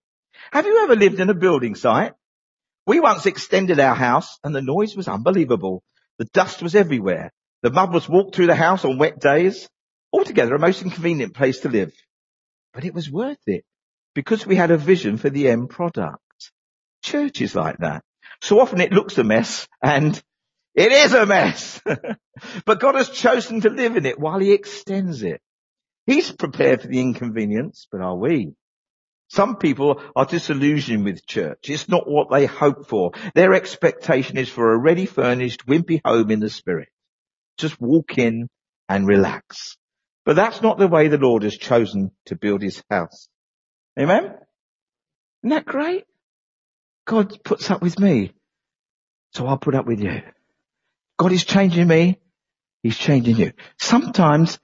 Have 0.52 0.66
you 0.66 0.84
ever 0.84 0.96
lived 0.96 1.18
in 1.18 1.30
a 1.30 1.34
building 1.34 1.74
site? 1.74 2.12
We 2.86 3.00
once 3.00 3.26
extended 3.26 3.80
our 3.80 3.94
house 3.94 4.38
and 4.44 4.54
the 4.54 4.60
noise 4.60 4.94
was 4.94 5.08
unbelievable. 5.08 5.82
The 6.22 6.28
dust 6.32 6.62
was 6.62 6.76
everywhere. 6.76 7.32
The 7.62 7.72
mud 7.72 7.92
was 7.92 8.08
walked 8.08 8.36
through 8.36 8.46
the 8.46 8.54
house 8.54 8.84
on 8.84 8.96
wet 8.96 9.18
days. 9.18 9.68
Altogether 10.12 10.54
a 10.54 10.58
most 10.60 10.80
inconvenient 10.80 11.34
place 11.34 11.58
to 11.60 11.68
live. 11.68 11.92
But 12.72 12.84
it 12.84 12.94
was 12.94 13.10
worth 13.10 13.42
it 13.48 13.64
because 14.14 14.46
we 14.46 14.54
had 14.54 14.70
a 14.70 14.76
vision 14.76 15.16
for 15.16 15.30
the 15.30 15.48
end 15.48 15.68
product. 15.68 16.22
Church 17.02 17.40
is 17.40 17.56
like 17.56 17.78
that. 17.78 18.04
So 18.40 18.60
often 18.60 18.80
it 18.80 18.92
looks 18.92 19.18
a 19.18 19.24
mess 19.24 19.66
and 19.82 20.22
it 20.76 20.92
is 20.92 21.12
a 21.12 21.26
mess. 21.26 21.80
but 22.64 22.78
God 22.78 22.94
has 22.94 23.10
chosen 23.10 23.62
to 23.62 23.70
live 23.70 23.96
in 23.96 24.06
it 24.06 24.20
while 24.20 24.38
he 24.38 24.52
extends 24.52 25.24
it. 25.24 25.40
He's 26.06 26.30
prepared 26.30 26.82
for 26.82 26.86
the 26.86 27.00
inconvenience, 27.00 27.88
but 27.90 28.00
are 28.00 28.16
we? 28.16 28.52
Some 29.32 29.56
people 29.56 29.98
are 30.14 30.26
disillusioned 30.26 31.06
with 31.06 31.26
church. 31.26 31.70
It's 31.70 31.88
not 31.88 32.06
what 32.06 32.30
they 32.30 32.44
hope 32.44 32.86
for. 32.86 33.12
Their 33.34 33.54
expectation 33.54 34.36
is 34.36 34.50
for 34.50 34.72
a 34.72 34.76
ready 34.76 35.06
furnished, 35.06 35.66
Wimpey 35.66 36.02
home 36.04 36.30
in 36.30 36.38
the 36.38 36.50
spirit. 36.50 36.90
Just 37.56 37.80
walk 37.80 38.18
in 38.18 38.50
and 38.90 39.08
relax. 39.08 39.78
But 40.26 40.36
that's 40.36 40.60
not 40.60 40.76
the 40.76 40.86
way 40.86 41.08
the 41.08 41.16
Lord 41.16 41.44
has 41.44 41.56
chosen 41.56 42.10
to 42.26 42.36
build 42.36 42.60
his 42.60 42.82
house. 42.90 43.30
Amen? 43.98 44.34
Isn't 45.42 45.48
that 45.48 45.64
great? 45.64 46.04
God 47.06 47.42
puts 47.42 47.70
up 47.70 47.80
with 47.80 47.98
me. 47.98 48.34
So 49.32 49.46
I'll 49.46 49.56
put 49.56 49.74
up 49.74 49.86
with 49.86 50.00
you. 50.00 50.20
God 51.16 51.32
is 51.32 51.44
changing 51.44 51.88
me. 51.88 52.18
He's 52.82 52.98
changing 52.98 53.36
you. 53.36 53.52
Sometimes 53.78 54.58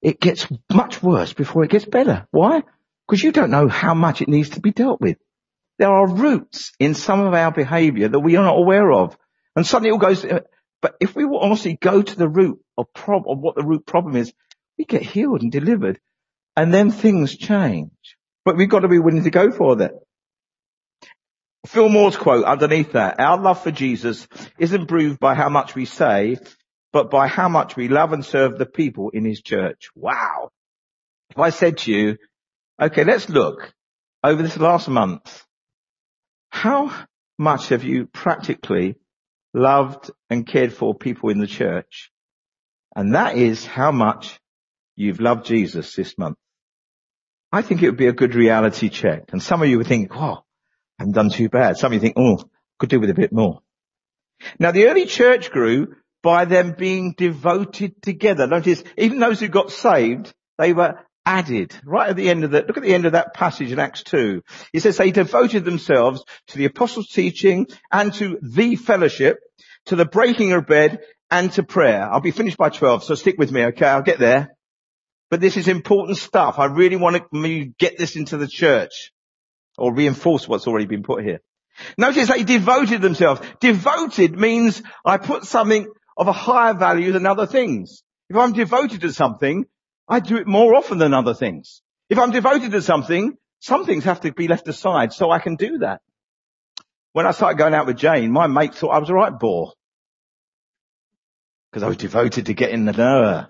it 0.00 0.18
gets 0.18 0.46
much 0.72 1.02
worse 1.02 1.34
before 1.34 1.62
it 1.62 1.70
gets 1.70 1.84
better. 1.84 2.26
Why? 2.30 2.62
Because 3.06 3.22
you 3.22 3.32
don't 3.32 3.50
know 3.50 3.68
how 3.68 3.94
much 3.94 4.22
it 4.22 4.28
needs 4.28 4.50
to 4.50 4.60
be 4.60 4.70
dealt 4.70 5.00
with. 5.00 5.18
There 5.78 5.90
are 5.90 6.06
roots 6.06 6.72
in 6.78 6.94
some 6.94 7.20
of 7.20 7.34
our 7.34 7.50
behavior 7.50 8.08
that 8.08 8.20
we 8.20 8.36
are 8.36 8.44
not 8.44 8.58
aware 8.58 8.90
of. 8.92 9.16
And 9.56 9.66
suddenly 9.66 9.90
it 9.90 9.92
all 9.92 9.98
goes, 9.98 10.24
uh, 10.24 10.40
but 10.80 10.94
if 11.00 11.14
we 11.14 11.24
will 11.24 11.40
honestly 11.40 11.76
go 11.80 12.02
to 12.02 12.16
the 12.16 12.28
root 12.28 12.60
of, 12.78 12.92
prob- 12.94 13.28
of 13.28 13.38
what 13.38 13.56
the 13.56 13.64
root 13.64 13.86
problem 13.86 14.16
is, 14.16 14.32
we 14.78 14.84
get 14.84 15.02
healed 15.02 15.42
and 15.42 15.52
delivered 15.52 16.00
and 16.56 16.72
then 16.72 16.90
things 16.90 17.36
change. 17.36 17.90
But 18.44 18.56
we've 18.56 18.68
got 18.68 18.80
to 18.80 18.88
be 18.88 18.98
willing 18.98 19.24
to 19.24 19.30
go 19.30 19.50
for 19.50 19.76
that. 19.76 19.92
Phil 21.66 21.88
Moore's 21.88 22.16
quote 22.16 22.44
underneath 22.44 22.92
that, 22.92 23.18
our 23.18 23.40
love 23.40 23.62
for 23.62 23.70
Jesus 23.70 24.28
isn't 24.58 24.86
proved 24.86 25.18
by 25.18 25.34
how 25.34 25.48
much 25.48 25.74
we 25.74 25.86
say, 25.86 26.36
but 26.92 27.10
by 27.10 27.26
how 27.26 27.48
much 27.48 27.74
we 27.74 27.88
love 27.88 28.12
and 28.12 28.24
serve 28.24 28.58
the 28.58 28.66
people 28.66 29.10
in 29.10 29.24
his 29.24 29.40
church. 29.40 29.88
Wow. 29.96 30.50
If 31.30 31.38
I 31.38 31.50
said 31.50 31.78
to 31.78 31.92
you, 31.92 32.18
Okay, 32.80 33.04
let's 33.04 33.28
look 33.28 33.72
over 34.24 34.42
this 34.42 34.56
last 34.56 34.88
month. 34.88 35.44
How 36.50 36.92
much 37.38 37.68
have 37.68 37.84
you 37.84 38.06
practically 38.06 38.96
loved 39.52 40.10
and 40.28 40.46
cared 40.46 40.72
for 40.72 40.94
people 40.94 41.30
in 41.30 41.38
the 41.38 41.46
church? 41.46 42.10
And 42.96 43.14
that 43.14 43.36
is 43.36 43.64
how 43.64 43.92
much 43.92 44.40
you've 44.96 45.20
loved 45.20 45.46
Jesus 45.46 45.94
this 45.94 46.18
month. 46.18 46.36
I 47.52 47.62
think 47.62 47.82
it 47.82 47.90
would 47.90 47.96
be 47.96 48.08
a 48.08 48.12
good 48.12 48.34
reality 48.34 48.88
check. 48.88 49.26
And 49.30 49.40
some 49.40 49.62
of 49.62 49.68
you 49.68 49.78
would 49.78 49.86
think, 49.86 50.10
oh, 50.16 50.42
I 50.98 51.02
haven't 51.02 51.14
done 51.14 51.30
too 51.30 51.48
bad. 51.48 51.76
Some 51.76 51.92
of 51.92 51.94
you 51.94 52.00
think, 52.00 52.14
oh, 52.16 52.38
could 52.80 52.90
do 52.90 52.98
with 52.98 53.10
a 53.10 53.14
bit 53.14 53.32
more. 53.32 53.60
Now 54.58 54.72
the 54.72 54.88
early 54.88 55.06
church 55.06 55.52
grew 55.52 55.94
by 56.24 56.44
them 56.44 56.74
being 56.76 57.14
devoted 57.16 58.02
together. 58.02 58.48
Notice, 58.48 58.82
even 58.98 59.20
those 59.20 59.38
who 59.38 59.46
got 59.46 59.70
saved, 59.70 60.34
they 60.58 60.72
were 60.72 60.98
added 61.26 61.74
right 61.84 62.10
at 62.10 62.16
the 62.16 62.28
end 62.28 62.44
of 62.44 62.52
that, 62.52 62.66
look 62.66 62.76
at 62.76 62.82
the 62.82 62.94
end 62.94 63.06
of 63.06 63.12
that 63.12 63.34
passage 63.34 63.72
in 63.72 63.78
Acts 63.78 64.02
2. 64.04 64.42
It 64.72 64.80
says 64.80 64.96
they 64.96 65.10
devoted 65.10 65.64
themselves 65.64 66.24
to 66.48 66.58
the 66.58 66.66
apostles' 66.66 67.08
teaching 67.08 67.66
and 67.90 68.12
to 68.14 68.38
the 68.42 68.76
fellowship, 68.76 69.38
to 69.86 69.96
the 69.96 70.04
breaking 70.04 70.52
of 70.52 70.66
bread 70.66 71.00
and 71.30 71.50
to 71.52 71.62
prayer. 71.62 72.08
I'll 72.10 72.20
be 72.20 72.30
finished 72.30 72.58
by 72.58 72.68
12, 72.68 73.04
so 73.04 73.14
stick 73.14 73.36
with 73.38 73.50
me, 73.50 73.64
okay? 73.66 73.86
I'll 73.86 74.02
get 74.02 74.18
there. 74.18 74.54
But 75.30 75.40
this 75.40 75.56
is 75.56 75.68
important 75.68 76.18
stuff. 76.18 76.58
I 76.58 76.66
really 76.66 76.96
want 76.96 77.16
to 77.16 77.72
get 77.78 77.98
this 77.98 78.16
into 78.16 78.36
the 78.36 78.46
church 78.46 79.10
or 79.76 79.92
reinforce 79.94 80.46
what's 80.46 80.66
already 80.66 80.86
been 80.86 81.02
put 81.02 81.24
here. 81.24 81.40
Notice 81.98 82.28
they 82.28 82.44
devoted 82.44 83.02
themselves. 83.02 83.40
Devoted 83.60 84.38
means 84.38 84.82
I 85.04 85.16
put 85.16 85.44
something 85.44 85.88
of 86.16 86.28
a 86.28 86.32
higher 86.32 86.74
value 86.74 87.10
than 87.10 87.26
other 87.26 87.46
things. 87.46 88.02
If 88.30 88.36
I'm 88.36 88.52
devoted 88.52 89.00
to 89.00 89.12
something, 89.12 89.66
I 90.08 90.20
do 90.20 90.36
it 90.36 90.46
more 90.46 90.74
often 90.74 90.98
than 90.98 91.14
other 91.14 91.34
things. 91.34 91.82
If 92.10 92.18
I'm 92.18 92.30
devoted 92.30 92.72
to 92.72 92.82
something, 92.82 93.36
some 93.60 93.86
things 93.86 94.04
have 94.04 94.20
to 94.20 94.32
be 94.32 94.48
left 94.48 94.68
aside 94.68 95.12
so 95.12 95.30
I 95.30 95.38
can 95.38 95.56
do 95.56 95.78
that. 95.78 96.02
When 97.12 97.26
I 97.26 97.30
started 97.30 97.58
going 97.58 97.74
out 97.74 97.86
with 97.86 97.96
Jane, 97.96 98.32
my 98.32 98.46
mate 98.46 98.74
thought 98.74 98.90
I 98.90 98.98
was 98.98 99.08
a 99.08 99.14
right 99.14 99.32
bore. 99.38 99.72
Because 101.70 101.82
I 101.82 101.88
was 101.88 101.96
devoted 101.96 102.46
to 102.46 102.54
getting 102.54 102.86
to 102.86 102.92
know. 102.92 103.46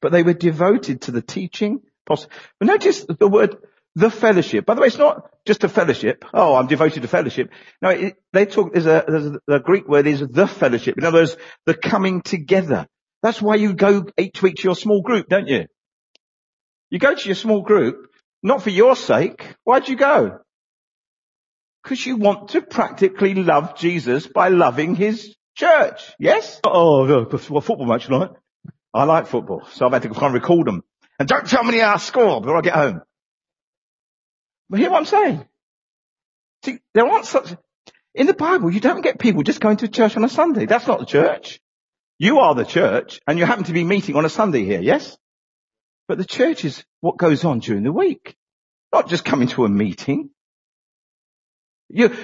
But 0.00 0.12
they 0.12 0.22
were 0.22 0.34
devoted 0.34 1.02
to 1.02 1.10
the 1.10 1.22
teaching. 1.22 1.80
But 2.06 2.26
notice 2.60 3.04
the 3.04 3.28
word 3.28 3.56
the 3.94 4.10
fellowship. 4.10 4.66
By 4.66 4.74
the 4.74 4.80
way, 4.80 4.88
it's 4.88 4.98
not 4.98 5.30
just 5.46 5.64
a 5.64 5.68
fellowship. 5.68 6.24
Oh, 6.34 6.56
I'm 6.56 6.66
devoted 6.66 7.02
to 7.02 7.08
fellowship. 7.08 7.50
No, 7.80 7.90
it, 7.90 8.16
they 8.32 8.44
talk, 8.46 8.72
there's 8.72 8.86
a, 8.86 9.04
there's 9.06 9.26
a, 9.26 9.40
the 9.46 9.58
Greek 9.60 9.88
word 9.88 10.06
is 10.06 10.20
the 10.20 10.46
fellowship. 10.46 10.98
In 10.98 11.04
other 11.04 11.20
words, 11.20 11.36
the 11.66 11.74
coming 11.74 12.22
together. 12.22 12.88
That's 13.24 13.40
why 13.40 13.54
you 13.54 13.72
go 13.72 14.04
each 14.18 14.42
week 14.42 14.56
to 14.56 14.64
your 14.64 14.76
small 14.76 15.00
group, 15.00 15.30
don't 15.30 15.48
you? 15.48 15.64
You 16.90 16.98
go 16.98 17.14
to 17.14 17.26
your 17.26 17.34
small 17.34 17.62
group, 17.62 18.10
not 18.42 18.62
for 18.62 18.68
your 18.68 18.94
sake. 18.96 19.56
Why'd 19.64 19.88
you 19.88 19.96
go? 19.96 20.40
Because 21.82 22.04
you 22.04 22.16
want 22.16 22.50
to 22.50 22.60
practically 22.60 23.32
love 23.32 23.78
Jesus 23.78 24.26
by 24.26 24.48
loving 24.50 24.94
his 24.94 25.34
church. 25.56 26.12
Yes? 26.18 26.60
Oh, 26.64 27.06
well, 27.06 27.62
football 27.62 27.86
match 27.86 28.04
tonight. 28.04 28.28
I 28.92 29.04
like 29.04 29.26
football, 29.26 29.62
so 29.72 29.86
I've 29.86 29.92
had 29.94 30.02
to 30.02 30.10
kind 30.10 30.26
of 30.26 30.34
record 30.34 30.66
them. 30.66 30.82
And 31.18 31.26
don't 31.26 31.48
tell 31.48 31.64
me 31.64 31.80
our 31.80 31.98
score 31.98 32.42
before 32.42 32.58
I 32.58 32.60
get 32.60 32.74
home. 32.74 33.00
But 34.68 34.80
hear 34.80 34.90
what 34.90 34.98
I'm 34.98 35.06
saying? 35.06 35.48
See, 36.66 36.78
there 36.92 37.06
aren't 37.06 37.24
such, 37.24 37.56
in 38.14 38.26
the 38.26 38.34
Bible, 38.34 38.70
you 38.70 38.80
don't 38.80 39.00
get 39.00 39.18
people 39.18 39.42
just 39.44 39.60
going 39.60 39.78
to 39.78 39.88
church 39.88 40.14
on 40.14 40.24
a 40.24 40.28
Sunday. 40.28 40.66
That's 40.66 40.86
not 40.86 40.98
the 40.98 41.06
church. 41.06 41.58
You 42.18 42.38
are 42.40 42.54
the 42.54 42.64
church 42.64 43.20
and 43.26 43.38
you 43.38 43.44
happen 43.44 43.64
to 43.64 43.72
be 43.72 43.84
meeting 43.84 44.16
on 44.16 44.24
a 44.24 44.28
Sunday 44.28 44.64
here, 44.64 44.80
yes? 44.80 45.16
But 46.06 46.18
the 46.18 46.24
church 46.24 46.64
is 46.64 46.84
what 47.00 47.18
goes 47.18 47.44
on 47.44 47.60
during 47.60 47.82
the 47.82 47.92
week. 47.92 48.36
Not 48.92 49.08
just 49.08 49.24
coming 49.24 49.48
to 49.48 49.64
a 49.64 49.68
meeting. 49.68 50.30
You, 51.88 52.14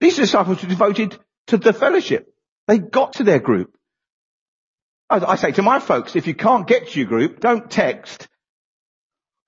These 0.00 0.16
disciples 0.16 0.62
were 0.62 0.68
devoted 0.68 1.16
to 1.48 1.56
the 1.56 1.72
fellowship. 1.72 2.32
They 2.66 2.78
got 2.78 3.14
to 3.14 3.24
their 3.24 3.38
group. 3.38 3.76
I, 5.08 5.20
I 5.24 5.36
say 5.36 5.52
to 5.52 5.62
my 5.62 5.78
folks, 5.78 6.16
if 6.16 6.26
you 6.26 6.34
can't 6.34 6.66
get 6.66 6.88
to 6.88 6.98
your 6.98 7.08
group, 7.08 7.40
don't 7.40 7.70
text. 7.70 8.28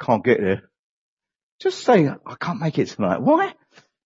Can't 0.01 0.25
get 0.25 0.41
there. 0.41 0.71
Just 1.61 1.81
say, 1.81 2.07
I 2.07 2.35
can't 2.41 2.61
make 2.61 2.79
it 2.79 2.89
tonight. 2.89 3.21
Why? 3.21 3.55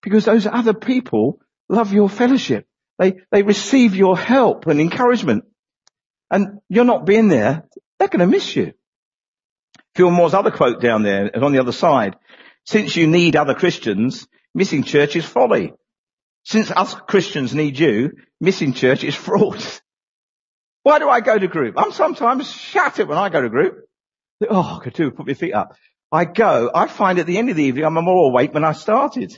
Because 0.02 0.24
those 0.24 0.46
other 0.46 0.72
people 0.72 1.40
love 1.68 1.92
your 1.92 2.08
fellowship. 2.08 2.66
They, 2.98 3.16
they 3.30 3.42
receive 3.42 3.94
your 3.94 4.16
help 4.16 4.66
and 4.66 4.80
encouragement. 4.80 5.44
And 6.32 6.60
you're 6.70 6.86
not 6.86 7.04
being 7.04 7.28
there, 7.28 7.68
they're 7.98 8.08
going 8.08 8.20
to 8.20 8.26
miss 8.26 8.56
you. 8.56 8.72
Phil 9.94 10.10
Moore's 10.10 10.32
other 10.32 10.50
quote 10.50 10.80
down 10.80 11.02
there 11.02 11.30
on 11.44 11.52
the 11.52 11.60
other 11.60 11.72
side. 11.72 12.16
Since 12.64 12.96
you 12.96 13.06
need 13.06 13.36
other 13.36 13.54
Christians, 13.54 14.26
missing 14.54 14.82
church 14.82 15.14
is 15.14 15.26
folly. 15.26 15.74
Since 16.44 16.70
us 16.70 16.94
Christians 16.94 17.54
need 17.54 17.78
you, 17.78 18.12
missing 18.40 18.72
church 18.72 19.04
is 19.04 19.14
fraud. 19.14 19.62
Why 20.84 20.98
do 20.98 21.08
I 21.08 21.20
go 21.20 21.38
to 21.38 21.46
group? 21.48 21.74
I'm 21.76 21.92
sometimes 21.92 22.50
shattered 22.50 23.08
when 23.08 23.18
I 23.18 23.28
go 23.28 23.42
to 23.42 23.50
group. 23.50 23.84
Oh, 24.48 24.78
I 24.80 24.82
could 24.82 24.94
do, 24.94 25.10
put 25.10 25.26
my 25.26 25.34
feet 25.34 25.52
up. 25.52 25.76
I 26.10 26.24
go, 26.24 26.70
I 26.74 26.88
find 26.88 27.18
at 27.18 27.26
the 27.26 27.36
end 27.36 27.50
of 27.50 27.56
the 27.56 27.64
evening 27.64 27.84
I'm 27.84 27.94
more 27.94 28.30
awake 28.30 28.54
than 28.54 28.64
I 28.64 28.72
started. 28.72 29.36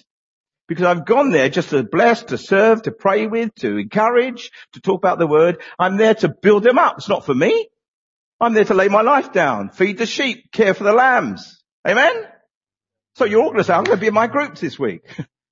Because 0.66 0.84
I've 0.84 1.04
gone 1.04 1.30
there 1.30 1.48
just 1.48 1.70
to 1.70 1.82
bless, 1.82 2.22
to 2.24 2.38
serve, 2.38 2.82
to 2.82 2.90
pray 2.90 3.26
with, 3.26 3.54
to 3.56 3.76
encourage, 3.76 4.50
to 4.72 4.80
talk 4.80 4.98
about 4.98 5.18
the 5.18 5.26
word. 5.26 5.60
I'm 5.78 5.96
there 5.96 6.14
to 6.14 6.28
build 6.28 6.62
them 6.62 6.78
up. 6.78 6.96
It's 6.98 7.08
not 7.08 7.26
for 7.26 7.34
me. 7.34 7.68
I'm 8.40 8.54
there 8.54 8.64
to 8.64 8.74
lay 8.74 8.88
my 8.88 9.02
life 9.02 9.32
down, 9.32 9.70
feed 9.70 9.98
the 9.98 10.06
sheep, 10.06 10.50
care 10.52 10.74
for 10.74 10.84
the 10.84 10.92
lambs. 10.92 11.62
Amen? 11.86 12.26
So 13.16 13.24
you're 13.24 13.40
all 13.42 13.50
going 13.50 13.58
to 13.58 13.64
say, 13.64 13.74
I'm 13.74 13.84
going 13.84 13.98
to 13.98 14.00
be 14.00 14.08
in 14.08 14.14
my 14.14 14.26
groups 14.26 14.60
this 14.60 14.78
week. 14.78 15.02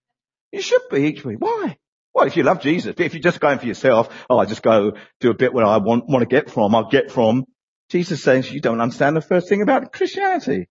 you 0.52 0.60
should 0.60 0.82
be 0.90 1.04
each 1.04 1.24
week. 1.24 1.36
Why? 1.38 1.76
Well, 2.14 2.26
if 2.26 2.36
you 2.36 2.42
love 2.42 2.60
Jesus, 2.60 2.94
if 2.98 3.14
you're 3.14 3.22
just 3.22 3.40
going 3.40 3.58
for 3.58 3.66
yourself, 3.66 4.08
oh, 4.28 4.38
I 4.38 4.44
just 4.44 4.62
go 4.62 4.92
do 5.20 5.30
a 5.30 5.34
bit 5.34 5.54
where 5.54 5.64
I 5.64 5.78
want, 5.78 6.08
want 6.08 6.22
to 6.22 6.26
get 6.26 6.50
from, 6.50 6.74
I'll 6.74 6.90
get 6.90 7.10
from. 7.10 7.44
Jesus 7.88 8.22
says 8.22 8.50
you 8.50 8.60
don't 8.60 8.80
understand 8.80 9.16
the 9.16 9.20
first 9.20 9.48
thing 9.48 9.62
about 9.62 9.92
Christianity. 9.92 10.68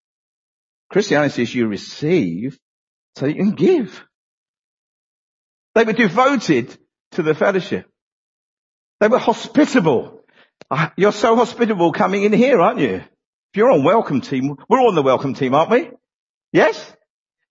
Christianity 0.89 1.43
is 1.43 1.55
you 1.55 1.67
receive 1.67 2.59
so 3.15 3.25
you 3.25 3.35
can 3.35 3.51
give. 3.51 4.03
They 5.75 5.83
were 5.83 5.93
devoted 5.93 6.77
to 7.11 7.23
the 7.23 7.33
fellowship. 7.33 7.87
They 8.99 9.07
were 9.07 9.17
hospitable. 9.17 10.21
Ah, 10.69 10.93
you're 10.95 11.11
so 11.11 11.35
hospitable 11.35 11.91
coming 11.91 12.23
in 12.23 12.33
here, 12.33 12.59
aren't 12.61 12.79
you? 12.79 12.95
If 12.95 13.57
you're 13.57 13.71
on 13.71 13.83
welcome 13.83 14.21
team, 14.21 14.55
we're 14.69 14.79
on 14.79 14.95
the 14.95 15.01
welcome 15.01 15.33
team, 15.33 15.53
aren't 15.53 15.71
we? 15.71 15.89
Yes? 16.53 16.95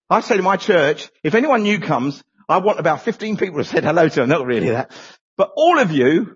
I 0.09 0.21
say 0.21 0.37
to 0.37 0.43
my 0.43 0.57
church, 0.57 1.09
if 1.23 1.35
anyone 1.35 1.63
new 1.63 1.79
comes, 1.79 2.23
I 2.49 2.57
want 2.57 2.79
about 2.79 3.01
15 3.03 3.37
people 3.37 3.59
to 3.59 3.63
say 3.63 3.81
hello 3.81 4.07
to 4.09 4.15
them. 4.21 4.29
Not 4.29 4.45
really 4.45 4.69
that. 4.69 4.91
But 5.37 5.51
all 5.55 5.79
of 5.79 5.91
you 5.91 6.35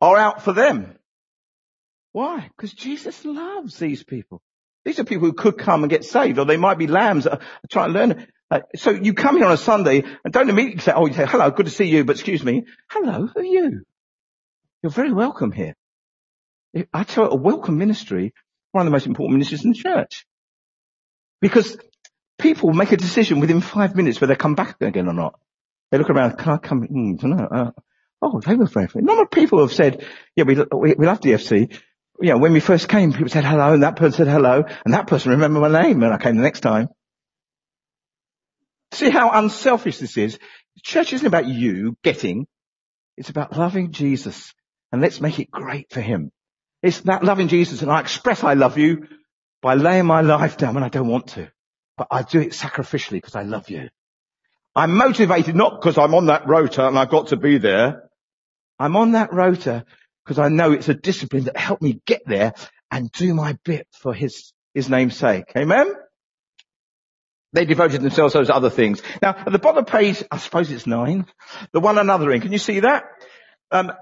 are 0.00 0.16
out 0.16 0.42
for 0.42 0.52
them. 0.52 0.96
Why? 2.12 2.48
Because 2.56 2.72
Jesus 2.72 3.24
loves 3.24 3.78
these 3.78 4.02
people. 4.02 4.42
These 4.84 4.98
are 4.98 5.04
people 5.04 5.26
who 5.26 5.34
could 5.34 5.58
come 5.58 5.82
and 5.82 5.90
get 5.90 6.04
saved, 6.04 6.38
or 6.38 6.44
they 6.44 6.56
might 6.56 6.78
be 6.78 6.86
lambs 6.86 7.26
trying 7.70 7.92
to 7.92 7.98
learn. 7.98 8.26
Uh, 8.52 8.60
so 8.76 8.90
you 8.90 9.14
come 9.14 9.38
here 9.38 9.46
on 9.46 9.52
a 9.52 9.56
Sunday 9.56 10.04
and 10.24 10.32
don't 10.32 10.50
immediately 10.50 10.82
say, 10.82 10.92
oh, 10.94 11.06
you 11.06 11.14
say, 11.14 11.24
hello, 11.24 11.50
good 11.50 11.64
to 11.64 11.72
see 11.72 11.86
you, 11.86 12.04
but 12.04 12.16
excuse 12.16 12.44
me. 12.44 12.66
Hello, 12.90 13.26
who 13.26 13.40
are 13.40 13.42
you? 13.42 13.80
You're 14.82 14.92
very 14.92 15.10
welcome 15.10 15.52
here. 15.52 15.74
I 16.92 17.04
tell 17.04 17.24
you, 17.24 17.30
a 17.30 17.34
welcome 17.34 17.78
ministry, 17.78 18.34
one 18.72 18.82
of 18.82 18.90
the 18.90 18.94
most 18.94 19.06
important 19.06 19.38
ministries 19.38 19.64
in 19.64 19.70
the 19.70 19.78
church. 19.78 20.26
Because 21.40 21.78
people 22.38 22.74
make 22.74 22.92
a 22.92 22.98
decision 22.98 23.40
within 23.40 23.62
five 23.62 23.96
minutes 23.96 24.20
whether 24.20 24.34
they 24.34 24.38
come 24.38 24.54
back 24.54 24.76
again 24.82 25.08
or 25.08 25.14
not. 25.14 25.40
They 25.90 25.96
look 25.96 26.10
around, 26.10 26.36
can 26.36 26.52
I 26.52 26.58
come 26.58 26.84
in? 26.84 27.18
No, 27.22 27.36
uh, 27.38 27.70
oh, 28.20 28.40
they 28.40 28.54
were 28.54 28.66
very, 28.66 28.88
a 28.94 29.00
number 29.00 29.22
of 29.22 29.30
people 29.30 29.60
have 29.60 29.72
said, 29.72 30.04
yeah, 30.36 30.44
we, 30.44 30.56
we, 30.56 30.94
we 30.98 31.06
love 31.06 31.20
DFC. 31.20 31.74
You 32.20 32.28
know, 32.28 32.38
when 32.38 32.52
we 32.52 32.60
first 32.60 32.86
came, 32.86 33.12
people 33.14 33.30
said 33.30 33.46
hello 33.46 33.72
and 33.72 33.82
that 33.82 33.96
person 33.96 34.26
said 34.26 34.28
hello 34.28 34.62
and 34.84 34.92
that 34.92 35.06
person 35.06 35.30
remembered 35.30 35.72
my 35.72 35.82
name 35.82 36.00
when 36.00 36.12
I 36.12 36.18
came 36.18 36.36
the 36.36 36.42
next 36.42 36.60
time. 36.60 36.90
See 38.92 39.10
how 39.10 39.30
unselfish 39.30 39.98
this 39.98 40.16
is? 40.16 40.34
The 40.34 40.80
church 40.82 41.12
isn't 41.12 41.26
about 41.26 41.46
you 41.46 41.96
getting. 42.02 42.46
It's 43.16 43.30
about 43.30 43.56
loving 43.56 43.92
Jesus 43.92 44.52
and 44.90 45.00
let's 45.00 45.20
make 45.20 45.38
it 45.38 45.50
great 45.50 45.92
for 45.92 46.00
him. 46.00 46.30
It's 46.82 47.00
that 47.02 47.24
loving 47.24 47.48
Jesus 47.48 47.82
and 47.82 47.90
I 47.90 48.00
express 48.00 48.42
I 48.42 48.54
love 48.54 48.78
you 48.78 49.06
by 49.60 49.74
laying 49.74 50.06
my 50.06 50.20
life 50.20 50.56
down 50.56 50.74
when 50.74 50.84
I 50.84 50.88
don't 50.88 51.08
want 51.08 51.28
to 51.28 51.50
but 51.96 52.08
I 52.10 52.22
do 52.22 52.40
it 52.40 52.50
sacrificially 52.50 53.12
because 53.12 53.36
I 53.36 53.42
love 53.42 53.70
you. 53.70 53.88
I'm 54.74 54.96
motivated 54.96 55.54
not 55.54 55.80
because 55.80 55.98
I'm 55.98 56.14
on 56.14 56.26
that 56.26 56.48
rota 56.48 56.86
and 56.86 56.98
I've 56.98 57.10
got 57.10 57.28
to 57.28 57.36
be 57.36 57.58
there. 57.58 58.08
I'm 58.78 58.96
on 58.96 59.12
that 59.12 59.32
rota 59.32 59.84
because 60.24 60.38
I 60.38 60.48
know 60.48 60.72
it's 60.72 60.88
a 60.88 60.94
discipline 60.94 61.44
that 61.44 61.56
helped 61.56 61.82
me 61.82 62.00
get 62.06 62.22
there 62.26 62.54
and 62.90 63.12
do 63.12 63.34
my 63.34 63.58
bit 63.64 63.86
for 63.92 64.14
his, 64.14 64.52
his 64.74 64.88
name's 64.88 65.16
sake. 65.16 65.52
Amen? 65.56 65.94
They 67.52 67.64
devoted 67.64 68.00
themselves 68.00 68.32
to 68.32 68.38
those 68.38 68.50
other 68.50 68.70
things. 68.70 69.02
Now, 69.20 69.30
at 69.30 69.52
the 69.52 69.58
bottom 69.58 69.84
of 69.84 69.86
page, 69.86 70.22
I 70.30 70.38
suppose 70.38 70.70
it's 70.70 70.86
nine, 70.86 71.26
the 71.72 71.80
one 71.80 71.98
another 71.98 72.30
in. 72.32 72.40
Can 72.40 72.52
you 72.52 72.58
see 72.58 72.80
that? 72.80 73.04
Um, 73.70 73.92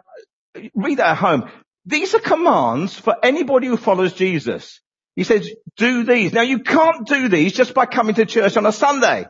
read 0.74 0.98
that 0.98 1.10
at 1.10 1.16
home. 1.16 1.50
These 1.86 2.14
are 2.14 2.20
commands 2.20 2.98
for 2.98 3.16
anybody 3.22 3.66
who 3.66 3.76
follows 3.76 4.12
Jesus. 4.12 4.80
He 5.16 5.24
says, 5.24 5.50
do 5.76 6.04
these. 6.04 6.32
Now 6.32 6.42
you 6.42 6.60
can't 6.60 7.06
do 7.06 7.28
these 7.28 7.52
just 7.52 7.74
by 7.74 7.86
coming 7.86 8.14
to 8.14 8.26
church 8.26 8.56
on 8.56 8.66
a 8.66 8.72
Sunday. 8.72 9.26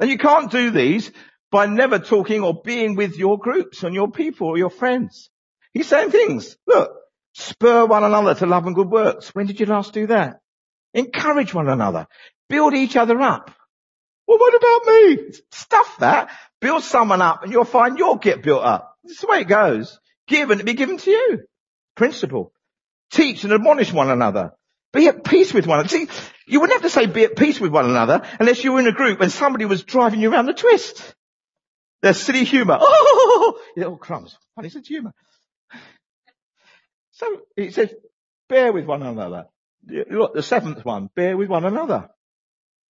And 0.00 0.10
you 0.10 0.18
can't 0.18 0.50
do 0.50 0.70
these 0.70 1.12
by 1.50 1.66
never 1.66 1.98
talking 1.98 2.42
or 2.42 2.62
being 2.64 2.96
with 2.96 3.16
your 3.16 3.38
groups 3.38 3.82
and 3.82 3.94
your 3.94 4.10
people 4.10 4.48
or 4.48 4.58
your 4.58 4.70
friends. 4.70 5.30
He's 5.74 5.86
saying 5.86 6.10
things. 6.10 6.56
Look, 6.66 6.90
spur 7.34 7.84
one 7.86 8.04
another 8.04 8.34
to 8.36 8.46
love 8.46 8.66
and 8.66 8.74
good 8.74 8.90
works. 8.90 9.28
When 9.34 9.46
did 9.46 9.60
you 9.60 9.66
last 9.66 9.92
do 9.92 10.06
that? 10.06 10.40
Encourage 10.94 11.54
one 11.54 11.68
another. 11.68 12.06
Build 12.52 12.74
each 12.74 12.96
other 12.96 13.18
up. 13.18 13.50
Well, 14.28 14.38
what 14.38 14.54
about 14.54 14.86
me? 14.86 15.32
Stuff 15.52 15.96
that. 16.00 16.30
Build 16.60 16.82
someone 16.82 17.22
up 17.22 17.42
and 17.42 17.50
you'll 17.50 17.64
find 17.64 17.98
you'll 17.98 18.16
get 18.16 18.42
built 18.42 18.62
up. 18.62 18.94
This 19.02 19.12
is 19.12 19.20
the 19.20 19.26
way 19.28 19.40
it 19.40 19.48
goes. 19.48 19.98
Give 20.28 20.50
and 20.50 20.60
it 20.60 20.64
be 20.64 20.74
given 20.74 20.98
to 20.98 21.10
you. 21.10 21.44
Principle. 21.96 22.52
Teach 23.10 23.44
and 23.44 23.54
admonish 23.54 23.90
one 23.90 24.10
another. 24.10 24.52
Be 24.92 25.08
at 25.08 25.24
peace 25.24 25.54
with 25.54 25.66
one 25.66 25.78
another. 25.78 25.88
See, 25.88 26.08
you 26.46 26.60
wouldn't 26.60 26.82
have 26.82 26.82
to 26.82 26.94
say 26.94 27.06
be 27.06 27.24
at 27.24 27.36
peace 27.36 27.58
with 27.58 27.72
one 27.72 27.88
another 27.88 28.20
unless 28.38 28.62
you 28.62 28.74
were 28.74 28.80
in 28.80 28.86
a 28.86 28.92
group 28.92 29.22
and 29.22 29.32
somebody 29.32 29.64
was 29.64 29.84
driving 29.84 30.20
you 30.20 30.30
around 30.30 30.44
the 30.44 30.52
twist. 30.52 31.14
Their 32.02 32.12
silly 32.12 32.44
humour. 32.44 32.78
Oh, 33.34 33.58
little 33.76 33.96
crumbs. 33.96 34.36
Funny 34.56 34.68
sense 34.68 34.84
of 34.84 34.88
humour. 34.88 35.14
So 37.12 37.26
it 37.56 37.72
says, 37.72 37.94
bear 38.50 38.74
with 38.74 38.84
one 38.84 39.02
another. 39.02 39.46
Look, 39.86 40.34
the 40.34 40.42
seventh 40.42 40.84
one, 40.84 41.08
bear 41.16 41.34
with 41.34 41.48
one 41.48 41.64
another. 41.64 42.10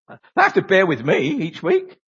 They 0.08 0.42
have 0.42 0.54
to 0.54 0.62
bear 0.62 0.86
with 0.86 1.04
me 1.04 1.28
each 1.28 1.62
week. 1.62 1.98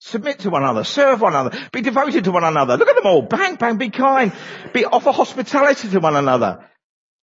Submit 0.00 0.40
to 0.40 0.50
one 0.50 0.62
another, 0.62 0.84
serve 0.84 1.20
one 1.20 1.34
another, 1.34 1.58
be 1.72 1.82
devoted 1.82 2.24
to 2.24 2.32
one 2.32 2.44
another. 2.44 2.78
Look 2.78 2.88
at 2.88 2.96
them 2.96 3.06
all. 3.06 3.22
Bang, 3.22 3.56
bang, 3.56 3.76
be 3.76 3.90
kind. 3.90 4.32
Be 4.72 4.86
offer 4.86 5.12
hospitality 5.12 5.88
to 5.90 6.00
one 6.00 6.16
another. 6.16 6.66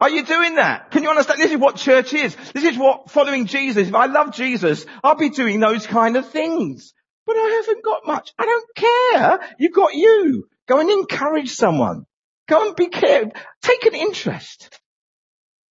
Are 0.02 0.10
you 0.10 0.26
doing 0.26 0.56
that? 0.56 0.92
Can 0.92 1.04
you 1.04 1.10
understand? 1.10 1.40
This 1.40 1.52
is 1.52 1.58
what 1.58 1.78
church 1.78 2.14
is. 2.14 2.36
This 2.54 2.66
is 2.66 2.78
what 2.78 3.10
following 3.10 3.46
Jesus. 3.46 3.88
If 3.88 3.96
I 3.96 4.08
love 4.08 4.34
Jesus, 4.34 4.86
I'll 5.04 5.16
be 5.16 5.30
doing 5.30 5.62
those 5.62 5.88
kind 5.88 6.18
of 6.18 6.30
things. 6.30 6.94
But 7.26 7.38
I 7.38 7.64
haven't 7.66 7.84
got 7.84 8.06
much. 8.06 8.34
I 8.38 8.46
don't 8.46 8.76
care. 8.76 9.56
You've 9.58 9.74
got 9.74 9.94
you. 9.94 10.50
Go 10.68 10.80
and 10.80 10.90
encourage 10.90 11.52
someone. 11.52 12.06
Go 12.48 12.68
and 12.68 12.76
be 12.76 12.88
care. 12.88 13.32
Take 13.62 13.86
an 13.86 13.96
interest. 13.96 14.80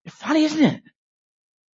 It's 0.04 0.14
funny, 0.14 0.44
isn't 0.44 0.64
it? 0.64 0.82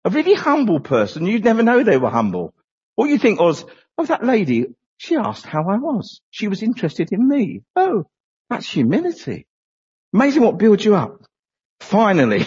A 0.05 0.11
really 0.11 0.35
humble 0.35 0.81
person, 0.81 1.27
you'd 1.27 1.45
never 1.45 1.63
know 1.63 1.83
they 1.83 1.99
were 1.99 2.11
humble. 2.11 2.55
All 2.97 3.07
you 3.07 3.19
think 3.19 3.41
was, 3.41 3.65
oh, 3.97 4.07
that 4.07 4.25
lady, 4.25 4.67
she 4.97 5.17
asked 5.17 5.47
how 5.47 5.69
I 5.69 5.77
was. 5.77 6.21
She 6.31 6.49
was 6.49 6.63
interested 6.63 7.13
in 7.13 7.27
me. 7.27 7.63
Oh, 7.77 8.05
that's 8.51 8.69
humility. 8.69 9.47
Amazing 10.13 10.43
what 10.43 10.59
builds 10.59 10.85
you 10.85 10.97
up. 10.97 11.23
Finally, 11.81 12.45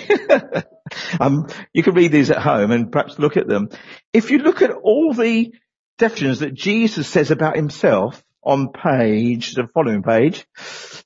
um, 1.20 1.48
you 1.74 1.84
can 1.84 1.94
read 1.94 2.12
these 2.12 2.32
at 2.32 2.40
home 2.42 2.72
and 2.72 2.92
perhaps 2.92 3.20
look 3.20 3.38
at 3.38 3.48
them. 3.48 3.70
If 4.14 4.32
you 4.32 4.40
look 4.40 4.62
at 4.62 4.72
all 4.72 5.14
the 5.14 5.54
definitions 5.98 6.40
that 6.40 6.54
Jesus 6.54 7.08
says 7.08 7.32
about 7.32 7.56
himself 7.56 8.22
on 8.44 8.72
page, 8.72 9.54
the 9.54 9.68
following 9.74 10.04
page, 10.04 10.46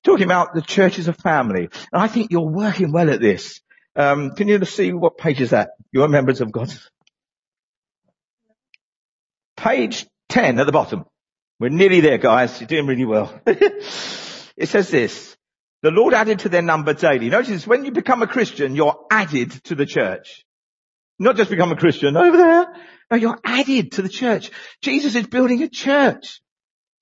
talking 0.04 0.26
about 0.26 0.54
the 0.54 0.62
church 0.62 0.98
as 0.98 1.08
a 1.08 1.14
family, 1.14 1.70
and 1.92 2.02
I 2.02 2.08
think 2.08 2.32
you're 2.32 2.50
working 2.50 2.92
well 2.92 3.10
at 3.10 3.22
this. 3.22 3.62
Um, 3.96 4.32
can 4.32 4.48
you 4.48 4.64
see 4.66 4.92
what 4.92 5.18
page 5.18 5.42
is 5.42 5.52
that? 5.52 5.72
You're 5.92 6.08
members 6.08 6.42
of 6.42 6.52
God. 6.52 6.74
Page 9.56 10.06
10 10.30 10.60
at 10.60 10.66
the 10.66 10.72
bottom. 10.72 11.06
We're 11.60 11.70
nearly 11.70 12.02
there, 12.02 12.18
guys. 12.18 12.60
You're 12.60 12.68
doing 12.68 12.88
really 12.88 13.06
well. 13.06 13.40
it 13.48 14.68
says 14.68 14.90
this. 14.90 15.38
The 15.82 15.92
Lord 15.92 16.14
added 16.14 16.40
to 16.40 16.50
their 16.50 16.62
number 16.62 16.94
daily. 16.94 17.30
Notice 17.30 17.66
when 17.66 17.86
you 17.86 17.92
become 17.92 18.22
a 18.22 18.28
Christian, 18.28 18.76
you're 18.76 19.06
added 19.10 19.52
to 19.66 19.76
the 19.76 19.86
church. 19.86 20.46
Not 21.18 21.38
just 21.38 21.50
become 21.50 21.72
a 21.72 21.78
Christian 21.78 22.18
over 22.18 22.36
there. 22.36 22.68
No, 23.12 23.18
you're 23.18 23.40
added 23.44 23.94
to 23.94 24.02
the 24.02 24.10
church. 24.10 24.52
Jesus 24.82 25.16
is 25.16 25.28
building 25.28 25.62
a 25.64 25.70
church. 25.70 26.42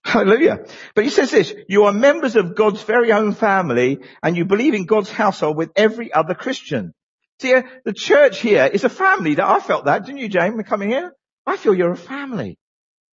Hallelujah. 0.04 0.66
But 0.96 1.06
he 1.06 1.10
says 1.10 1.32
this, 1.32 1.54
you 1.70 1.86
are 1.86 1.94
members 1.94 2.36
of 2.36 2.56
God's 2.56 2.82
very 2.84 3.12
own 3.12 3.34
family 3.34 4.00
and 4.22 4.36
you 4.36 4.46
believe 4.46 4.74
in 4.74 4.86
God's 4.86 5.10
household 5.10 5.58
with 5.58 5.72
every 5.76 6.12
other 6.12 6.34
Christian. 6.34 6.94
See, 7.40 7.54
uh, 7.54 7.64
the 7.86 7.94
church 7.94 8.40
here 8.40 8.66
is 8.66 8.84
a 8.84 8.90
family 8.90 9.36
that 9.36 9.46
I 9.46 9.60
felt 9.60 9.86
that, 9.86 10.06
didn't 10.06 10.20
you, 10.20 10.30
James, 10.30 10.62
coming 10.68 10.90
here? 10.90 11.14
I 11.46 11.58
feel 11.58 11.74
you're 11.74 11.92
a 11.92 11.98
family. 11.98 12.58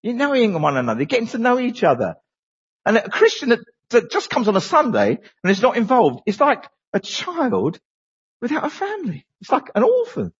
You're 0.02 0.14
knowing 0.14 0.60
one 0.60 0.76
another, 0.76 1.00
you're 1.00 1.06
getting 1.06 1.28
to 1.28 1.38
know 1.38 1.58
each 1.58 1.84
other. 1.84 2.16
And 2.84 2.96
a 2.96 3.08
Christian 3.08 3.50
that, 3.50 3.60
that 3.90 4.10
just 4.10 4.30
comes 4.30 4.48
on 4.48 4.56
a 4.56 4.60
Sunday 4.60 5.18
and 5.42 5.50
is 5.50 5.62
not 5.62 5.76
involved 5.76 6.22
is 6.26 6.40
like 6.40 6.68
a 6.92 7.00
child 7.00 7.78
without 8.40 8.64
a 8.64 8.70
family. 8.70 9.26
It's 9.40 9.52
like 9.52 9.70
an 9.74 9.84
orphan. 9.84 10.32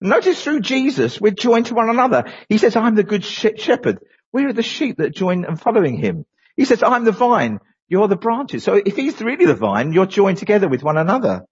Notice 0.00 0.42
through 0.42 0.60
Jesus, 0.60 1.20
we're 1.20 1.32
joined 1.32 1.66
to 1.66 1.74
one 1.74 1.90
another. 1.90 2.32
He 2.48 2.58
says, 2.58 2.76
I'm 2.76 2.94
the 2.94 3.02
good 3.02 3.24
shepherd. 3.24 3.98
Where 4.30 4.48
are 4.48 4.52
the 4.52 4.62
sheep 4.62 4.98
that 4.98 5.14
join 5.14 5.44
and 5.44 5.60
following 5.60 5.96
him? 5.96 6.24
He 6.56 6.64
says, 6.64 6.82
I'm 6.82 7.04
the 7.04 7.12
vine. 7.12 7.60
You're 7.88 8.08
the 8.08 8.16
branches. 8.16 8.64
So 8.64 8.74
if 8.74 8.96
he's 8.96 9.20
really 9.20 9.46
the 9.46 9.54
vine, 9.54 9.92
you're 9.92 10.06
joined 10.06 10.38
together 10.38 10.68
with 10.68 10.82
one 10.82 10.98
another. 10.98 11.46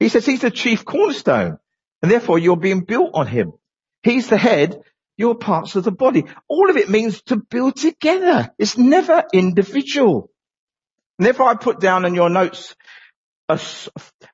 He 0.00 0.08
says 0.08 0.26
he's 0.26 0.40
the 0.40 0.50
chief 0.50 0.84
cornerstone 0.84 1.58
and 2.02 2.10
therefore 2.10 2.38
you're 2.38 2.56
being 2.56 2.80
built 2.80 3.10
on 3.14 3.26
him. 3.26 3.52
He's 4.02 4.28
the 4.28 4.38
head. 4.38 4.80
You're 5.16 5.34
parts 5.34 5.74
of 5.74 5.84
the 5.84 5.92
body. 5.92 6.24
All 6.48 6.70
of 6.70 6.76
it 6.76 6.88
means 6.88 7.22
to 7.22 7.36
build 7.36 7.76
together. 7.76 8.50
It's 8.58 8.78
never 8.78 9.24
individual. 9.32 10.30
And 11.18 11.26
therefore 11.26 11.48
I 11.48 11.54
put 11.54 11.80
down 11.80 12.04
in 12.04 12.14
your 12.14 12.30
notes 12.30 12.76
a, 13.48 13.60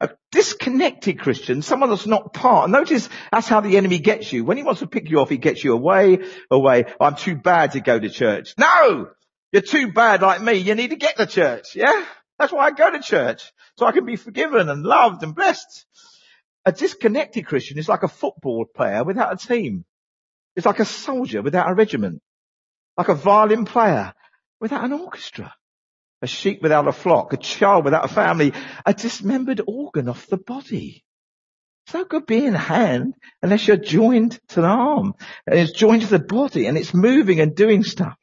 a, 0.01 0.11
disconnected 0.33 1.21
Christian, 1.21 1.63
someone 1.63 1.91
that's 1.91 2.07
not 2.07 2.33
part. 2.33 2.69
Notice 2.69 3.09
that's 3.31 3.47
how 3.47 3.61
the 3.61 3.77
enemy 3.77 3.99
gets 3.99 4.33
you. 4.33 4.45
When 4.45 4.57
he 4.57 4.63
wants 4.63 4.81
to 4.81 4.87
pick 4.87 5.09
you 5.09 5.21
off, 5.21 5.31
he 5.31 5.39
gets 5.39 5.63
you 5.63 5.73
away, 5.73 6.19
away. 6.51 6.85
I'm 7.01 7.15
too 7.15 7.37
bad 7.37 7.73
to 7.73 7.81
go 7.81 7.99
to 7.99 8.09
church. 8.09 8.55
No! 8.59 9.11
You're 9.53 9.63
too 9.63 9.93
bad 9.93 10.23
like 10.23 10.43
me. 10.43 10.55
You 10.55 10.75
need 10.75 10.91
to 10.91 10.97
get 10.97 11.17
to 11.17 11.27
church. 11.27 11.77
Yeah? 11.77 12.05
That's 12.39 12.53
why 12.53 12.67
I 12.67 12.71
go 12.73 12.91
to 12.91 13.01
church. 13.01 13.53
So 13.79 13.87
I 13.87 13.93
can 13.93 14.05
be 14.05 14.17
forgiven 14.17 14.69
and 14.69 14.83
loved 14.83 15.23
and 15.23 15.35
blessed. 15.35 15.87
A 16.65 16.73
disconnected 16.73 17.47
Christian 17.47 17.79
is 17.79 17.89
like 17.89 18.03
a 18.03 18.09
football 18.09 18.65
player 18.65 19.05
without 19.05 19.33
a 19.33 19.47
team. 19.47 19.85
It's 20.57 20.67
like 20.67 20.81
a 20.81 20.85
soldier 20.85 21.43
without 21.43 21.71
a 21.71 21.75
regiment. 21.75 22.21
Like 22.97 23.09
a 23.09 23.15
violin 23.15 23.65
player 23.65 24.15
without 24.61 24.85
an 24.85 24.93
orchestra 24.93 25.55
a 26.25 26.27
sheep 26.27 26.61
without 26.63 26.89
a 26.89 26.93
flock, 26.93 27.33
a 27.33 27.37
child 27.37 27.85
without 27.85 28.05
a 28.05 28.09
family, 28.09 28.53
a 28.85 28.93
dismembered 28.93 29.61
organ 29.67 30.09
off 30.09 30.27
the 30.27 30.37
body. 30.37 31.05
It's 31.87 31.95
no 31.95 32.05
good 32.05 32.27
being 32.27 32.55
hand 32.55 33.15
unless 33.43 33.69
you're 33.69 33.77
joined 33.77 34.41
to 34.49 34.63
the 34.63 34.67
arm 34.67 35.15
and 35.47 35.59
it's 35.59 35.73
joined 35.73 36.03
to 36.03 36.09
the 36.09 36.19
body 36.19 36.67
and 36.67 36.79
it's 36.79 36.95
moving 36.95 37.41
and 37.41 37.55
doing 37.55 37.85
stuff. 37.85 38.17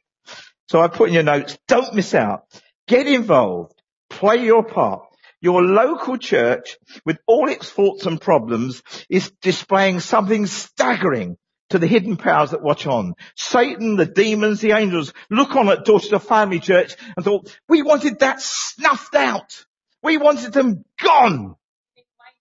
So 0.68 0.80
I 0.80 0.88
put 0.88 1.08
in 1.08 1.14
your 1.14 1.22
notes, 1.22 1.56
don't 1.68 1.94
miss 1.94 2.12
out. 2.14 2.42
Get 2.88 3.06
involved. 3.06 3.80
Play 4.10 4.44
your 4.44 4.64
part. 4.64 5.02
Your 5.40 5.62
local 5.62 6.18
church, 6.18 6.76
with 7.04 7.18
all 7.26 7.48
its 7.48 7.68
faults 7.68 8.06
and 8.06 8.20
problems, 8.20 8.82
is 9.08 9.32
displaying 9.42 10.00
something 10.00 10.46
staggering 10.46 11.36
to 11.72 11.78
the 11.78 11.86
hidden 11.86 12.16
powers 12.16 12.50
that 12.50 12.62
watch 12.62 12.86
on. 12.86 13.14
Satan, 13.34 13.96
the 13.96 14.06
demons, 14.06 14.60
the 14.60 14.72
angels 14.72 15.12
look 15.30 15.56
on 15.56 15.68
at 15.68 15.84
Dorchester 15.84 16.18
Family 16.18 16.60
Church 16.60 16.96
and 17.16 17.24
thought, 17.24 17.58
we 17.68 17.82
wanted 17.82 18.20
that 18.20 18.40
snuffed 18.40 19.14
out. 19.14 19.64
We 20.02 20.18
wanted 20.18 20.52
them 20.52 20.84
gone. 21.02 21.56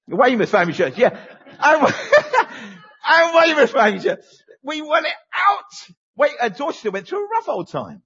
Weymouth 0.08 0.50
Family 0.50 0.74
Church, 0.74 0.98
yeah. 0.98 1.18
And, 1.60 1.82
and 3.08 3.36
Weymouth 3.36 3.72
Family 3.72 4.00
Church. 4.00 4.20
We 4.64 4.82
want 4.82 5.06
it 5.06 5.14
out. 5.34 5.96
Wait, 6.18 6.32
uh, 6.40 6.50
Dorchester 6.50 6.92
went 6.92 7.08
through 7.08 7.26
a 7.26 7.30
rough 7.30 7.48
old 7.48 7.70
time. 7.70 8.02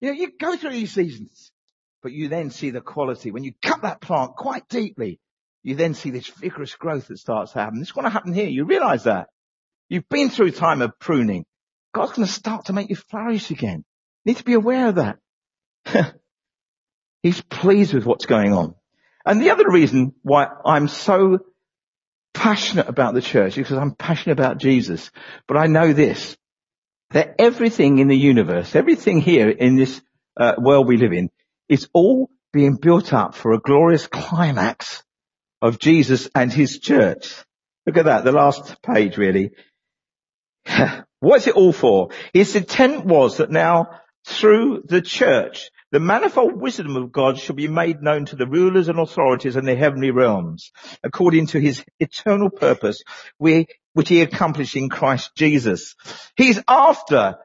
You 0.00 0.08
know, 0.08 0.14
you 0.14 0.30
go 0.38 0.56
through 0.56 0.70
these 0.70 0.92
seasons, 0.92 1.50
but 2.00 2.12
you 2.12 2.28
then 2.28 2.50
see 2.50 2.70
the 2.70 2.80
quality. 2.80 3.32
When 3.32 3.42
you 3.42 3.54
cut 3.60 3.82
that 3.82 4.00
plant 4.00 4.36
quite 4.36 4.68
deeply, 4.68 5.18
you 5.64 5.74
then 5.74 5.94
see 5.94 6.10
this 6.10 6.28
vigorous 6.28 6.76
growth 6.76 7.08
that 7.08 7.18
starts 7.18 7.52
to 7.52 7.58
happen. 7.58 7.80
It's 7.80 7.90
going 7.90 8.04
to 8.04 8.10
happen 8.10 8.32
here. 8.32 8.48
You 8.48 8.64
realize 8.64 9.04
that. 9.04 9.30
You've 9.88 10.08
been 10.08 10.30
through 10.30 10.50
time 10.52 10.82
of 10.82 10.98
pruning. 10.98 11.44
God's 11.94 12.12
going 12.12 12.26
to 12.26 12.32
start 12.32 12.66
to 12.66 12.72
make 12.72 12.90
you 12.90 12.96
flourish 12.96 13.50
again. 13.50 13.84
You 14.24 14.32
need 14.32 14.38
to 14.38 14.44
be 14.44 14.54
aware 14.54 14.88
of 14.88 14.96
that. 14.96 15.18
He's 17.22 17.40
pleased 17.40 17.94
with 17.94 18.04
what's 18.04 18.26
going 18.26 18.52
on. 18.52 18.74
And 19.24 19.40
the 19.40 19.50
other 19.50 19.68
reason 19.68 20.14
why 20.22 20.48
I'm 20.64 20.88
so 20.88 21.40
passionate 22.34 22.88
about 22.88 23.14
the 23.14 23.22
church 23.22 23.58
is 23.58 23.64
because 23.64 23.78
I'm 23.78 23.94
passionate 23.94 24.38
about 24.38 24.58
Jesus. 24.58 25.10
But 25.46 25.56
I 25.56 25.66
know 25.66 25.92
this, 25.92 26.36
that 27.10 27.34
everything 27.38 27.98
in 27.98 28.08
the 28.08 28.16
universe, 28.16 28.76
everything 28.76 29.20
here 29.20 29.48
in 29.48 29.76
this 29.76 30.00
uh, 30.36 30.52
world 30.58 30.86
we 30.86 30.98
live 30.98 31.12
in, 31.12 31.30
is 31.68 31.88
all 31.92 32.30
being 32.52 32.76
built 32.76 33.12
up 33.12 33.34
for 33.34 33.52
a 33.52 33.60
glorious 33.60 34.06
climax 34.06 35.02
of 35.60 35.78
Jesus 35.78 36.28
and 36.34 36.52
his 36.52 36.78
church. 36.78 37.34
Look 37.86 37.96
at 37.96 38.04
that, 38.04 38.24
the 38.24 38.32
last 38.32 38.80
page 38.82 39.16
really. 39.16 39.50
What's 41.20 41.46
it 41.46 41.54
all 41.54 41.72
for? 41.72 42.10
His 42.32 42.54
intent 42.54 43.04
was 43.04 43.38
that 43.38 43.50
now 43.50 44.00
through 44.26 44.82
the 44.86 45.00
church, 45.00 45.70
the 45.90 46.00
manifold 46.00 46.60
wisdom 46.60 46.96
of 46.96 47.12
God 47.12 47.38
shall 47.38 47.56
be 47.56 47.68
made 47.68 48.02
known 48.02 48.26
to 48.26 48.36
the 48.36 48.46
rulers 48.46 48.88
and 48.88 48.98
authorities 48.98 49.56
in 49.56 49.64
the 49.64 49.74
heavenly 49.74 50.10
realms, 50.10 50.70
according 51.02 51.46
to 51.48 51.60
his 51.60 51.82
eternal 51.98 52.50
purpose, 52.50 53.02
which 53.38 53.68
he 54.08 54.20
accomplished 54.20 54.76
in 54.76 54.90
Christ 54.90 55.30
Jesus. 55.34 55.96
He's 56.36 56.60
after 56.68 57.36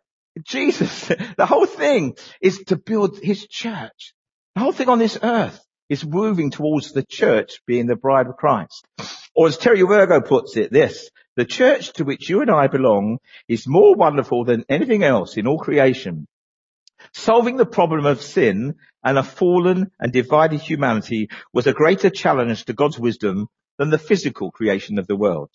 Jesus. 0.44 1.12
The 1.38 1.46
whole 1.46 1.66
thing 1.66 2.16
is 2.42 2.64
to 2.68 2.76
build 2.76 3.20
his 3.20 3.48
church. 3.48 4.14
The 4.56 4.62
whole 4.62 4.72
thing 4.72 4.90
on 4.90 5.00
this 5.00 5.18
earth 5.22 5.60
is 5.90 6.06
moving 6.06 6.52
towards 6.52 6.92
the 6.92 7.04
church 7.04 7.62
being 7.66 7.88
the 7.88 7.96
bride 7.96 8.28
of 8.28 8.38
Christ. 8.38 8.86
Or 9.36 9.48
as 9.48 9.58
Terry 9.58 9.82
Virgo 9.82 10.22
puts 10.22 10.58
it, 10.58 10.72
this, 10.72 11.10
the 11.36 11.46
church 11.46 11.94
to 11.94 12.04
which 12.04 12.30
you 12.30 12.42
and 12.42 12.52
I 12.52 12.68
belong 12.68 13.18
is 13.48 13.68
more 13.68 13.96
wonderful 13.96 14.46
than 14.46 14.66
anything 14.70 15.04
else 15.04 15.38
in 15.38 15.48
all 15.48 15.58
creation. 15.58 16.28
Solving 17.14 17.58
the 17.58 17.66
problem 17.66 18.06
of 18.06 18.22
sin 18.22 18.76
and 19.04 19.18
a 19.18 19.24
fallen 19.24 19.92
and 20.00 20.12
divided 20.14 20.62
humanity 20.62 21.30
was 21.52 21.68
a 21.68 21.74
greater 21.74 22.10
challenge 22.10 22.66
to 22.66 22.74
God's 22.74 23.00
wisdom 23.00 23.48
than 23.78 23.90
the 23.90 23.98
physical 23.98 24.52
creation 24.52 25.00
of 25.00 25.08
the 25.08 25.16
world. 25.16 25.50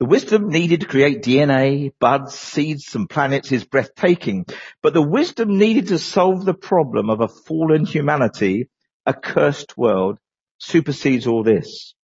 The 0.00 0.06
wisdom 0.06 0.48
needed 0.48 0.82
to 0.82 0.86
create 0.86 1.24
DNA, 1.24 1.92
buds, 1.98 2.38
seeds 2.38 2.94
and 2.94 3.10
planets 3.10 3.50
is 3.50 3.64
breathtaking, 3.64 4.46
but 4.80 4.94
the 4.94 5.02
wisdom 5.02 5.58
needed 5.58 5.88
to 5.88 5.98
solve 5.98 6.44
the 6.44 6.54
problem 6.54 7.10
of 7.10 7.20
a 7.20 7.26
fallen 7.26 7.84
humanity, 7.84 8.68
a 9.04 9.12
cursed 9.12 9.76
world, 9.76 10.18
supersedes 10.58 11.26
all 11.26 11.42
this. 11.42 11.94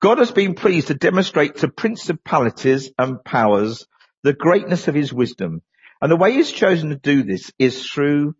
God 0.00 0.18
has 0.18 0.30
been 0.30 0.54
pleased 0.54 0.88
to 0.88 0.94
demonstrate 0.94 1.56
to 1.56 1.68
principalities 1.68 2.90
and 2.98 3.22
powers 3.24 3.86
the 4.22 4.32
greatness 4.32 4.88
of 4.88 4.94
his 4.94 5.12
wisdom. 5.12 5.62
And 6.00 6.10
the 6.10 6.16
way 6.16 6.32
he's 6.32 6.50
chosen 6.50 6.90
to 6.90 6.96
do 6.96 7.22
this 7.22 7.52
is 7.58 7.88
through 7.88 8.34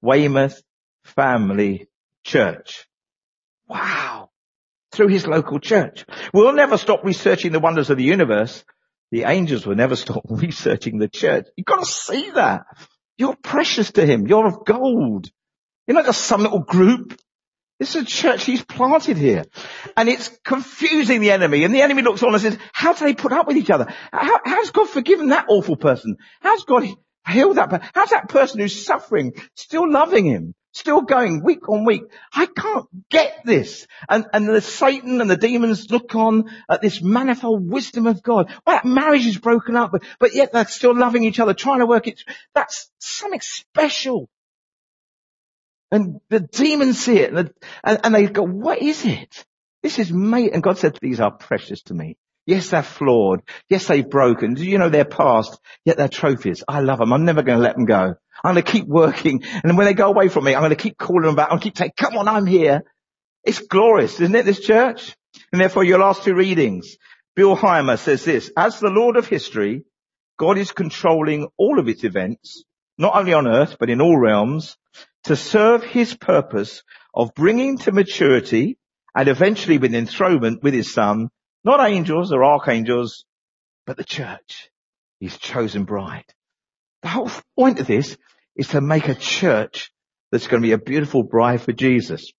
Weymouth 0.00 0.62
Family 1.04 1.88
Church. 2.24 2.86
Wow. 3.68 4.30
Through 4.92 5.08
his 5.08 5.26
local 5.26 5.58
church. 5.58 6.04
We'll 6.32 6.54
never 6.54 6.78
stop 6.78 7.04
researching 7.04 7.52
the 7.52 7.60
wonders 7.60 7.90
of 7.90 7.98
the 7.98 8.04
universe. 8.04 8.64
The 9.10 9.24
angels 9.24 9.66
will 9.66 9.76
never 9.76 9.96
stop 10.04 10.22
researching 10.28 10.98
the 10.98 11.08
church. 11.08 11.46
You've 11.56 11.66
got 11.66 11.80
to 11.80 11.86
see 11.86 12.30
that. 12.30 12.62
You're 13.18 13.36
precious 13.36 13.92
to 13.92 14.04
him. 14.04 14.26
You're 14.26 14.46
of 14.46 14.64
gold. 14.64 15.28
You're 15.86 15.96
not 15.96 16.06
just 16.06 16.22
some 16.22 16.42
little 16.42 16.60
group. 16.60 17.18
This 17.78 17.94
is 17.94 18.02
a 18.02 18.06
church 18.06 18.44
he's 18.44 18.64
planted 18.64 19.18
here. 19.18 19.44
And 19.96 20.08
it's 20.08 20.30
confusing 20.44 21.20
the 21.20 21.30
enemy. 21.30 21.64
And 21.64 21.74
the 21.74 21.82
enemy 21.82 22.02
looks 22.02 22.22
on 22.22 22.32
and 22.32 22.42
says, 22.42 22.58
how 22.72 22.94
do 22.94 23.04
they 23.04 23.14
put 23.14 23.32
up 23.32 23.46
with 23.46 23.56
each 23.56 23.70
other? 23.70 23.92
How, 24.12 24.40
how's 24.44 24.70
God 24.70 24.88
forgiven 24.88 25.28
that 25.28 25.46
awful 25.48 25.76
person? 25.76 26.16
How's 26.40 26.64
God 26.64 26.84
healed 27.28 27.56
that 27.56 27.68
person? 27.68 27.88
How's 27.94 28.10
that 28.10 28.28
person 28.28 28.60
who's 28.60 28.84
suffering 28.84 29.34
still 29.54 29.90
loving 29.90 30.24
him? 30.24 30.54
Still 30.72 31.00
going 31.02 31.42
week 31.42 31.68
on 31.70 31.86
week. 31.86 32.02
I 32.34 32.46
can't 32.46 32.86
get 33.10 33.40
this. 33.46 33.86
And, 34.08 34.26
and 34.34 34.46
the 34.46 34.60
Satan 34.60 35.22
and 35.22 35.30
the 35.30 35.36
demons 35.36 35.90
look 35.90 36.14
on 36.14 36.50
at 36.68 36.82
this 36.82 37.00
manifold 37.00 37.70
wisdom 37.70 38.06
of 38.06 38.22
God. 38.22 38.50
Well, 38.66 38.76
that 38.76 38.84
marriage 38.84 39.26
is 39.26 39.38
broken 39.38 39.74
up, 39.74 39.92
but, 39.92 40.02
but 40.18 40.34
yet 40.34 40.52
they're 40.52 40.66
still 40.66 40.94
loving 40.94 41.24
each 41.24 41.40
other, 41.40 41.54
trying 41.54 41.80
to 41.80 41.86
work 41.86 42.06
it. 42.08 42.22
That's 42.54 42.90
something 42.98 43.40
special. 43.40 44.28
And 45.90 46.20
the 46.30 46.40
demons 46.40 46.98
see 46.98 47.18
it 47.18 47.32
and, 47.32 47.52
and, 47.84 48.00
and 48.02 48.14
they 48.14 48.26
go, 48.26 48.42
what 48.42 48.82
is 48.82 49.04
it? 49.04 49.44
This 49.82 49.98
is 49.98 50.12
mate. 50.12 50.52
And 50.52 50.62
God 50.62 50.78
said, 50.78 50.98
these 51.00 51.20
are 51.20 51.30
precious 51.30 51.82
to 51.84 51.94
me. 51.94 52.16
Yes, 52.44 52.70
they're 52.70 52.82
flawed. 52.82 53.42
Yes, 53.68 53.86
they've 53.86 54.08
broken. 54.08 54.54
Do 54.54 54.64
you 54.64 54.78
know 54.78 54.88
they're 54.88 55.04
past? 55.04 55.58
Yet 55.84 55.96
they're 55.96 56.08
trophies. 56.08 56.62
I 56.66 56.80
love 56.80 56.98
them. 56.98 57.12
I'm 57.12 57.24
never 57.24 57.42
going 57.42 57.58
to 57.58 57.62
let 57.62 57.74
them 57.74 57.86
go. 57.86 58.14
I'm 58.44 58.54
going 58.54 58.64
to 58.64 58.70
keep 58.70 58.86
working. 58.86 59.42
And 59.64 59.76
when 59.76 59.86
they 59.86 59.94
go 59.94 60.08
away 60.08 60.28
from 60.28 60.44
me, 60.44 60.54
I'm 60.54 60.60
going 60.60 60.70
to 60.70 60.76
keep 60.76 60.96
calling 60.96 61.26
them 61.26 61.34
back. 61.34 61.48
I'll 61.50 61.58
keep 61.58 61.76
saying, 61.76 61.92
come 61.96 62.16
on, 62.16 62.28
I'm 62.28 62.46
here. 62.46 62.82
It's 63.42 63.60
glorious, 63.60 64.20
isn't 64.20 64.34
it, 64.34 64.44
this 64.44 64.60
church? 64.60 65.16
And 65.52 65.60
therefore 65.60 65.84
your 65.84 65.98
last 65.98 66.24
two 66.24 66.34
readings. 66.34 66.96
Billheimer 67.36 67.98
says 67.98 68.24
this, 68.24 68.50
as 68.56 68.80
the 68.80 68.90
Lord 68.90 69.16
of 69.16 69.28
history, 69.28 69.84
God 70.38 70.58
is 70.58 70.72
controlling 70.72 71.48
all 71.56 71.78
of 71.78 71.88
its 71.88 72.04
events 72.04 72.64
not 72.98 73.16
only 73.16 73.32
on 73.32 73.46
earth, 73.46 73.76
but 73.78 73.90
in 73.90 74.00
all 74.00 74.18
realms, 74.18 74.76
to 75.24 75.36
serve 75.36 75.82
his 75.82 76.14
purpose 76.14 76.82
of 77.14 77.34
bringing 77.34 77.78
to 77.78 77.92
maturity 77.92 78.78
and 79.14 79.28
eventually 79.28 79.78
with 79.78 79.94
enthronement 79.94 80.62
with 80.62 80.74
his 80.74 80.92
son, 80.92 81.30
not 81.64 81.86
angels 81.86 82.32
or 82.32 82.44
archangels, 82.44 83.24
but 83.86 83.96
the 83.96 84.04
church, 84.04 84.70
his 85.20 85.36
chosen 85.38 85.84
bride. 85.84 86.26
The 87.02 87.08
whole 87.08 87.30
point 87.58 87.80
of 87.80 87.86
this 87.86 88.16
is 88.54 88.68
to 88.68 88.80
make 88.80 89.08
a 89.08 89.14
church 89.14 89.90
that's 90.30 90.46
going 90.46 90.62
to 90.62 90.66
be 90.66 90.72
a 90.72 90.78
beautiful 90.78 91.22
bride 91.22 91.62
for 91.62 91.72
Jesus. 91.72 92.32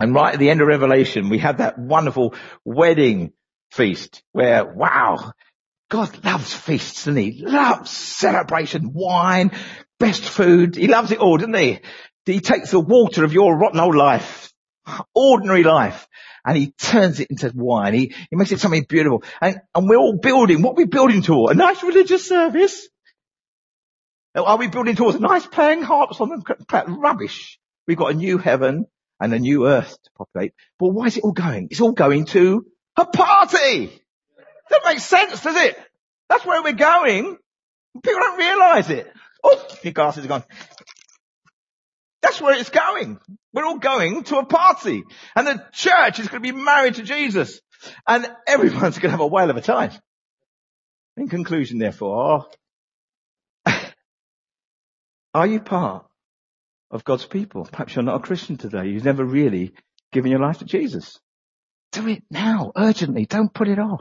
And 0.00 0.14
right 0.14 0.34
at 0.34 0.40
the 0.40 0.50
end 0.50 0.60
of 0.60 0.66
Revelation, 0.66 1.28
we 1.28 1.38
have 1.38 1.58
that 1.58 1.78
wonderful 1.78 2.34
wedding 2.64 3.32
feast 3.70 4.22
where, 4.32 4.64
wow, 4.64 5.32
God 5.92 6.24
loves 6.24 6.54
feasts, 6.54 7.04
doesn't 7.04 7.16
he? 7.16 7.44
Loves 7.44 7.90
celebration, 7.90 8.94
wine, 8.94 9.50
best 10.00 10.24
food. 10.24 10.74
He 10.74 10.88
loves 10.88 11.12
it 11.12 11.18
all, 11.18 11.36
doesn't 11.36 11.54
he? 11.54 11.80
He 12.24 12.40
takes 12.40 12.70
the 12.70 12.80
water 12.80 13.24
of 13.24 13.34
your 13.34 13.58
rotten 13.58 13.78
old 13.78 13.94
life, 13.94 14.54
ordinary 15.14 15.64
life, 15.64 16.08
and 16.46 16.56
he 16.56 16.72
turns 16.72 17.20
it 17.20 17.28
into 17.30 17.52
wine. 17.54 17.92
He, 17.92 18.14
he 18.30 18.36
makes 18.36 18.52
it 18.52 18.60
something 18.60 18.86
beautiful. 18.88 19.22
And, 19.42 19.60
and 19.74 19.86
we're 19.86 19.98
all 19.98 20.16
building, 20.16 20.62
what 20.62 20.72
are 20.72 20.76
we 20.76 20.86
building 20.86 21.20
toward? 21.20 21.54
A 21.54 21.58
nice 21.58 21.82
religious 21.82 22.26
service? 22.26 22.88
Are 24.34 24.56
we 24.56 24.68
building 24.68 24.96
towards 24.96 25.18
a 25.18 25.20
nice 25.20 25.46
playing 25.46 25.82
harps 25.82 26.22
on 26.22 26.30
the 26.30 26.84
rubbish? 26.88 27.58
We've 27.86 27.98
got 27.98 28.12
a 28.12 28.16
new 28.16 28.38
heaven 28.38 28.86
and 29.20 29.34
a 29.34 29.38
new 29.38 29.66
earth 29.66 29.94
to 30.04 30.10
populate. 30.16 30.54
But 30.78 30.88
why 30.88 31.08
is 31.08 31.18
it 31.18 31.24
all 31.24 31.32
going? 31.32 31.68
It's 31.70 31.82
all 31.82 31.92
going 31.92 32.24
to 32.26 32.64
a 32.96 33.04
party! 33.04 34.01
That 34.72 34.80
makes 34.86 35.04
sense, 35.04 35.42
does 35.42 35.56
it? 35.56 35.76
That's 36.30 36.46
where 36.46 36.62
we're 36.62 36.72
going. 36.72 37.36
People 38.02 38.20
don't 38.20 38.38
realise 38.38 38.88
it. 38.88 39.12
Oh, 39.44 39.66
your 39.82 39.92
glasses 39.92 40.24
are 40.24 40.28
gone. 40.28 40.44
That's 42.22 42.40
where 42.40 42.58
it's 42.58 42.70
going. 42.70 43.18
We're 43.52 43.66
all 43.66 43.78
going 43.78 44.24
to 44.24 44.38
a 44.38 44.46
party. 44.46 45.02
And 45.36 45.46
the 45.46 45.62
church 45.72 46.20
is 46.20 46.28
going 46.28 46.42
to 46.42 46.52
be 46.52 46.58
married 46.58 46.94
to 46.94 47.02
Jesus. 47.02 47.60
And 48.06 48.26
everyone's 48.46 48.96
going 48.98 49.08
to 49.08 49.10
have 49.10 49.20
a 49.20 49.26
whale 49.26 49.50
of 49.50 49.58
a 49.58 49.60
time. 49.60 49.90
In 51.18 51.28
conclusion, 51.28 51.78
therefore, 51.78 52.46
are 55.34 55.46
you 55.46 55.60
part 55.60 56.06
of 56.90 57.04
God's 57.04 57.26
people? 57.26 57.68
Perhaps 57.70 57.94
you're 57.94 58.04
not 58.04 58.16
a 58.16 58.24
Christian 58.24 58.56
today. 58.56 58.86
You've 58.86 59.04
never 59.04 59.24
really 59.24 59.74
given 60.12 60.30
your 60.30 60.40
life 60.40 60.60
to 60.60 60.64
Jesus. 60.64 61.18
Do 61.90 62.08
it 62.08 62.22
now, 62.30 62.72
urgently. 62.74 63.26
Don't 63.26 63.52
put 63.52 63.68
it 63.68 63.78
off. 63.78 64.00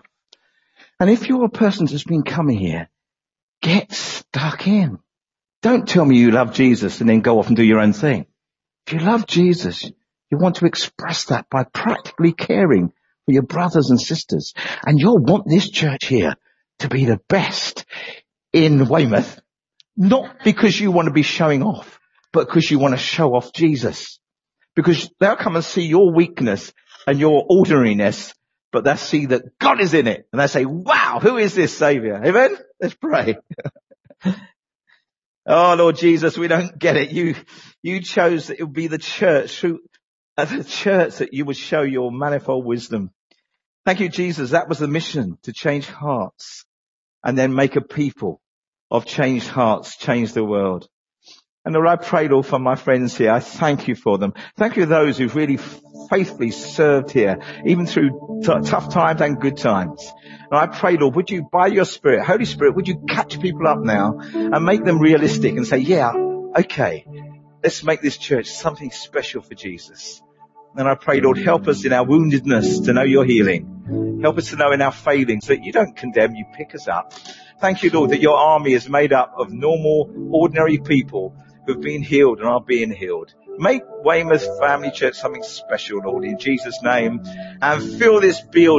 And 1.02 1.10
if 1.10 1.28
you're 1.28 1.46
a 1.46 1.50
person 1.50 1.88
that's 1.88 2.04
been 2.04 2.22
coming 2.22 2.60
here, 2.60 2.88
get 3.64 3.92
stuck 3.92 4.68
in. 4.68 5.00
Don't 5.64 5.88
tell 5.88 6.06
me 6.06 6.20
you 6.20 6.30
love 6.30 6.54
Jesus 6.54 7.02
and 7.02 7.10
then 7.10 7.22
go 7.22 7.40
off 7.40 7.48
and 7.48 7.58
do 7.58 7.64
your 7.64 7.80
own 7.80 7.92
thing. 7.92 8.28
If 8.86 8.94
you 8.94 9.00
love 9.00 9.26
Jesus, 9.26 9.84
you 10.30 10.38
want 10.38 10.58
to 10.58 10.68
express 10.68 11.26
that 11.26 11.50
by 11.50 11.64
practically 11.64 12.34
caring 12.34 12.90
for 13.26 13.32
your 13.32 13.42
brothers 13.42 13.90
and 13.90 14.00
sisters. 14.00 14.54
And 14.86 15.00
you'll 15.00 15.18
want 15.18 15.50
this 15.50 15.72
church 15.72 16.06
here 16.06 16.36
to 16.80 16.88
be 16.88 17.06
the 17.06 17.20
best 17.28 17.84
in 18.54 18.88
Weymouth. 18.88 19.42
Not 19.98 20.44
because 20.44 20.80
you 20.80 20.92
want 20.92 21.08
to 21.08 21.14
be 21.14 21.24
showing 21.24 21.64
off, 21.64 22.00
but 22.32 22.46
because 22.46 22.70
you 22.70 22.78
want 22.78 22.94
to 22.94 23.00
show 23.00 23.34
off 23.34 23.54
Jesus. 23.54 24.20
Because 24.76 25.10
they'll 25.20 25.36
come 25.36 25.56
and 25.56 25.66
see 25.66 25.88
your 25.88 26.14
weakness 26.14 26.72
and 27.08 27.20
your 27.20 27.44
ordinariness 27.50 28.36
but 28.72 28.84
they 28.84 28.96
see 28.96 29.28
that 29.28 29.58
God 29.60 29.82
is 29.82 29.94
in 29.94 30.08
it 30.08 30.28
and 30.32 30.40
they 30.40 30.48
say, 30.48 30.66
wow, 30.66 31.20
who 31.22 31.38
is 31.38 31.54
this 31.54 31.76
savior? 31.78 32.22
Amen? 32.24 32.58
Let's 32.80 32.96
pray. 32.96 33.38
oh 35.46 35.76
Lord 35.76 35.98
Jesus, 35.98 36.38
we 36.38 36.48
don't 36.48 36.78
get 36.78 36.98
it. 36.98 37.12
You, 37.12 37.36
you 37.84 38.02
chose 38.02 38.48
that 38.48 38.60
it 38.60 38.64
would 38.64 38.74
be 38.74 38.88
the 38.88 38.98
church 38.98 39.60
through 39.60 39.82
uh, 40.38 40.46
the 40.46 40.64
church 40.64 41.18
that 41.18 41.34
you 41.34 41.46
would 41.46 41.58
show 41.58 41.82
your 41.82 42.12
manifold 42.12 42.66
wisdom. 42.66 43.12
Thank 43.86 44.00
you, 44.00 44.10
Jesus. 44.10 44.52
That 44.52 44.70
was 44.70 44.80
the 44.80 44.88
mission 44.88 45.38
to 45.44 45.54
change 45.54 45.88
hearts 45.88 46.66
and 47.24 47.38
then 47.38 47.54
make 47.54 47.76
a 47.76 47.82
people 47.82 48.42
of 48.90 49.06
changed 49.06 49.48
hearts, 49.48 49.98
change 49.98 50.34
the 50.34 50.44
world. 50.44 50.88
And 51.64 51.76
Lord, 51.76 51.88
I 51.88 51.96
pray, 51.96 52.28
for 52.28 52.58
my 52.58 52.76
friends 52.76 53.16
here. 53.16 53.32
I 53.32 53.40
thank 53.40 53.88
you 53.88 53.94
for 53.94 54.18
them. 54.18 54.34
Thank 54.58 54.78
you 54.78 54.84
to 54.84 54.90
those 54.90 55.20
who've 55.20 55.36
really 55.36 55.60
faithfully 56.10 56.50
served 56.50 57.12
here, 57.12 57.40
even 57.66 57.86
through 57.86 58.42
t- 58.44 58.70
tough 58.70 58.92
times 58.92 59.22
and 59.22 59.40
good 59.40 59.58
times. 59.58 60.12
And 60.50 60.60
I 60.60 60.66
pray, 60.66 60.98
Lord, 60.98 61.16
would 61.16 61.30
you, 61.30 61.48
by 61.52 61.68
your 61.68 61.86
Spirit, 61.86 62.26
Holy 62.26 62.46
Spirit, 62.46 62.76
would 62.76 62.88
you 62.88 63.06
catch 63.08 63.40
people 63.40 63.68
up 63.68 63.78
now 63.80 64.18
and 64.20 64.66
make 64.66 64.84
them 64.84 64.98
realistic 64.98 65.56
and 65.56 65.68
say, 65.68 65.78
yeah, 65.78 66.12
okay, 66.58 67.06
let's 67.64 67.84
make 67.84 68.02
this 68.02 68.18
church 68.18 68.48
something 68.48 68.90
special 68.90 69.44
for 69.44 69.54
Jesus. 69.54 70.20
And 70.76 70.88
I 70.88 70.96
pray, 70.96 71.22
Lord, 71.22 71.38
help 71.38 71.68
us 71.68 71.86
in 71.86 71.94
our 71.94 72.06
woundedness 72.06 72.86
to 72.86 72.94
know 72.94 73.04
your 73.04 73.24
healing. 73.24 74.20
Help 74.24 74.40
us 74.40 74.50
to 74.50 74.56
know 74.56 74.72
in 74.72 74.82
our 74.82 74.92
failings 74.92 75.46
that 75.48 75.64
you 75.64 75.72
don't 75.72 75.96
condemn, 75.96 76.34
you 76.34 76.46
pick 76.56 76.74
us 76.74 76.88
up. 76.88 77.14
Thank 77.60 77.84
you, 77.84 77.92
Lord, 77.92 78.10
that 78.10 78.22
your 78.22 78.38
army 78.38 78.74
is 78.74 78.90
made 78.90 79.14
up 79.14 79.34
of 79.38 79.52
normal, 79.52 80.12
ordinary 80.32 80.80
people 80.80 81.36
who've 81.66 81.82
been 81.82 82.02
healed 82.02 82.40
and 82.40 82.48
are 82.48 82.62
being 82.62 82.92
healed. 82.92 83.34
Make 83.58 83.84
Weymouth 84.04 84.46
Family 84.60 84.92
Church 84.92 85.16
something 85.16 85.44
special, 85.44 86.00
Lord, 86.00 86.24
in 86.24 86.40
Jesus' 86.40 86.82
name, 86.82 87.22
and 87.62 88.00
fill 88.00 88.22
this 88.22 88.42
building 88.42 88.72